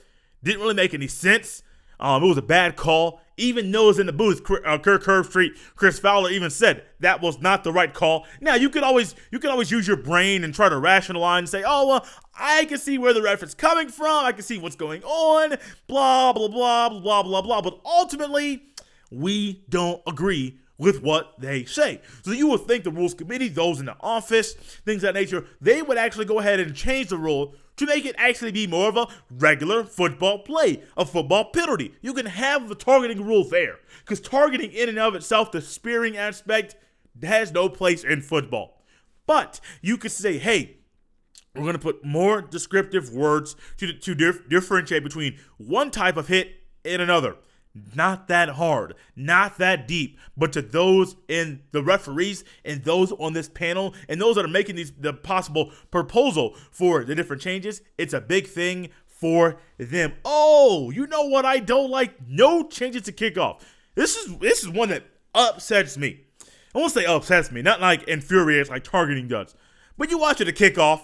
Didn't 0.43 0.61
really 0.61 0.75
make 0.75 0.95
any 0.95 1.07
sense. 1.07 1.62
Um, 2.03 2.25
it 2.25 2.27
was 2.27 2.37
a 2.37 2.43
bad 2.43 2.77
call. 2.77 3.21
Even 3.37 3.71
those 3.71 3.99
in 3.99 4.07
the 4.07 4.12
booth, 4.12 4.43
uh, 4.67 4.79
Kirk 4.79 5.05
Herbstreit, 5.05 5.57
Chris 5.77 5.99
Fowler, 5.99 6.31
even 6.31 6.51
said 6.51 6.85
that 7.01 7.23
was 7.23 7.41
not 7.41 7.65
the 7.65 7.73
right 7.73 7.95
call. 7.95 8.27
Now 8.41 8.57
you 8.57 8.69
can 8.69 8.85
always 8.85 9.15
you 9.31 9.38
can 9.38 9.51
always 9.51 9.71
use 9.71 9.87
your 9.87 9.97
brain 9.97 10.45
and 10.45 10.53
try 10.53 10.69
to 10.69 10.79
rationalize 10.79 11.38
and 11.38 11.49
say, 11.49 11.62
oh 11.65 11.87
well, 11.87 12.07
I 12.38 12.67
can 12.67 12.79
see 12.79 12.99
where 12.99 13.15
the 13.15 13.23
reference 13.23 13.55
coming 13.55 13.88
from. 13.88 14.27
I 14.27 14.33
can 14.33 14.43
see 14.43 14.59
what's 14.59 14.77
going 14.77 15.03
on. 15.05 15.57
Blah 15.87 16.33
blah 16.35 16.49
blah 16.49 16.88
blah 16.91 17.23
blah 17.23 17.41
blah. 17.41 17.62
But 17.62 17.81
ultimately, 17.87 18.65
we 19.11 19.65
don't 19.69 20.03
agree 20.07 20.59
with 20.77 21.01
what 21.01 21.35
they 21.38 21.65
say. 21.65 22.01
So 22.25 22.33
you 22.33 22.49
would 22.49 22.67
think 22.67 22.83
the 22.83 22.91
rules 22.91 23.15
committee, 23.15 23.49
those 23.49 23.79
in 23.79 23.87
the 23.87 23.97
office, 24.01 24.55
things 24.55 25.05
of 25.05 25.15
that 25.15 25.15
nature, 25.15 25.47
they 25.61 25.81
would 25.81 25.97
actually 25.97 26.25
go 26.25 26.41
ahead 26.41 26.59
and 26.59 26.75
change 26.75 27.09
the 27.09 27.17
rule 27.17 27.55
to 27.77 27.87
make 27.87 28.05
it 28.05 28.15
actually 28.19 28.53
be 28.53 28.67
more 28.67 28.89
of 28.89 28.97
a 28.97 29.09
regular 29.31 29.85
football 29.85 30.41
play, 30.41 30.83
a 30.97 31.05
football 31.05 31.51
penalty. 31.51 31.95
You 32.01 32.15
can 32.15 32.27
have 32.27 32.69
the 32.69 32.75
targeting 32.75 33.25
rule 33.25 33.45
there 33.45 33.79
because 34.01 34.21
targeting 34.21 34.73
in 34.73 34.89
and 34.89 34.99
of 34.99 35.15
itself, 35.15 35.53
the 35.53 35.61
spearing 35.61 36.17
aspect, 36.17 36.77
has 37.23 37.53
no 37.53 37.69
place 37.69 38.05
in 38.05 38.21
football. 38.23 38.83
But 39.27 39.61
you 39.81 39.97
could 39.97 40.13
say, 40.13 40.39
hey, 40.39 40.79
we're 41.55 41.63
going 41.63 41.75
to 41.75 41.79
put 41.79 42.05
more 42.05 42.41
descriptive 42.41 43.13
words 43.13 43.57
to, 43.79 43.93
to 43.93 44.15
dif- 44.15 44.49
differentiate 44.49 45.03
between 45.03 45.39
one 45.59 45.91
type 45.91 46.17
of 46.17 46.29
hit 46.29 46.53
and 46.85 47.03
another. 47.03 47.37
Not 47.95 48.29
that 48.29 48.51
hard, 48.51 48.95
not 49.17 49.59
that 49.59 49.89
deep, 49.89 50.19
but 50.37 50.53
to 50.53 50.63
those 50.63 51.17
in 51.29 51.63
the 51.73 51.83
referees 51.83 52.45
and 52.65 52.85
those 52.85 53.13
on 53.13 53.33
this 53.33 53.49
panel 53.49 53.95
and 54.09 54.21
those 54.21 54.37
that 54.37 54.45
are 54.45 54.49
making 54.49 54.77
these 54.77 54.93
the 54.93 55.13
possible 55.13 55.73
proposal 55.91 56.55
for 56.71 57.05
the 57.05 57.15
different 57.15 57.43
changes, 57.43 57.81
it's 57.97 58.13
a 58.13 58.21
big 58.21 58.47
thing 58.47 58.91
for 59.07 59.59
them. 59.79 60.13
Oh, 60.25 60.91
you 60.91 61.07
know 61.07 61.25
what 61.25 61.45
I 61.45 61.59
don't 61.61 61.91
like? 61.91 62.15
No 62.29 62.67
changes 62.67 63.03
to 63.03 63.13
kickoff. 63.13 63.61
This 63.95 64.17
is 64.17 64.37
this 64.39 64.63
is 64.63 64.69
one 64.69 64.89
that 64.91 65.05
upsets 65.35 65.97
me. 65.97 66.21
I 66.75 66.79
won't 66.79 66.93
say 66.93 67.05
upsets 67.05 67.53
me, 67.53 67.63
not 67.63 67.81
like 67.81 68.03
infuriates 68.05 68.71
like 68.71 68.85
targeting 68.85 69.29
does. 69.29 69.55
But 69.97 70.11
you 70.11 70.19
watch 70.19 70.41
it 70.41 70.49
a 70.49 70.53
kickoff. 70.53 71.03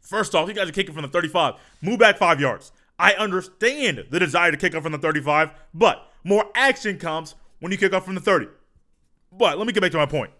First 0.00 0.34
off, 0.34 0.48
you 0.48 0.54
guys 0.54 0.68
are 0.68 0.72
kicking 0.72 0.94
from 0.94 1.02
the 1.02 1.08
35. 1.08 1.54
Move 1.82 1.98
back 1.98 2.16
five 2.16 2.40
yards. 2.40 2.72
I 2.98 3.12
understand 3.14 4.06
the 4.10 4.18
desire 4.18 4.50
to 4.50 4.56
kick 4.56 4.74
off 4.74 4.82
from 4.82 4.92
the 4.92 4.98
35, 4.98 5.50
but 5.72 6.10
more 6.24 6.46
action 6.54 6.98
comes 6.98 7.34
when 7.60 7.72
you 7.72 7.78
kick 7.78 7.92
off 7.92 8.04
from 8.04 8.14
the 8.14 8.20
30. 8.20 8.48
But 9.32 9.58
let 9.58 9.66
me 9.66 9.72
get 9.72 9.80
back 9.80 9.92
to 9.92 9.98
my 9.98 10.06
point. 10.06 10.32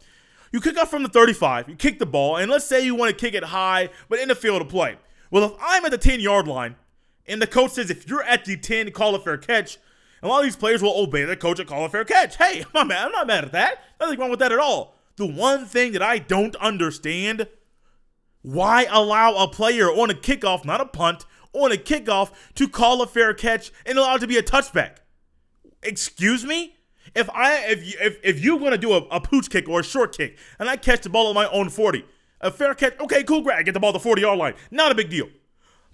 You 0.51 0.61
kick 0.61 0.79
off 0.79 0.91
from 0.91 1.03
the 1.03 1.09
35, 1.09 1.69
you 1.69 1.77
kick 1.77 1.99
the 1.99 2.07
ball, 2.07 2.37
and 2.37 2.51
let's 2.51 2.65
say 2.65 2.85
you 2.85 2.95
want 2.95 3.11
to 3.11 3.17
kick 3.17 3.35
it 3.35 3.45
high, 3.45 3.91
but 4.09 4.19
in 4.19 4.29
the 4.29 4.35
field 4.35 4.63
of 4.63 4.69
play. 4.69 4.97
Well, 5.31 5.45
if 5.45 5.53
I'm 5.61 5.85
at 5.85 5.91
the 5.91 5.99
10 5.99 6.21
yard 6.21 6.49
line, 6.49 6.77
and 7.27 7.43
the 7.43 7.47
coach 7.47 7.73
says 7.73 7.91
if 7.91 8.09
you're 8.09 8.23
at 8.23 8.45
the 8.45 8.57
10, 8.57 8.91
call 8.93 9.15
a 9.15 9.21
fair 9.21 9.37
catch, 9.37 9.79
a 10.23 10.29
lot 10.29 10.39
of 10.39 10.45
these 10.45 10.57
players 10.57 10.83
will 10.83 10.99
obey 10.99 11.25
the 11.25 11.37
coach 11.37 11.61
and 11.61 11.69
call 11.69 11.85
a 11.85 11.89
fair 11.89 12.05
catch. 12.05 12.37
Hey, 12.37 12.65
I'm 12.75 12.75
not 12.75 12.87
mad. 12.89 13.07
I'm 13.07 13.13
not 13.13 13.27
mad 13.27 13.45
at 13.45 13.53
that. 13.53 13.83
Nothing 14.01 14.19
wrong 14.19 14.31
with 14.31 14.41
that 14.41 14.53
at 14.53 14.59
all. 14.59 14.95
The 15.17 15.27
one 15.27 15.67
thing 15.67 15.93
that 15.93 16.03
I 16.03 16.19
don't 16.19 16.57
understand 16.57 17.47
why 18.43 18.87
allow 18.89 19.35
a 19.35 19.49
player 19.49 19.89
on 19.89 20.11
a 20.11 20.15
kickoff, 20.15 20.65
not 20.65 20.81
a 20.81 20.87
punt, 20.87 21.27
on 21.53 21.73
a 21.73 21.77
kickoff 21.77 22.33
to 22.55 22.69
call 22.69 23.03
a 23.03 23.07
fair 23.07 23.35
catch 23.35 23.73
and 23.87 23.99
allow 23.99 24.17
it 24.17 24.21
to 24.21 24.27
be 24.27 24.39
a 24.39 24.43
touchback? 24.43 24.97
Excuse 25.83 26.45
me? 26.45 26.77
If 27.15 27.31
I 27.31 27.59
if 27.71 27.87
you 27.87 27.99
if, 28.01 28.19
if 28.23 28.41
you're 28.41 28.59
gonna 28.59 28.79
do 28.79 28.93
a, 28.93 28.99
a 29.09 29.21
pooch 29.21 29.51
kick 29.51 29.69
or 29.69 29.81
a 29.81 29.85
short 29.85 30.17
kick 30.17 30.39
and 30.59 30.69
I 30.69 30.77
catch 30.77 31.03
the 31.03 31.11
ball 31.11 31.27
on 31.29 31.35
my 31.35 31.49
own 31.49 31.71
40, 31.71 32.05
a 32.41 32.51
fair 32.51 32.75
catch, 32.75 32.99
okay, 33.01 33.25
cool, 33.25 33.43
great, 33.43 33.57
I 33.57 33.63
get 33.63 33.73
the 33.73 33.81
ball 33.81 33.93
the 33.93 34.01
40 34.01 34.23
yard 34.23 34.39
line. 34.39 34.55
Not 34.71 34.93
a 34.93 34.95
big 34.95 35.11
deal. 35.11 35.29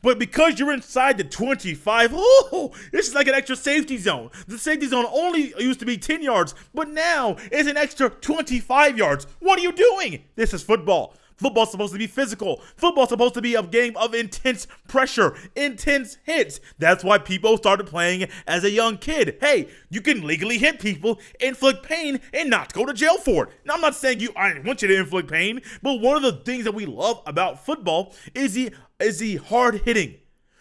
But 0.05 0.19
because 0.19 0.59
you're 0.59 0.75
inside 0.75 1.17
the 1.17 1.25
25, 1.25 2.11
oh, 2.13 2.73
this 2.93 3.09
is 3.09 3.15
like 3.15 3.27
an 3.27 3.33
extra 3.33 3.57
safety 3.57 3.97
zone. 3.97 4.29
The 4.47 4.59
safety 4.59 4.87
zone 4.87 5.07
only 5.11 5.55
used 5.59 5.81
to 5.81 5.87
be 5.87 5.97
10 5.97 6.23
yards, 6.23 6.55
but 6.75 6.91
now 6.91 7.37
it's 7.51 7.67
an 7.71 7.79
extra 7.79 8.11
25 8.11 8.99
yards. 8.99 9.27
What 9.41 9.59
are 9.59 9.63
you 9.63 9.73
doing? 9.73 10.25
This 10.37 10.53
is 10.53 10.63
football. 10.63 11.15
Football's 11.37 11.71
supposed 11.71 11.93
to 11.93 11.99
be 11.99 12.07
physical. 12.07 12.61
Football's 12.77 13.09
supposed 13.09 13.35
to 13.35 13.43
be 13.43 13.55
a 13.55 13.63
game 13.63 13.97
of 13.97 14.15
intense 14.15 14.67
pressure, 14.87 15.37
intense 15.57 16.19
hits. 16.25 16.61
That's 16.79 17.03
why 17.03 17.19
people 17.19 17.57
started 17.57 17.87
playing 17.87 18.29
as 18.47 18.65
a 18.65 18.71
young 18.71 18.99
kid. 18.99 19.39
Hey, 19.41 19.69
you 19.91 20.01
can 20.01 20.27
legally 20.27 20.59
hit 20.59 20.81
people, 20.81 21.21
inflict 21.41 21.83
pain, 21.83 22.21
and 22.33 22.51
not 22.51 22.73
go 22.73 22.87
to 22.87 22.93
jail 22.93 23.19
for 23.19 23.45
it. 23.45 23.51
Now, 23.65 23.75
I'm 23.75 23.81
not 23.81 23.95
saying 23.95 24.21
you 24.21 24.31
I 24.37 24.59
want 24.65 24.83
you 24.83 24.89
to 24.89 24.99
inflict 24.99 25.31
pain, 25.31 25.61
but 25.83 26.01
one 26.01 26.17
of 26.17 26.23
the 26.23 26.45
things 26.45 26.65
that 26.65 26.75
we 26.75 26.87
love 26.87 27.23
about 27.27 27.65
football 27.65 28.15
is 28.35 28.55
the 28.55 28.73
is 29.01 29.19
the 29.19 29.37
hard 29.37 29.83
hitting, 29.83 30.15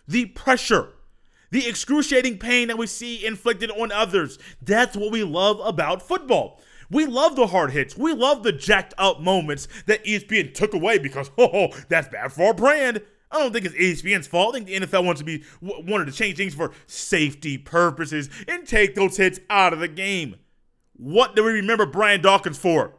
the 0.08 0.26
pressure, 0.26 0.90
the 1.52 1.68
excruciating 1.68 2.40
pain 2.40 2.68
that 2.70 2.78
we 2.78 2.88
see 2.88 3.26
inflicted 3.26 3.70
on 3.72 3.92
others. 3.92 4.40
That's 4.62 4.98
what 4.98 5.12
we 5.12 5.24
love 5.24 5.60
about 5.60 6.02
football. 6.02 6.60
We 6.90 7.06
love 7.06 7.36
the 7.36 7.48
hard 7.48 7.72
hits. 7.72 7.98
We 7.98 8.14
love 8.14 8.44
the 8.44 8.52
jacked 8.52 8.94
up 8.98 9.20
moments 9.20 9.68
that 9.86 10.04
ESPN 10.06 10.54
took 10.54 10.74
away 10.74 10.98
because 10.98 11.32
oh, 11.38 11.70
that's 11.90 12.08
bad 12.08 12.32
for 12.32 12.48
our 12.48 12.54
brand. 12.54 13.02
I 13.32 13.40
don't 13.40 13.52
think 13.52 13.66
it's 13.66 13.76
ESPN's 13.76 14.28
fault. 14.28 14.56
I 14.56 14.60
think 14.60 14.68
the 14.68 14.88
NFL 14.88 15.06
wants 15.06 15.20
to 15.20 15.26
be 15.26 15.44
wanted 15.62 16.06
to 16.06 16.12
change 16.12 16.38
things 16.38 16.54
for 16.54 16.72
safety 16.86 17.58
purposes 17.58 18.30
and 18.48 18.68
take 18.68 18.94
those 18.94 19.18
hits 19.18 19.40
out 19.50 19.74
of 19.74 19.80
the 19.80 19.88
game. 19.88 20.36
What 20.96 21.36
do 21.36 21.44
we 21.44 21.52
remember 21.54 21.88
Brian 21.88 22.22
Dawkins 22.22 22.60
for? 22.60 22.94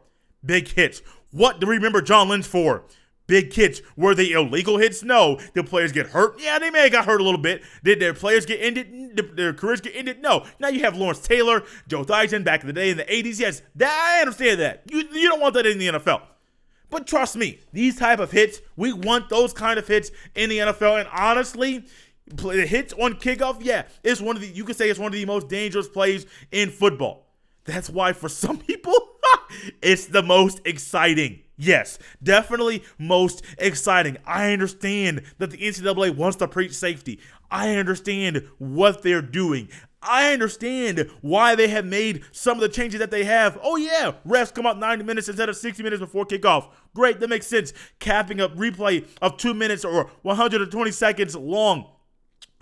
Big 0.45 0.67
hits. 0.67 1.01
What 1.31 1.59
do 1.61 1.67
we 1.67 1.75
remember 1.75 2.01
John 2.01 2.29
Lynch 2.29 2.45
for? 2.45 2.83
Big 3.27 3.51
hits. 3.53 3.81
Were 3.95 4.13
they 4.13 4.31
illegal 4.31 4.77
hits? 4.77 5.03
No. 5.03 5.39
Did 5.53 5.67
players 5.67 5.91
get 5.91 6.07
hurt? 6.07 6.39
Yeah, 6.39 6.59
they 6.59 6.69
may 6.69 6.83
have 6.83 6.91
got 6.91 7.05
hurt 7.05 7.21
a 7.21 7.23
little 7.23 7.41
bit. 7.41 7.63
Did 7.83 7.99
their 7.99 8.13
players 8.13 8.45
get 8.45 8.61
ended? 8.61 9.15
Did 9.15 9.35
their 9.35 9.53
careers 9.53 9.81
get 9.81 9.95
ended? 9.95 10.21
No. 10.21 10.45
Now 10.59 10.67
you 10.67 10.81
have 10.81 10.95
Lawrence 10.95 11.19
Taylor, 11.19 11.63
Joe 11.87 12.03
Theismann 12.03 12.43
back 12.43 12.61
in 12.61 12.67
the 12.67 12.73
day 12.73 12.91
in 12.91 12.97
the 12.97 13.05
80s. 13.05 13.39
Yes, 13.39 13.61
that, 13.75 14.15
I 14.17 14.21
understand 14.21 14.59
that. 14.59 14.83
You, 14.89 14.99
you 15.11 15.29
don't 15.29 15.41
want 15.41 15.55
that 15.55 15.65
in 15.65 15.79
the 15.79 15.87
NFL. 15.87 16.21
But 16.89 17.07
trust 17.07 17.35
me, 17.35 17.59
these 17.73 17.97
type 17.97 18.19
of 18.19 18.31
hits, 18.31 18.61
we 18.75 18.93
want 18.93 19.29
those 19.29 19.53
kind 19.53 19.79
of 19.79 19.87
hits 19.87 20.11
in 20.35 20.49
the 20.49 20.59
NFL. 20.59 20.99
And 20.99 21.09
honestly, 21.11 21.85
the 22.27 22.65
hits 22.65 22.93
on 22.93 23.15
kickoff, 23.15 23.57
yeah, 23.59 23.83
it's 24.03 24.21
one 24.21 24.35
of 24.35 24.41
the, 24.41 24.47
you 24.47 24.63
could 24.63 24.75
say 24.75 24.89
it's 24.89 24.99
one 24.99 25.07
of 25.07 25.13
the 25.13 25.25
most 25.25 25.47
dangerous 25.47 25.87
plays 25.87 26.25
in 26.51 26.69
football. 26.69 27.25
That's 27.65 27.89
why 27.89 28.13
for 28.13 28.29
some 28.29 28.57
people, 28.59 28.93
it's 29.81 30.05
the 30.05 30.21
most 30.21 30.61
exciting. 30.65 31.41
Yes, 31.57 31.97
definitely 32.21 32.83
most 32.99 33.41
exciting. 33.57 34.17
I 34.25 34.51
understand 34.51 35.21
that 35.37 35.51
the 35.51 35.57
NCAA 35.57 36.15
wants 36.15 36.37
to 36.37 36.47
preach 36.47 36.73
safety. 36.73 37.19
I 37.49 37.75
understand 37.75 38.47
what 38.57 39.03
they're 39.03 39.21
doing. 39.21 39.69
I 40.01 40.33
understand 40.33 41.09
why 41.21 41.55
they 41.55 41.67
have 41.69 41.85
made 41.85 42.23
some 42.31 42.57
of 42.57 42.61
the 42.61 42.69
changes 42.69 42.99
that 42.99 43.09
they 43.09 43.23
have. 43.23 43.57
Oh, 43.63 43.75
yeah, 43.75 44.13
refs 44.27 44.53
come 44.53 44.65
out 44.65 44.77
90 44.77 45.03
minutes 45.03 45.27
instead 45.29 45.49
of 45.49 45.55
60 45.55 45.81
minutes 45.81 45.99
before 46.01 46.25
kickoff. 46.25 46.69
Great, 46.93 47.19
that 47.19 47.29
makes 47.29 47.47
sense. 47.47 47.73
Capping 47.99 48.39
a 48.39 48.49
replay 48.49 49.07
of 49.21 49.37
two 49.37 49.53
minutes 49.53 49.83
or 49.83 50.11
120 50.21 50.91
seconds 50.91 51.35
long. 51.35 51.89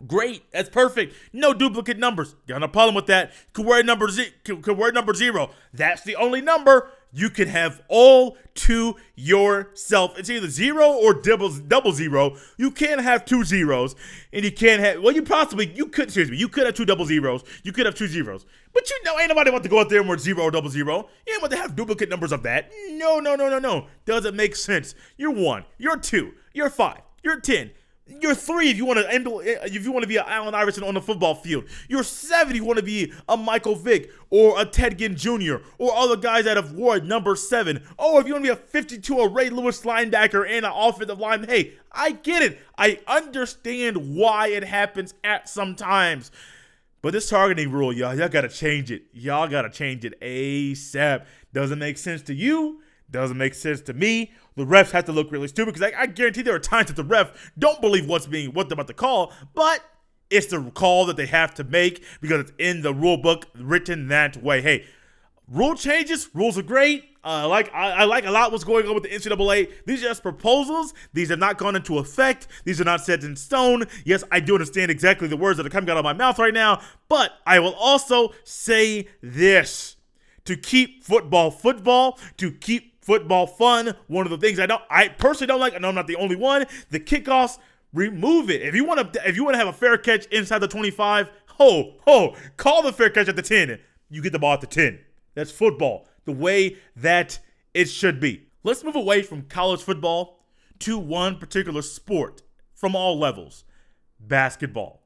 Great, 0.07 0.43
that's 0.51 0.69
perfect. 0.69 1.15
No 1.33 1.53
duplicate 1.53 1.97
numbers. 1.97 2.35
Got 2.47 2.59
no 2.59 2.67
problem 2.67 2.95
with 2.95 3.07
that. 3.07 3.33
Could 3.53 3.65
wear 3.65 3.83
number 3.83 4.09
z- 4.09 4.33
could 4.43 4.77
wear 4.77 4.91
number 4.91 5.13
zero. 5.13 5.51
That's 5.73 6.03
the 6.03 6.15
only 6.15 6.41
number 6.41 6.91
you 7.13 7.29
can 7.29 7.47
have 7.47 7.81
all 7.87 8.37
to 8.55 8.95
yourself. 9.15 10.17
It's 10.17 10.29
either 10.29 10.49
zero 10.49 10.91
or 10.91 11.13
double 11.13 11.49
double 11.49 11.91
zero. 11.91 12.35
You 12.57 12.71
can't 12.71 13.01
have 13.01 13.25
two 13.25 13.43
zeros, 13.43 13.95
and 14.31 14.43
you 14.43 14.51
can't 14.51 14.81
have 14.81 15.01
well, 15.01 15.13
you 15.13 15.23
possibly 15.23 15.71
you 15.73 15.87
could 15.87 16.05
excuse 16.05 16.29
me, 16.29 16.37
you 16.37 16.49
could 16.49 16.65
have 16.65 16.75
two 16.75 16.85
double 16.85 17.05
zeros. 17.05 17.43
You 17.63 17.71
could 17.71 17.85
have 17.85 17.95
two 17.95 18.07
zeros, 18.07 18.45
but 18.73 18.89
you 18.89 18.99
know 19.03 19.19
ain't 19.19 19.29
nobody 19.29 19.51
want 19.51 19.63
to 19.63 19.69
go 19.69 19.79
out 19.79 19.89
there 19.89 19.99
and 19.99 20.09
wear 20.09 20.17
zero 20.17 20.43
or 20.43 20.51
double 20.51 20.69
zero. 20.69 21.09
You 21.27 21.33
ain't 21.33 21.41
want 21.41 21.51
to 21.53 21.57
have 21.57 21.75
duplicate 21.75 22.09
numbers 22.09 22.31
of 22.31 22.43
that. 22.43 22.71
No, 22.89 23.19
no, 23.19 23.35
no, 23.35 23.49
no, 23.49 23.59
no. 23.59 23.87
Doesn't 24.05 24.35
make 24.35 24.55
sense. 24.55 24.95
You're 25.17 25.31
one. 25.31 25.65
You're 25.77 25.97
two. 25.97 26.33
You're 26.53 26.69
five. 26.69 27.01
You're 27.23 27.39
ten. 27.39 27.71
You're 28.05 28.35
three 28.35 28.69
if 28.69 28.75
you 28.75 28.85
want 28.85 28.99
to 28.99 29.07
eh, 29.07 29.59
if 29.63 29.85
you 29.85 29.91
want 29.91 30.03
to 30.03 30.07
be 30.07 30.17
an 30.17 30.25
Allen 30.27 30.53
Iverson 30.53 30.83
on 30.83 30.93
the 30.93 31.01
football 31.01 31.35
field. 31.35 31.65
You're 31.87 32.03
seven 32.03 32.51
if 32.51 32.57
you 32.57 32.65
want 32.65 32.79
to 32.79 32.85
be 32.85 33.13
a 33.29 33.37
Michael 33.37 33.75
Vick 33.75 34.11
or 34.29 34.59
a 34.59 34.65
Ted 34.65 34.97
Ginn 34.97 35.15
Jr. 35.15 35.55
or 35.77 35.95
other 35.95 36.17
guys 36.17 36.43
that 36.43 36.57
have 36.57 36.73
wore 36.73 36.99
number 36.99 37.37
seven. 37.37 37.81
Oh, 37.97 38.19
if 38.19 38.27
you 38.27 38.33
want 38.33 38.45
to 38.45 38.53
be 38.55 38.61
a 38.61 38.61
52 38.61 39.15
or 39.17 39.29
Ray 39.29 39.49
Lewis 39.49 39.81
linebacker 39.83 40.45
and 40.45 40.65
an 40.65 40.71
offensive 40.75 41.17
line, 41.17 41.45
hey, 41.45 41.73
I 41.93 42.11
get 42.11 42.41
it. 42.43 42.59
I 42.77 42.99
understand 43.07 44.15
why 44.15 44.47
it 44.47 44.65
happens 44.65 45.13
at 45.23 45.47
some 45.47 45.73
times. 45.73 46.29
But 47.01 47.13
this 47.13 47.29
targeting 47.29 47.71
rule, 47.71 47.93
y'all, 47.93 48.17
y'all 48.17 48.29
gotta 48.29 48.49
change 48.49 48.91
it. 48.91 49.03
Y'all 49.13 49.47
gotta 49.47 49.69
change 49.69 50.03
it 50.03 50.19
ASAP. 50.19 51.25
Doesn't 51.53 51.79
make 51.79 51.97
sense 51.97 52.21
to 52.23 52.33
you. 52.33 52.81
Doesn't 53.13 53.37
make 53.37 53.53
sense 53.53 53.79
to 53.81 53.93
me. 53.93 54.31
The 54.55 54.65
refs 54.65 54.89
have 54.89 55.05
to 55.05 55.11
look 55.11 55.31
really 55.31 55.47
stupid 55.47 55.75
because 55.75 55.93
I, 55.93 56.01
I 56.01 56.05
guarantee 56.07 56.41
there 56.41 56.55
are 56.55 56.59
times 56.59 56.87
that 56.87 56.95
the 56.95 57.03
ref 57.03 57.51
don't 57.57 57.79
believe 57.79 58.09
what's 58.09 58.25
being 58.25 58.53
what 58.53 58.67
they're 58.67 58.73
about 58.73 58.87
to 58.87 58.93
call, 58.95 59.31
but 59.53 59.81
it's 60.31 60.47
the 60.47 60.71
call 60.71 61.05
that 61.05 61.15
they 61.15 61.27
have 61.27 61.53
to 61.55 61.63
make 61.63 62.03
because 62.21 62.41
it's 62.41 62.51
in 62.57 62.81
the 62.81 62.91
rule 62.91 63.17
book 63.17 63.45
written 63.55 64.07
that 64.07 64.41
way. 64.41 64.63
Hey, 64.63 64.85
rule 65.47 65.75
changes, 65.75 66.27
rules 66.33 66.57
are 66.57 66.63
great. 66.63 67.05
Uh, 67.23 67.47
like 67.47 67.71
I, 67.71 67.91
I, 67.91 68.03
like 68.05 68.25
a 68.25 68.31
lot 68.31 68.51
what's 68.51 68.63
going 68.63 68.87
on 68.87 68.95
with 68.95 69.03
the 69.03 69.09
NCAA. 69.09 69.71
These 69.85 70.03
are 70.03 70.07
just 70.07 70.23
proposals. 70.23 70.95
These 71.13 71.29
have 71.29 71.37
not 71.37 71.59
gone 71.59 71.75
into 71.75 71.99
effect. 71.99 72.47
These 72.65 72.81
are 72.81 72.83
not 72.83 73.01
set 73.01 73.23
in 73.23 73.35
stone. 73.35 73.85
Yes, 74.05 74.23
I 74.31 74.39
do 74.39 74.55
understand 74.55 74.89
exactly 74.89 75.27
the 75.27 75.37
words 75.37 75.57
that 75.57 75.67
are 75.67 75.69
coming 75.69 75.91
out 75.91 75.97
of 75.97 76.03
my 76.03 76.13
mouth 76.13 76.39
right 76.39 76.53
now, 76.53 76.81
but 77.09 77.31
I 77.45 77.59
will 77.59 77.75
also 77.75 78.33
say 78.43 79.07
this: 79.21 79.97
to 80.45 80.57
keep 80.57 81.03
football 81.03 81.51
football, 81.51 82.19
to 82.37 82.51
keep 82.51 82.92
football 83.03 83.47
fun. 83.47 83.95
One 84.07 84.25
of 84.25 84.31
the 84.31 84.37
things 84.37 84.59
I 84.59 84.65
don't, 84.65 84.81
I 84.89 85.09
personally 85.09 85.47
don't 85.47 85.59
like. 85.59 85.73
I 85.73 85.77
know 85.77 85.89
I'm 85.89 85.95
not 85.95 86.07
the 86.07 86.15
only 86.15 86.35
one. 86.35 86.65
The 86.89 86.99
kickoffs, 86.99 87.59
remove 87.93 88.49
it. 88.49 88.61
If 88.61 88.75
you 88.75 88.85
want 88.85 89.13
to, 89.13 89.27
if 89.27 89.35
you 89.35 89.43
want 89.43 89.55
to 89.55 89.59
have 89.59 89.67
a 89.67 89.73
fair 89.73 89.97
catch 89.97 90.25
inside 90.27 90.59
the 90.59 90.67
25, 90.67 91.29
ho 91.57 91.95
ho, 92.05 92.35
call 92.57 92.81
the 92.81 92.93
fair 92.93 93.09
catch 93.09 93.27
at 93.27 93.35
the 93.35 93.41
10. 93.41 93.79
You 94.09 94.21
get 94.21 94.31
the 94.31 94.39
ball 94.39 94.53
at 94.53 94.61
the 94.61 94.67
10. 94.67 94.99
That's 95.35 95.51
football, 95.51 96.07
the 96.25 96.31
way 96.31 96.77
that 96.95 97.39
it 97.73 97.85
should 97.85 98.19
be. 98.19 98.47
Let's 98.63 98.83
move 98.83 98.95
away 98.95 99.23
from 99.23 99.43
college 99.43 99.81
football 99.81 100.39
to 100.79 100.97
one 100.97 101.37
particular 101.37 101.81
sport 101.81 102.41
from 102.73 102.95
all 102.95 103.17
levels, 103.17 103.65
basketball. 104.19 105.02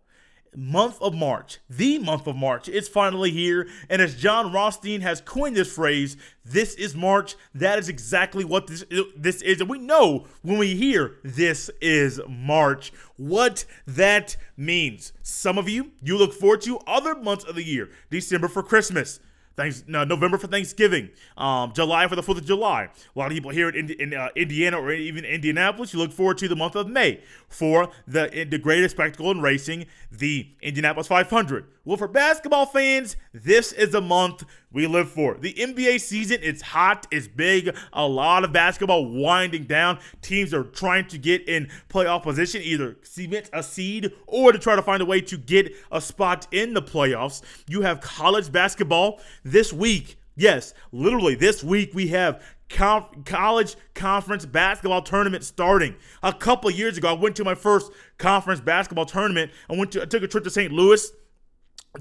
Month 0.55 1.01
of 1.01 1.13
March, 1.13 1.59
the 1.69 1.99
month 1.99 2.27
of 2.27 2.35
March, 2.35 2.67
it's 2.67 2.87
finally 2.87 3.31
here. 3.31 3.67
And 3.89 4.01
as 4.01 4.15
Jon 4.15 4.51
Rothstein 4.51 5.01
has 5.01 5.21
coined 5.21 5.55
this 5.55 5.73
phrase, 5.73 6.17
this 6.43 6.75
is 6.75 6.95
March. 6.95 7.35
That 7.53 7.79
is 7.79 7.89
exactly 7.89 8.45
what 8.45 8.67
this 8.67 8.83
this 9.15 9.41
is, 9.41 9.61
and 9.61 9.69
we 9.69 9.79
know 9.79 10.27
when 10.41 10.57
we 10.57 10.75
hear 10.75 11.15
this 11.23 11.69
is 11.81 12.19
March 12.27 12.91
what 13.17 13.65
that 13.85 14.37
means. 14.55 15.13
Some 15.21 15.57
of 15.57 15.67
you 15.67 15.91
you 16.01 16.17
look 16.17 16.33
forward 16.33 16.61
to 16.61 16.79
other 16.87 17.15
months 17.15 17.43
of 17.43 17.55
the 17.55 17.63
year, 17.63 17.89
December 18.09 18.47
for 18.47 18.63
Christmas. 18.63 19.19
Thanks, 19.57 19.83
no, 19.87 20.03
November 20.03 20.37
for 20.37 20.45
Thanksgiving, 20.45 21.09
um, 21.35 21.73
July 21.73 22.07
for 22.07 22.15
the 22.15 22.21
Fourth 22.21 22.37
of 22.37 22.45
July. 22.45 22.83
A 22.83 23.19
lot 23.19 23.25
of 23.25 23.31
people 23.31 23.49
here 23.49 23.69
in, 23.69 23.89
in 23.89 24.13
uh, 24.13 24.29
Indiana 24.35 24.79
or 24.79 24.91
even 24.91 25.25
Indianapolis, 25.25 25.93
you 25.93 25.99
look 25.99 26.11
forward 26.11 26.37
to 26.37 26.47
the 26.47 26.55
month 26.55 26.75
of 26.75 26.87
May 26.87 27.21
for 27.49 27.89
the 28.07 28.45
the 28.47 28.59
greatest 28.59 28.95
spectacle 28.95 29.31
in 29.31 29.41
racing, 29.41 29.87
the 30.11 30.47
Indianapolis 30.61 31.07
500. 31.07 31.65
Well, 31.85 31.95
for 31.95 32.09
basketball 32.09 32.65
fans, 32.65 33.15
this 33.33 33.71
is 33.71 33.91
the 33.93 34.01
month 34.01 34.43
we 34.73 34.87
live 34.87 35.09
for. 35.09 35.37
The 35.39 35.53
NBA 35.53 36.01
season, 36.01 36.39
it's 36.41 36.61
hot, 36.61 37.07
it's 37.11 37.29
big, 37.29 37.73
a 37.93 38.05
lot 38.05 38.43
of 38.43 38.51
basketball 38.51 39.09
winding 39.09 39.63
down. 39.63 39.99
Teams 40.21 40.53
are 40.53 40.65
trying 40.65 41.07
to 41.07 41.17
get 41.17 41.47
in 41.47 41.69
playoff 41.87 42.23
position, 42.23 42.61
either 42.61 42.97
cement 43.03 43.49
a 43.53 43.63
seed 43.63 44.11
or 44.25 44.51
to 44.51 44.59
try 44.59 44.75
to 44.75 44.81
find 44.81 45.01
a 45.01 45.05
way 45.05 45.21
to 45.21 45.37
get 45.37 45.73
a 45.89 46.01
spot 46.01 46.45
in 46.51 46.73
the 46.73 46.81
playoffs. 46.81 47.41
You 47.69 47.83
have 47.83 48.01
college 48.01 48.51
basketball 48.51 49.21
this 49.51 49.73
week. 49.73 50.17
Yes, 50.35 50.73
literally 50.91 51.35
this 51.35 51.63
week 51.63 51.91
we 51.93 52.07
have 52.09 52.43
college 52.69 53.75
conference 53.93 54.45
basketball 54.45 55.01
tournament 55.01 55.43
starting. 55.43 55.95
A 56.21 56.33
couple 56.33 56.69
years 56.69 56.97
ago, 56.97 57.09
I 57.09 57.13
went 57.13 57.35
to 57.37 57.43
my 57.43 57.55
first 57.55 57.91
conference 58.17 58.59
basketball 58.59 59.05
tournament. 59.05 59.51
I 59.69 59.75
went 59.75 59.91
to 59.93 60.01
I 60.01 60.05
took 60.05 60.23
a 60.23 60.27
trip 60.27 60.43
to 60.43 60.49
St. 60.49 60.71
Louis 60.71 61.11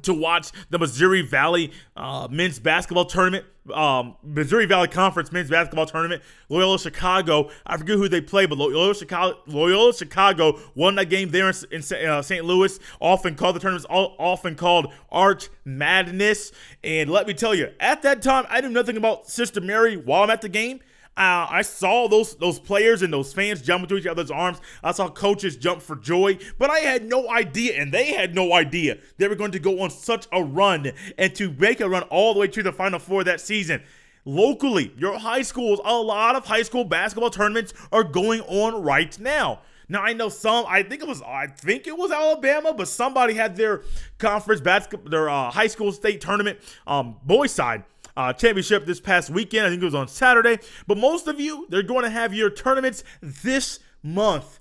to 0.03 0.14
watch 0.14 0.51
the 0.70 0.78
Missouri 0.78 1.22
Valley 1.22 1.72
uh, 1.97 2.28
men's 2.30 2.59
basketball 2.59 3.05
tournament, 3.05 3.44
um, 3.72 4.16
Missouri 4.22 4.66
Valley 4.66 4.88
Conference 4.88 5.32
men's 5.32 5.51
basketball 5.51 5.86
tournament. 5.86 6.22
Loyola 6.49 6.78
Chicago, 6.78 7.51
I 7.66 7.76
forget 7.76 7.97
who 7.97 8.09
they 8.09 8.20
play, 8.20 8.47
but 8.47 8.59
Loyola 8.59 8.94
Chicago, 8.94 9.38
Loyola 9.47 9.94
Chicago 9.94 10.61
won 10.74 10.94
that 10.97 11.11
game 11.11 11.30
there 11.30 11.49
in, 11.49 11.55
in 11.70 12.09
uh, 12.09 12.22
St. 12.22 12.44
Louis. 12.44 12.78
Often 13.01 13.36
called 13.36 13.57
the 13.57 13.61
tournaments, 13.61 13.86
often 13.88 14.55
called 14.55 14.92
Arch 15.11 15.49
Madness. 15.64 16.53
And 16.84 17.11
let 17.11 17.26
me 17.26 17.34
tell 17.34 17.55
you, 17.55 17.72
at 17.80 18.03
that 18.03 18.22
time, 18.22 18.47
I 18.49 18.61
knew 18.61 18.70
nothing 18.70 18.97
about 18.97 19.28
Sister 19.28 19.61
Mary 19.61 19.97
while 19.97 20.22
I'm 20.22 20.30
at 20.30 20.42
the 20.42 20.49
game. 20.49 20.80
Uh, 21.17 21.47
I 21.49 21.62
saw 21.62 22.09
those 22.09 22.35
those 22.37 22.59
players 22.59 23.01
and 23.01 23.11
those 23.11 23.33
fans 23.33 23.62
jump 23.62 23.85
into 23.85 23.97
each 23.97 24.07
other's 24.07 24.31
arms. 24.31 24.61
I 24.85 24.93
saw 24.93 25.09
coaches 25.09 25.57
jump 25.57 25.81
for 25.81 25.97
joy, 25.97 26.39
but 26.59 26.69
I 26.69 26.81
had 26.81 27.07
no 27.07 27.31
idea, 27.31 27.81
and 27.81 27.91
they 27.91 28.12
had 28.12 28.35
no 28.35 28.53
idea 28.53 28.99
they 29.17 29.27
were 29.27 29.35
going 29.35 29.53
to 29.53 29.59
go 29.59 29.81
on 29.81 29.89
such 29.89 30.27
a 30.31 30.43
run 30.43 30.93
and 31.17 31.35
to 31.37 31.51
make 31.53 31.81
a 31.81 31.89
run 31.89 32.03
all 32.05 32.35
the 32.35 32.41
way 32.41 32.49
to 32.49 32.62
the 32.62 32.73
Final 32.73 32.99
Four 32.99 33.25
that 33.25 33.41
season. 33.41 33.83
Locally, 34.27 34.93
your 34.99 35.19
high 35.19 35.43
schools, 35.43 35.81
a 35.85 35.95
lot 35.95 36.37
of 36.37 36.45
high 36.45 36.62
school 36.62 36.85
basketball 36.85 37.31
tournaments 37.31 37.73
are 37.93 38.05
going 38.05 38.43
on 38.43 38.83
right 38.83 39.19
now. 39.19 39.61
Now 39.89 40.03
I 40.03 40.12
know 40.12 40.29
some. 40.29 40.67
I 40.69 40.83
think 40.83 41.01
it 41.01 41.09
was. 41.09 41.23
I 41.23 41.47
think 41.47 41.87
it 41.87 41.97
was 41.97 42.11
Alabama, 42.11 42.75
but 42.75 42.89
somebody 42.89 43.33
had 43.35 43.57
their 43.57 43.85
conference 44.19 44.61
basketball, 44.61 45.11
their 45.11 45.31
uh, 45.31 45.51
high 45.51 45.69
school 45.69 45.93
state 45.93 46.21
tournament, 46.21 46.59
um, 46.87 47.17
boys 47.25 47.53
side 47.53 47.85
uh, 48.17 48.33
championship 48.33 48.87
this 48.87 49.01
past 49.01 49.31
weekend. 49.31 49.67
I 49.67 49.71
think 49.71 49.83
it 49.83 49.85
was 49.85 49.95
on 49.95 50.09
Saturday. 50.09 50.59
But 50.87 50.99
most 50.99 51.27
of 51.27 51.41
you, 51.41 51.67
they're 51.69 51.83
going 51.83 52.05
to 52.05 52.11
have 52.11 52.35
your 52.35 52.51
tournaments 52.51 53.05
this 53.23 53.81
month. 54.03 54.61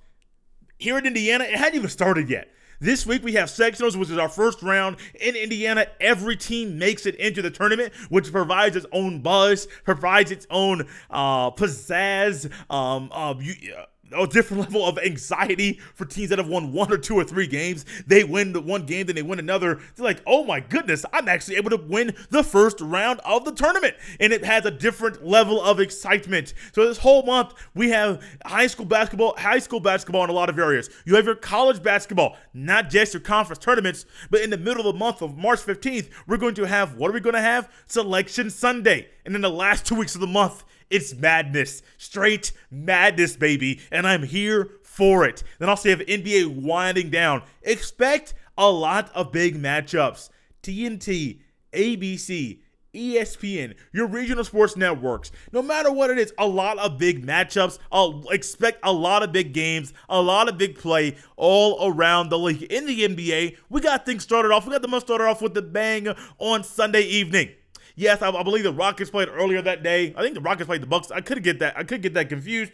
Here 0.77 0.97
in 0.97 1.05
Indiana, 1.05 1.45
it 1.45 1.55
hadn't 1.55 1.75
even 1.75 1.89
started 1.89 2.29
yet. 2.29 2.49
This 2.81 3.05
week 3.05 3.23
we 3.23 3.33
have 3.33 3.47
sectionals, 3.47 3.95
which 3.95 4.09
is 4.09 4.17
our 4.17 4.27
first 4.27 4.61
round 4.61 4.97
in 5.19 5.35
Indiana. 5.35 5.87
Every 5.99 6.35
team 6.35 6.77
makes 6.77 7.05
it 7.05 7.15
into 7.15 7.41
the 7.41 7.49
tournament, 7.49 7.93
which 8.09 8.31
provides 8.31 8.75
its 8.75 8.85
own 8.91 9.21
buzz, 9.21 9.67
provides 9.85 10.31
its 10.31 10.45
own 10.49 10.87
uh, 11.09 11.51
pizzazz. 11.51 12.51
Um, 12.69 13.09
uh, 13.13 13.35
you, 13.39 13.73
uh, 13.73 13.85
a 14.15 14.27
different 14.27 14.63
level 14.65 14.85
of 14.85 14.97
anxiety 14.99 15.79
for 15.93 16.05
teams 16.05 16.29
that 16.29 16.39
have 16.39 16.47
won 16.47 16.71
one 16.71 16.91
or 16.91 16.97
two 16.97 17.15
or 17.15 17.23
three 17.23 17.47
games. 17.47 17.85
They 18.07 18.23
win 18.23 18.53
the 18.53 18.61
one 18.61 18.85
game, 18.85 19.07
then 19.07 19.15
they 19.15 19.21
win 19.21 19.39
another. 19.39 19.79
They're 19.95 20.05
like, 20.05 20.21
oh 20.25 20.43
my 20.43 20.59
goodness, 20.59 21.05
I'm 21.13 21.27
actually 21.27 21.57
able 21.57 21.71
to 21.71 21.77
win 21.77 22.15
the 22.29 22.43
first 22.43 22.81
round 22.81 23.19
of 23.21 23.45
the 23.45 23.51
tournament. 23.51 23.95
And 24.19 24.33
it 24.33 24.43
has 24.43 24.65
a 24.65 24.71
different 24.71 25.25
level 25.25 25.61
of 25.61 25.79
excitement. 25.79 26.53
So 26.73 26.87
this 26.87 26.97
whole 26.97 27.23
month, 27.23 27.53
we 27.73 27.89
have 27.89 28.23
high 28.45 28.67
school 28.67 28.85
basketball, 28.85 29.35
high 29.37 29.59
school 29.59 29.79
basketball 29.79 30.23
in 30.23 30.29
a 30.29 30.33
lot 30.33 30.49
of 30.49 30.57
areas. 30.57 30.89
You 31.05 31.15
have 31.15 31.25
your 31.25 31.35
college 31.35 31.81
basketball, 31.81 32.37
not 32.53 32.89
just 32.89 33.13
your 33.13 33.21
conference 33.21 33.59
tournaments, 33.59 34.05
but 34.29 34.41
in 34.41 34.49
the 34.49 34.57
middle 34.57 34.87
of 34.87 34.93
the 34.93 34.99
month 34.99 35.21
of 35.21 35.37
March 35.37 35.59
15th, 35.59 36.09
we're 36.27 36.37
going 36.37 36.55
to 36.55 36.67
have, 36.67 36.95
what 36.95 37.09
are 37.09 37.13
we 37.13 37.19
going 37.19 37.35
to 37.35 37.41
have? 37.41 37.71
Selection 37.87 38.49
Sunday. 38.49 39.09
And 39.25 39.35
in 39.35 39.41
the 39.41 39.49
last 39.49 39.85
two 39.85 39.95
weeks 39.95 40.15
of 40.15 40.21
the 40.21 40.27
month, 40.27 40.63
it's 40.89 41.15
madness. 41.15 41.81
Straight 41.97 42.51
madness, 42.69 43.35
baby. 43.35 43.81
And 43.91 44.07
I'm 44.07 44.23
here 44.23 44.71
for 44.83 45.25
it. 45.25 45.43
Then 45.59 45.69
also 45.69 45.89
have 45.89 45.99
NBA 45.99 46.55
winding 46.55 47.09
down. 47.09 47.43
Expect 47.63 48.33
a 48.57 48.69
lot 48.69 49.11
of 49.13 49.31
big 49.31 49.61
matchups. 49.61 50.29
TNT, 50.63 51.41
ABC, 51.73 52.59
ESPN, 52.95 53.75
your 53.91 54.07
regional 54.07 54.43
sports 54.43 54.77
networks, 54.77 55.31
no 55.51 55.61
matter 55.61 55.91
what 55.91 56.09
it 56.09 56.17
is, 56.17 56.33
a 56.37 56.47
lot 56.47 56.77
of 56.79 56.97
big 56.97 57.25
matchups. 57.25 57.77
I'll 57.91 58.23
expect 58.31 58.79
a 58.83 58.93
lot 58.93 59.21
of 59.21 59.31
big 59.31 59.53
games, 59.53 59.93
a 60.09 60.21
lot 60.21 60.49
of 60.49 60.57
big 60.57 60.79
play 60.79 61.17
all 61.35 61.91
around 61.91 62.29
the 62.29 62.39
league. 62.39 62.63
In 62.63 62.85
the 62.85 63.07
NBA, 63.07 63.57
we 63.69 63.81
got 63.81 64.05
things 64.05 64.23
started 64.23 64.51
off. 64.51 64.65
We 64.65 64.71
got 64.71 64.81
the 64.81 64.87
month 64.87 65.03
started 65.03 65.25
off 65.25 65.41
with 65.41 65.53
the 65.53 65.61
bang 65.61 66.07
on 66.39 66.63
Sunday 66.63 67.03
evening. 67.03 67.49
Yes, 67.95 68.21
I, 68.21 68.29
I, 68.29 68.43
believe 68.43 68.63
the 68.63 68.73
Rockets 68.73 69.09
played 69.09 69.29
earlier 69.29 69.61
that 69.61 69.81
day. 69.81 70.13
I 70.17 70.21
think 70.21 70.35
the 70.35 70.41
Rockets 70.41 70.67
played 70.67 70.81
the 70.81 70.87
Bucks. 70.87 71.11
I 71.11 71.21
could 71.21 71.41
get 71.43 71.59
that. 71.59 71.77
I 71.77 71.83
could 71.83 72.01
get 72.01 72.13
that 72.15 72.29
confused. 72.29 72.73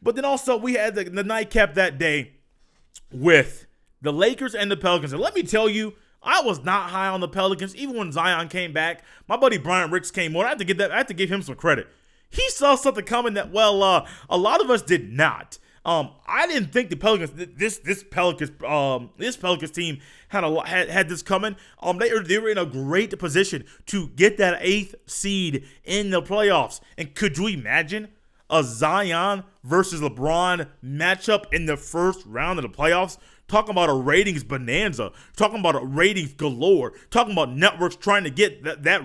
But 0.00 0.14
then 0.14 0.24
also 0.24 0.56
we 0.56 0.74
had 0.74 0.94
the, 0.94 1.04
the 1.04 1.24
nightcap 1.24 1.74
that 1.74 1.98
day 1.98 2.32
with 3.12 3.66
the 4.00 4.12
Lakers 4.12 4.54
and 4.54 4.70
the 4.70 4.76
Pelicans. 4.76 5.12
And 5.12 5.20
let 5.20 5.34
me 5.34 5.42
tell 5.42 5.68
you, 5.68 5.94
I 6.22 6.42
was 6.42 6.62
not 6.62 6.90
high 6.90 7.08
on 7.08 7.20
the 7.20 7.28
Pelicans, 7.28 7.74
even 7.74 7.96
when 7.96 8.12
Zion 8.12 8.48
came 8.48 8.72
back. 8.72 9.02
My 9.26 9.36
buddy 9.36 9.58
Brian 9.58 9.90
Ricks 9.90 10.10
came 10.10 10.36
on. 10.36 10.44
I 10.44 10.50
have 10.50 10.58
to 10.58 10.64
get 10.64 10.78
that. 10.78 10.92
I 10.92 10.98
have 10.98 11.06
to 11.06 11.14
give 11.14 11.30
him 11.30 11.42
some 11.42 11.56
credit. 11.56 11.88
He 12.28 12.48
saw 12.50 12.76
something 12.76 13.04
coming 13.04 13.34
that 13.34 13.50
well, 13.50 13.82
uh, 13.82 14.06
a 14.28 14.36
lot 14.36 14.60
of 14.60 14.70
us 14.70 14.82
did 14.82 15.12
not. 15.12 15.58
Um, 15.84 16.10
I 16.26 16.46
didn't 16.46 16.72
think 16.72 16.90
the 16.90 16.96
Pelicans, 16.96 17.32
this 17.56 17.78
this 17.78 18.04
Pelicans, 18.04 18.50
um, 18.62 19.10
this 19.16 19.36
Pelicans 19.36 19.70
team 19.70 20.00
had 20.28 20.44
a 20.44 20.66
had, 20.66 20.90
had 20.90 21.08
this 21.08 21.22
coming. 21.22 21.56
Um, 21.82 21.98
they 21.98 22.12
were 22.12 22.22
they 22.22 22.38
were 22.38 22.50
in 22.50 22.58
a 22.58 22.66
great 22.66 23.18
position 23.18 23.64
to 23.86 24.08
get 24.08 24.36
that 24.36 24.58
eighth 24.60 24.94
seed 25.06 25.64
in 25.84 26.10
the 26.10 26.20
playoffs. 26.20 26.80
And 26.98 27.14
could 27.14 27.38
you 27.38 27.46
imagine 27.46 28.08
a 28.50 28.62
Zion 28.62 29.44
versus 29.64 30.02
LeBron 30.02 30.68
matchup 30.84 31.52
in 31.52 31.64
the 31.64 31.78
first 31.78 32.26
round 32.26 32.58
of 32.58 32.62
the 32.64 32.76
playoffs? 32.76 33.16
Talking 33.48 33.70
about 33.70 33.88
a 33.88 33.94
ratings 33.94 34.44
bonanza, 34.44 35.10
talking 35.34 35.58
about 35.58 35.74
a 35.74 35.84
ratings 35.84 36.34
galore, 36.34 36.92
talking 37.10 37.32
about 37.32 37.50
networks 37.50 37.96
trying 37.96 38.24
to 38.24 38.30
get 38.30 38.64
that 38.64 38.82
that 38.82 39.02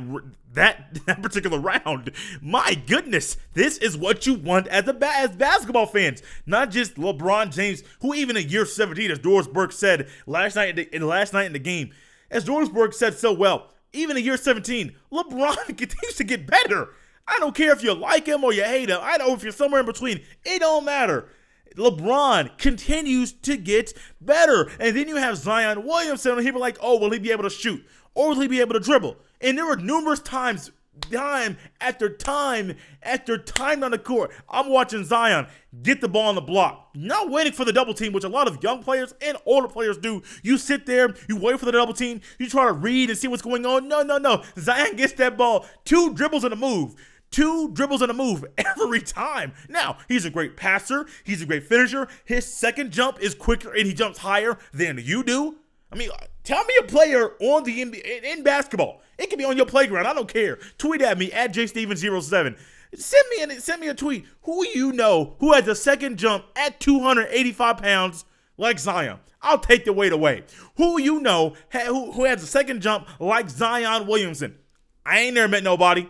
that 0.55 0.99
that 1.05 1.21
particular 1.21 1.59
round. 1.59 2.11
My 2.41 2.75
goodness, 2.87 3.37
this 3.53 3.77
is 3.77 3.97
what 3.97 4.25
you 4.25 4.33
want 4.33 4.67
as 4.67 4.87
a 4.87 4.97
as 5.01 5.35
basketball 5.35 5.85
fans, 5.85 6.21
not 6.45 6.71
just 6.71 6.95
LeBron 6.95 7.53
James, 7.53 7.83
who 8.01 8.13
even 8.13 8.35
in 8.37 8.49
year 8.49 8.65
17, 8.65 9.11
as 9.11 9.19
Doris 9.19 9.47
Burke 9.47 9.71
said 9.71 10.07
last 10.25 10.55
night 10.55 10.69
in, 10.69 10.75
the, 10.75 10.95
in 10.95 11.07
last 11.07 11.33
night 11.33 11.45
in 11.45 11.53
the 11.53 11.59
game, 11.59 11.91
as 12.31 12.43
Doris 12.43 12.69
Burke 12.69 12.93
said 12.93 13.13
so 13.13 13.31
well, 13.31 13.69
even 13.93 14.17
in 14.17 14.23
year 14.23 14.37
17, 14.37 14.95
LeBron 15.11 15.67
continues 15.77 16.15
to 16.15 16.23
get 16.23 16.47
better. 16.47 16.89
I 17.27 17.37
don't 17.39 17.55
care 17.55 17.71
if 17.71 17.83
you 17.83 17.93
like 17.93 18.27
him 18.27 18.43
or 18.43 18.53
you 18.53 18.63
hate 18.63 18.89
him. 18.89 18.99
I 19.01 19.17
know 19.17 19.33
if 19.33 19.41
you're 19.41 19.51
somewhere 19.51 19.79
in 19.79 19.85
between. 19.85 20.21
It 20.43 20.59
don't 20.59 20.85
matter. 20.85 21.29
LeBron 21.75 22.57
continues 22.57 23.33
to 23.33 23.57
get 23.57 23.93
better. 24.21 24.69
And 24.79 24.95
then 24.95 25.07
you 25.07 25.15
have 25.15 25.37
Zion 25.37 25.85
Williamson, 25.85 26.33
and 26.33 26.45
people 26.45 26.61
like, 26.61 26.77
oh, 26.81 26.99
will 26.99 27.11
he 27.11 27.19
be 27.19 27.31
able 27.31 27.43
to 27.43 27.49
shoot? 27.49 27.83
Or 28.13 28.29
will 28.29 28.41
he 28.41 28.47
be 28.47 28.61
able 28.61 28.73
to 28.73 28.79
dribble? 28.79 29.17
And 29.41 29.57
there 29.57 29.65
were 29.65 29.75
numerous 29.75 30.19
times, 30.19 30.71
time 31.11 31.57
after 31.81 32.09
time 32.09 32.75
after 33.03 33.37
time 33.37 33.83
on 33.83 33.91
the 33.91 33.97
court, 33.97 34.31
I'm 34.49 34.69
watching 34.69 35.03
Zion 35.03 35.47
get 35.83 36.01
the 36.01 36.07
ball 36.07 36.29
on 36.29 36.35
the 36.35 36.41
block, 36.41 36.89
not 36.95 37.29
waiting 37.29 37.53
for 37.53 37.65
the 37.65 37.73
double 37.73 37.93
team, 37.93 38.13
which 38.13 38.23
a 38.23 38.29
lot 38.29 38.47
of 38.47 38.63
young 38.63 38.81
players 38.81 39.13
and 39.21 39.37
older 39.45 39.67
players 39.67 39.97
do. 39.97 40.23
You 40.43 40.57
sit 40.57 40.85
there, 40.85 41.13
you 41.27 41.37
wait 41.37 41.59
for 41.59 41.65
the 41.65 41.71
double 41.71 41.93
team, 41.93 42.21
you 42.39 42.49
try 42.49 42.65
to 42.65 42.73
read 42.73 43.09
and 43.09 43.17
see 43.17 43.27
what's 43.27 43.41
going 43.41 43.65
on. 43.65 43.87
No, 43.87 44.01
no, 44.01 44.17
no. 44.17 44.43
Zion 44.57 44.95
gets 44.95 45.13
that 45.13 45.37
ball, 45.37 45.65
two 45.83 46.13
dribbles 46.13 46.43
and 46.43 46.53
a 46.53 46.57
move 46.57 46.95
two 47.31 47.69
dribbles 47.73 48.01
and 48.01 48.09
a 48.09 48.13
move 48.13 48.45
every 48.57 49.01
time. 49.01 49.51
Now, 49.67 49.97
he's 50.07 50.23
a 50.23 50.29
great 50.29 50.55
passer, 50.55 51.05
he's 51.25 51.41
a 51.41 51.45
great 51.45 51.63
finisher. 51.63 52.07
His 52.23 52.45
second 52.45 52.91
jump 52.91 53.19
is 53.19 53.35
quicker 53.35 53.73
and 53.73 53.85
he 53.85 53.93
jumps 53.93 54.19
higher 54.19 54.57
than 54.71 54.99
you 55.03 55.21
do. 55.21 55.57
I 55.91 55.95
mean, 55.95 56.09
tell 56.43 56.63
me 56.65 56.73
a 56.79 56.83
player 56.83 57.31
on 57.39 57.63
the 57.63 57.83
NBA 57.83 58.23
in 58.23 58.43
basketball. 58.43 59.01
It 59.17 59.29
can 59.29 59.37
be 59.37 59.45
on 59.45 59.57
your 59.57 59.65
playground. 59.65 60.07
I 60.07 60.13
don't 60.13 60.31
care. 60.31 60.59
Tweet 60.77 61.01
at 61.01 61.17
me 61.17 61.31
at 61.31 61.53
jsteven07. 61.53 62.57
Send 62.95 63.25
me 63.29 63.43
an, 63.43 63.59
send 63.61 63.81
me 63.81 63.87
a 63.87 63.93
tweet. 63.93 64.25
Who 64.43 64.65
you 64.67 64.91
know 64.91 65.35
who 65.39 65.53
has 65.53 65.67
a 65.67 65.75
second 65.75 66.17
jump 66.17 66.45
at 66.55 66.79
285 66.79 67.77
pounds 67.77 68.25
like 68.57 68.79
Zion. 68.79 69.19
I'll 69.41 69.59
take 69.59 69.85
the 69.85 69.93
weight 69.93 70.11
away. 70.13 70.43
Who 70.77 70.99
you 70.99 71.19
know 71.19 71.55
who, 71.71 72.11
who 72.11 72.23
has 72.25 72.41
a 72.41 72.47
second 72.47 72.81
jump 72.81 73.07
like 73.19 73.49
Zion 73.49 74.07
Williamson? 74.07 74.57
I 75.05 75.19
ain't 75.19 75.35
never 75.35 75.47
met 75.47 75.63
nobody. 75.63 76.09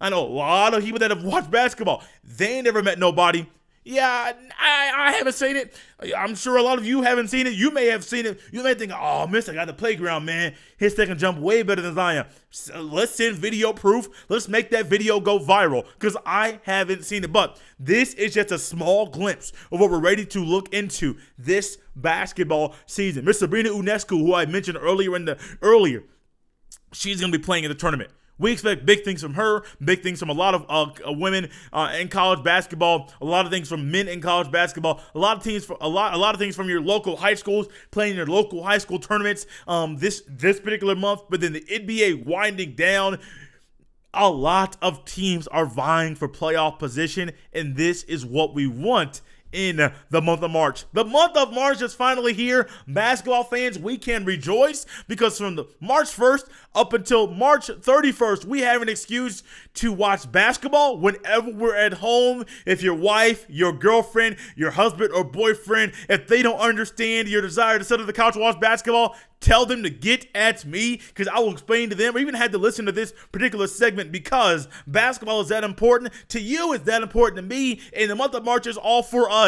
I 0.00 0.08
know 0.08 0.26
a 0.26 0.28
lot 0.28 0.72
of 0.72 0.82
people 0.82 0.98
that 1.00 1.10
have 1.10 1.22
watched 1.24 1.50
basketball. 1.50 2.02
They 2.24 2.56
ain't 2.56 2.64
never 2.64 2.82
met 2.82 2.98
nobody 2.98 3.46
yeah, 3.82 4.32
I, 4.58 4.92
I 4.94 5.12
haven't 5.12 5.32
seen 5.32 5.56
it. 5.56 5.74
I'm 6.16 6.34
sure 6.34 6.58
a 6.58 6.62
lot 6.62 6.78
of 6.78 6.84
you 6.84 7.00
haven't 7.00 7.28
seen 7.28 7.46
it. 7.46 7.54
You 7.54 7.70
may 7.70 7.86
have 7.86 8.04
seen 8.04 8.26
it. 8.26 8.38
You 8.52 8.62
may 8.62 8.74
think, 8.74 8.92
oh, 8.94 9.26
Miss, 9.26 9.48
I 9.48 9.54
got 9.54 9.68
the 9.68 9.72
playground, 9.72 10.26
man. 10.26 10.54
His 10.76 10.94
second 10.94 11.18
jump 11.18 11.38
way 11.38 11.62
better 11.62 11.80
than 11.80 11.94
Zion. 11.94 12.26
So 12.50 12.78
let's 12.82 13.12
send 13.12 13.36
video 13.36 13.72
proof. 13.72 14.26
Let's 14.28 14.48
make 14.48 14.70
that 14.70 14.86
video 14.86 15.18
go 15.18 15.38
viral 15.38 15.86
because 15.94 16.16
I 16.26 16.60
haven't 16.64 17.04
seen 17.04 17.24
it. 17.24 17.32
But 17.32 17.58
this 17.78 18.12
is 18.14 18.34
just 18.34 18.52
a 18.52 18.58
small 18.58 19.06
glimpse 19.06 19.52
of 19.72 19.80
what 19.80 19.90
we're 19.90 19.98
ready 19.98 20.26
to 20.26 20.44
look 20.44 20.72
into 20.74 21.16
this 21.38 21.78
basketball 21.96 22.74
season. 22.84 23.24
Miss 23.24 23.38
Sabrina 23.38 23.70
Ionescu, 23.70 24.18
who 24.18 24.34
I 24.34 24.44
mentioned 24.44 24.76
earlier 24.78 25.16
in 25.16 25.24
the 25.24 25.38
earlier, 25.62 26.04
she's 26.92 27.20
going 27.20 27.32
to 27.32 27.38
be 27.38 27.42
playing 27.42 27.64
in 27.64 27.70
the 27.70 27.74
tournament. 27.74 28.10
We 28.40 28.52
expect 28.52 28.86
big 28.86 29.04
things 29.04 29.20
from 29.22 29.34
her, 29.34 29.62
big 29.84 30.02
things 30.02 30.18
from 30.18 30.30
a 30.30 30.32
lot 30.32 30.54
of 30.54 30.64
uh, 30.68 31.08
uh, 31.08 31.12
women 31.12 31.50
uh, 31.72 31.94
in 32.00 32.08
college 32.08 32.42
basketball, 32.42 33.12
a 33.20 33.24
lot 33.24 33.44
of 33.44 33.52
things 33.52 33.68
from 33.68 33.90
men 33.90 34.08
in 34.08 34.22
college 34.22 34.50
basketball, 34.50 35.00
a 35.14 35.18
lot 35.18 35.36
of 35.36 35.44
teams, 35.44 35.64
for, 35.64 35.76
a 35.80 35.88
lot, 35.88 36.14
a 36.14 36.16
lot 36.16 36.34
of 36.34 36.40
things 36.40 36.56
from 36.56 36.68
your 36.68 36.80
local 36.80 37.16
high 37.16 37.34
schools 37.34 37.68
playing 37.90 38.16
your 38.16 38.26
local 38.26 38.64
high 38.64 38.78
school 38.78 38.98
tournaments 38.98 39.46
um, 39.68 39.98
this 39.98 40.22
this 40.26 40.58
particular 40.58 40.96
month. 40.96 41.20
But 41.28 41.42
then 41.42 41.52
the 41.52 41.60
NBA 41.60 42.24
winding 42.24 42.74
down 42.74 43.18
a 44.14 44.28
lot 44.28 44.76
of 44.82 45.04
teams 45.04 45.46
are 45.48 45.66
vying 45.66 46.14
for 46.14 46.28
playoff 46.28 46.78
position, 46.78 47.32
and 47.52 47.76
this 47.76 48.02
is 48.04 48.24
what 48.24 48.54
we 48.54 48.66
want 48.66 49.20
in 49.52 49.92
the 50.10 50.22
month 50.22 50.42
of 50.42 50.50
March. 50.50 50.84
The 50.92 51.04
month 51.04 51.36
of 51.36 51.52
March 51.52 51.82
is 51.82 51.94
finally 51.94 52.32
here. 52.32 52.68
Basketball 52.86 53.44
fans, 53.44 53.78
we 53.78 53.98
can 53.98 54.24
rejoice 54.24 54.86
because 55.08 55.38
from 55.38 55.56
the 55.56 55.64
March 55.80 56.08
1st 56.08 56.48
up 56.74 56.92
until 56.92 57.26
March 57.26 57.66
31st, 57.68 58.44
we 58.44 58.60
have 58.60 58.82
an 58.82 58.88
excuse 58.88 59.42
to 59.74 59.92
watch 59.92 60.30
basketball 60.30 60.98
whenever 60.98 61.50
we're 61.50 61.76
at 61.76 61.94
home. 61.94 62.44
If 62.66 62.82
your 62.82 62.94
wife, 62.94 63.46
your 63.48 63.72
girlfriend, 63.72 64.36
your 64.56 64.70
husband 64.70 65.12
or 65.12 65.24
boyfriend, 65.24 65.92
if 66.08 66.28
they 66.28 66.42
don't 66.42 66.60
understand 66.60 67.28
your 67.28 67.42
desire 67.42 67.78
to 67.78 67.84
sit 67.84 68.00
on 68.00 68.06
the 68.06 68.12
couch 68.12 68.34
and 68.34 68.42
watch 68.42 68.60
basketball, 68.60 69.16
tell 69.40 69.64
them 69.64 69.82
to 69.82 69.90
get 69.90 70.26
at 70.34 70.64
me 70.66 71.00
because 71.08 71.26
I 71.26 71.38
will 71.38 71.52
explain 71.52 71.88
to 71.90 71.96
them. 71.96 72.16
I 72.16 72.20
even 72.20 72.34
had 72.34 72.52
to 72.52 72.58
listen 72.58 72.84
to 72.86 72.92
this 72.92 73.14
particular 73.32 73.66
segment 73.66 74.12
because 74.12 74.68
basketball 74.86 75.40
is 75.40 75.48
that 75.48 75.64
important 75.64 76.12
to 76.28 76.40
you. 76.40 76.74
It's 76.74 76.84
that 76.84 77.02
important 77.02 77.36
to 77.36 77.42
me. 77.42 77.80
And 77.96 78.10
the 78.10 78.14
month 78.14 78.34
of 78.34 78.44
March 78.44 78.66
is 78.66 78.76
all 78.76 79.02
for 79.02 79.30
us 79.30 79.39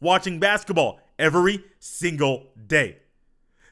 watching 0.00 0.40
basketball 0.40 1.00
every 1.18 1.64
single 1.78 2.46
day. 2.66 2.98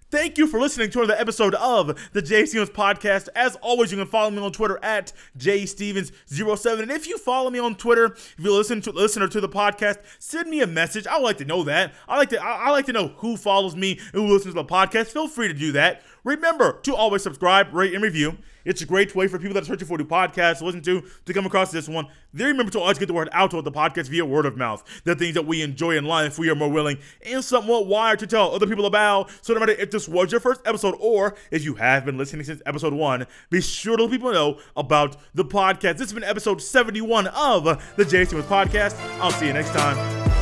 Thank 0.09 0.39
you 0.39 0.47
for 0.47 0.61
listening 0.61 0.89
to 0.91 1.01
another 1.01 1.19
episode 1.19 1.57
of 1.57 1.99
the 2.13 2.23
Jay 2.23 2.47
Stephens 2.47 2.71
Podcast. 2.71 3.29
As 3.35 3.57
always, 3.57 3.91
you 3.91 3.99
can 3.99 4.07
follow 4.07 4.31
me 4.31 4.39
on 4.39 4.53
Twitter 4.53 4.79
at 4.81 5.13
jstevens07. 5.37 6.81
And 6.81 6.93
if 6.93 7.09
you 7.09 7.19
follow 7.19 7.51
me 7.51 7.59
on 7.59 7.75
Twitter, 7.75 8.13
if 8.13 8.37
you 8.39 8.53
listen 8.53 8.81
to 8.83 8.93
listener 8.93 9.27
to 9.27 9.41
the 9.41 9.49
podcast, 9.49 9.99
send 10.21 10.49
me 10.49 10.61
a 10.61 10.67
message. 10.67 11.09
I 11.09 11.17
would 11.17 11.25
like 11.25 11.39
to 11.39 11.45
know 11.45 11.65
that. 11.65 11.93
I 12.07 12.19
like 12.19 12.29
to 12.31 12.41
I, 12.41 12.69
I 12.69 12.71
like 12.71 12.87
to 12.87 12.93
know 12.93 13.09
who 13.17 13.37
follows 13.37 13.75
me 13.75 13.99
and 14.13 14.23
who 14.23 14.33
listens 14.33 14.55
to 14.55 14.63
the 14.63 14.65
podcast. 14.65 15.09
Feel 15.09 15.27
free 15.27 15.49
to 15.49 15.55
do 15.55 15.73
that. 15.73 16.03
Remember 16.27 16.81
to 16.83 16.97
always 16.97 17.23
subscribe, 17.23 17.73
rate, 17.73 17.95
and 17.95 18.03
review. 18.03 18.37
It's 18.65 18.83
a 18.83 18.85
great 18.85 19.15
way 19.15 19.29
for 19.29 19.39
people 19.39 19.55
that 19.55 19.63
are 19.63 19.67
searching 19.67 19.87
for 19.87 19.97
new 19.97 20.05
podcasts 20.05 20.59
to 20.59 20.65
listen 20.65 20.83
to 20.83 21.05
to 21.25 21.33
come 21.33 21.47
across 21.47 21.71
this 21.71 21.89
one. 21.89 22.09
Then 22.35 22.49
remember 22.49 22.73
to 22.73 22.81
always 22.81 22.99
get 22.99 23.07
the 23.07 23.15
word 23.15 23.29
out 23.31 23.53
to 23.53 23.63
the 23.63 23.71
podcast 23.71 24.09
via 24.09 24.25
word 24.27 24.45
of 24.45 24.57
mouth. 24.57 24.83
The 25.05 25.15
things 25.15 25.35
that 25.35 25.47
we 25.47 25.63
enjoy 25.63 25.97
in 25.97 26.05
life, 26.05 26.37
we 26.37 26.51
are 26.51 26.57
more 26.57 26.69
willing 26.69 26.99
and 27.25 27.45
somewhat 27.45 27.87
wired 27.87 28.19
to 28.19 28.27
tell 28.27 28.53
other 28.53 28.67
people 28.67 28.87
about. 28.87 29.31
So 29.41 29.55
no 29.55 29.61
matter 29.61 29.71
if 29.73 29.93
this 29.93 30.09
was 30.09 30.33
your 30.33 30.41
first 30.41 30.63
episode 30.67 30.97
or 30.99 31.37
if 31.53 31.65
you 31.65 31.75
have 31.75 32.05
been 32.05 32.19
listening 32.19 32.45
since 32.45 32.61
episode 32.67 32.93
one, 32.93 33.29
be 33.49 33.61
sure 33.61 33.97
to 33.97 34.03
let 34.03 34.11
people 34.11 34.33
know 34.33 34.59
about 34.77 35.17
the 35.33 35.45
podcast. 35.45 35.99
This 35.99 36.11
has 36.11 36.13
been 36.13 36.25
episode 36.25 36.61
71 36.61 37.29
of 37.29 37.95
the 37.95 38.05
Jay 38.05 38.25
with 38.25 38.49
Podcast. 38.49 38.99
I'll 39.21 39.31
see 39.31 39.47
you 39.47 39.53
next 39.53 39.71
time. 39.71 40.36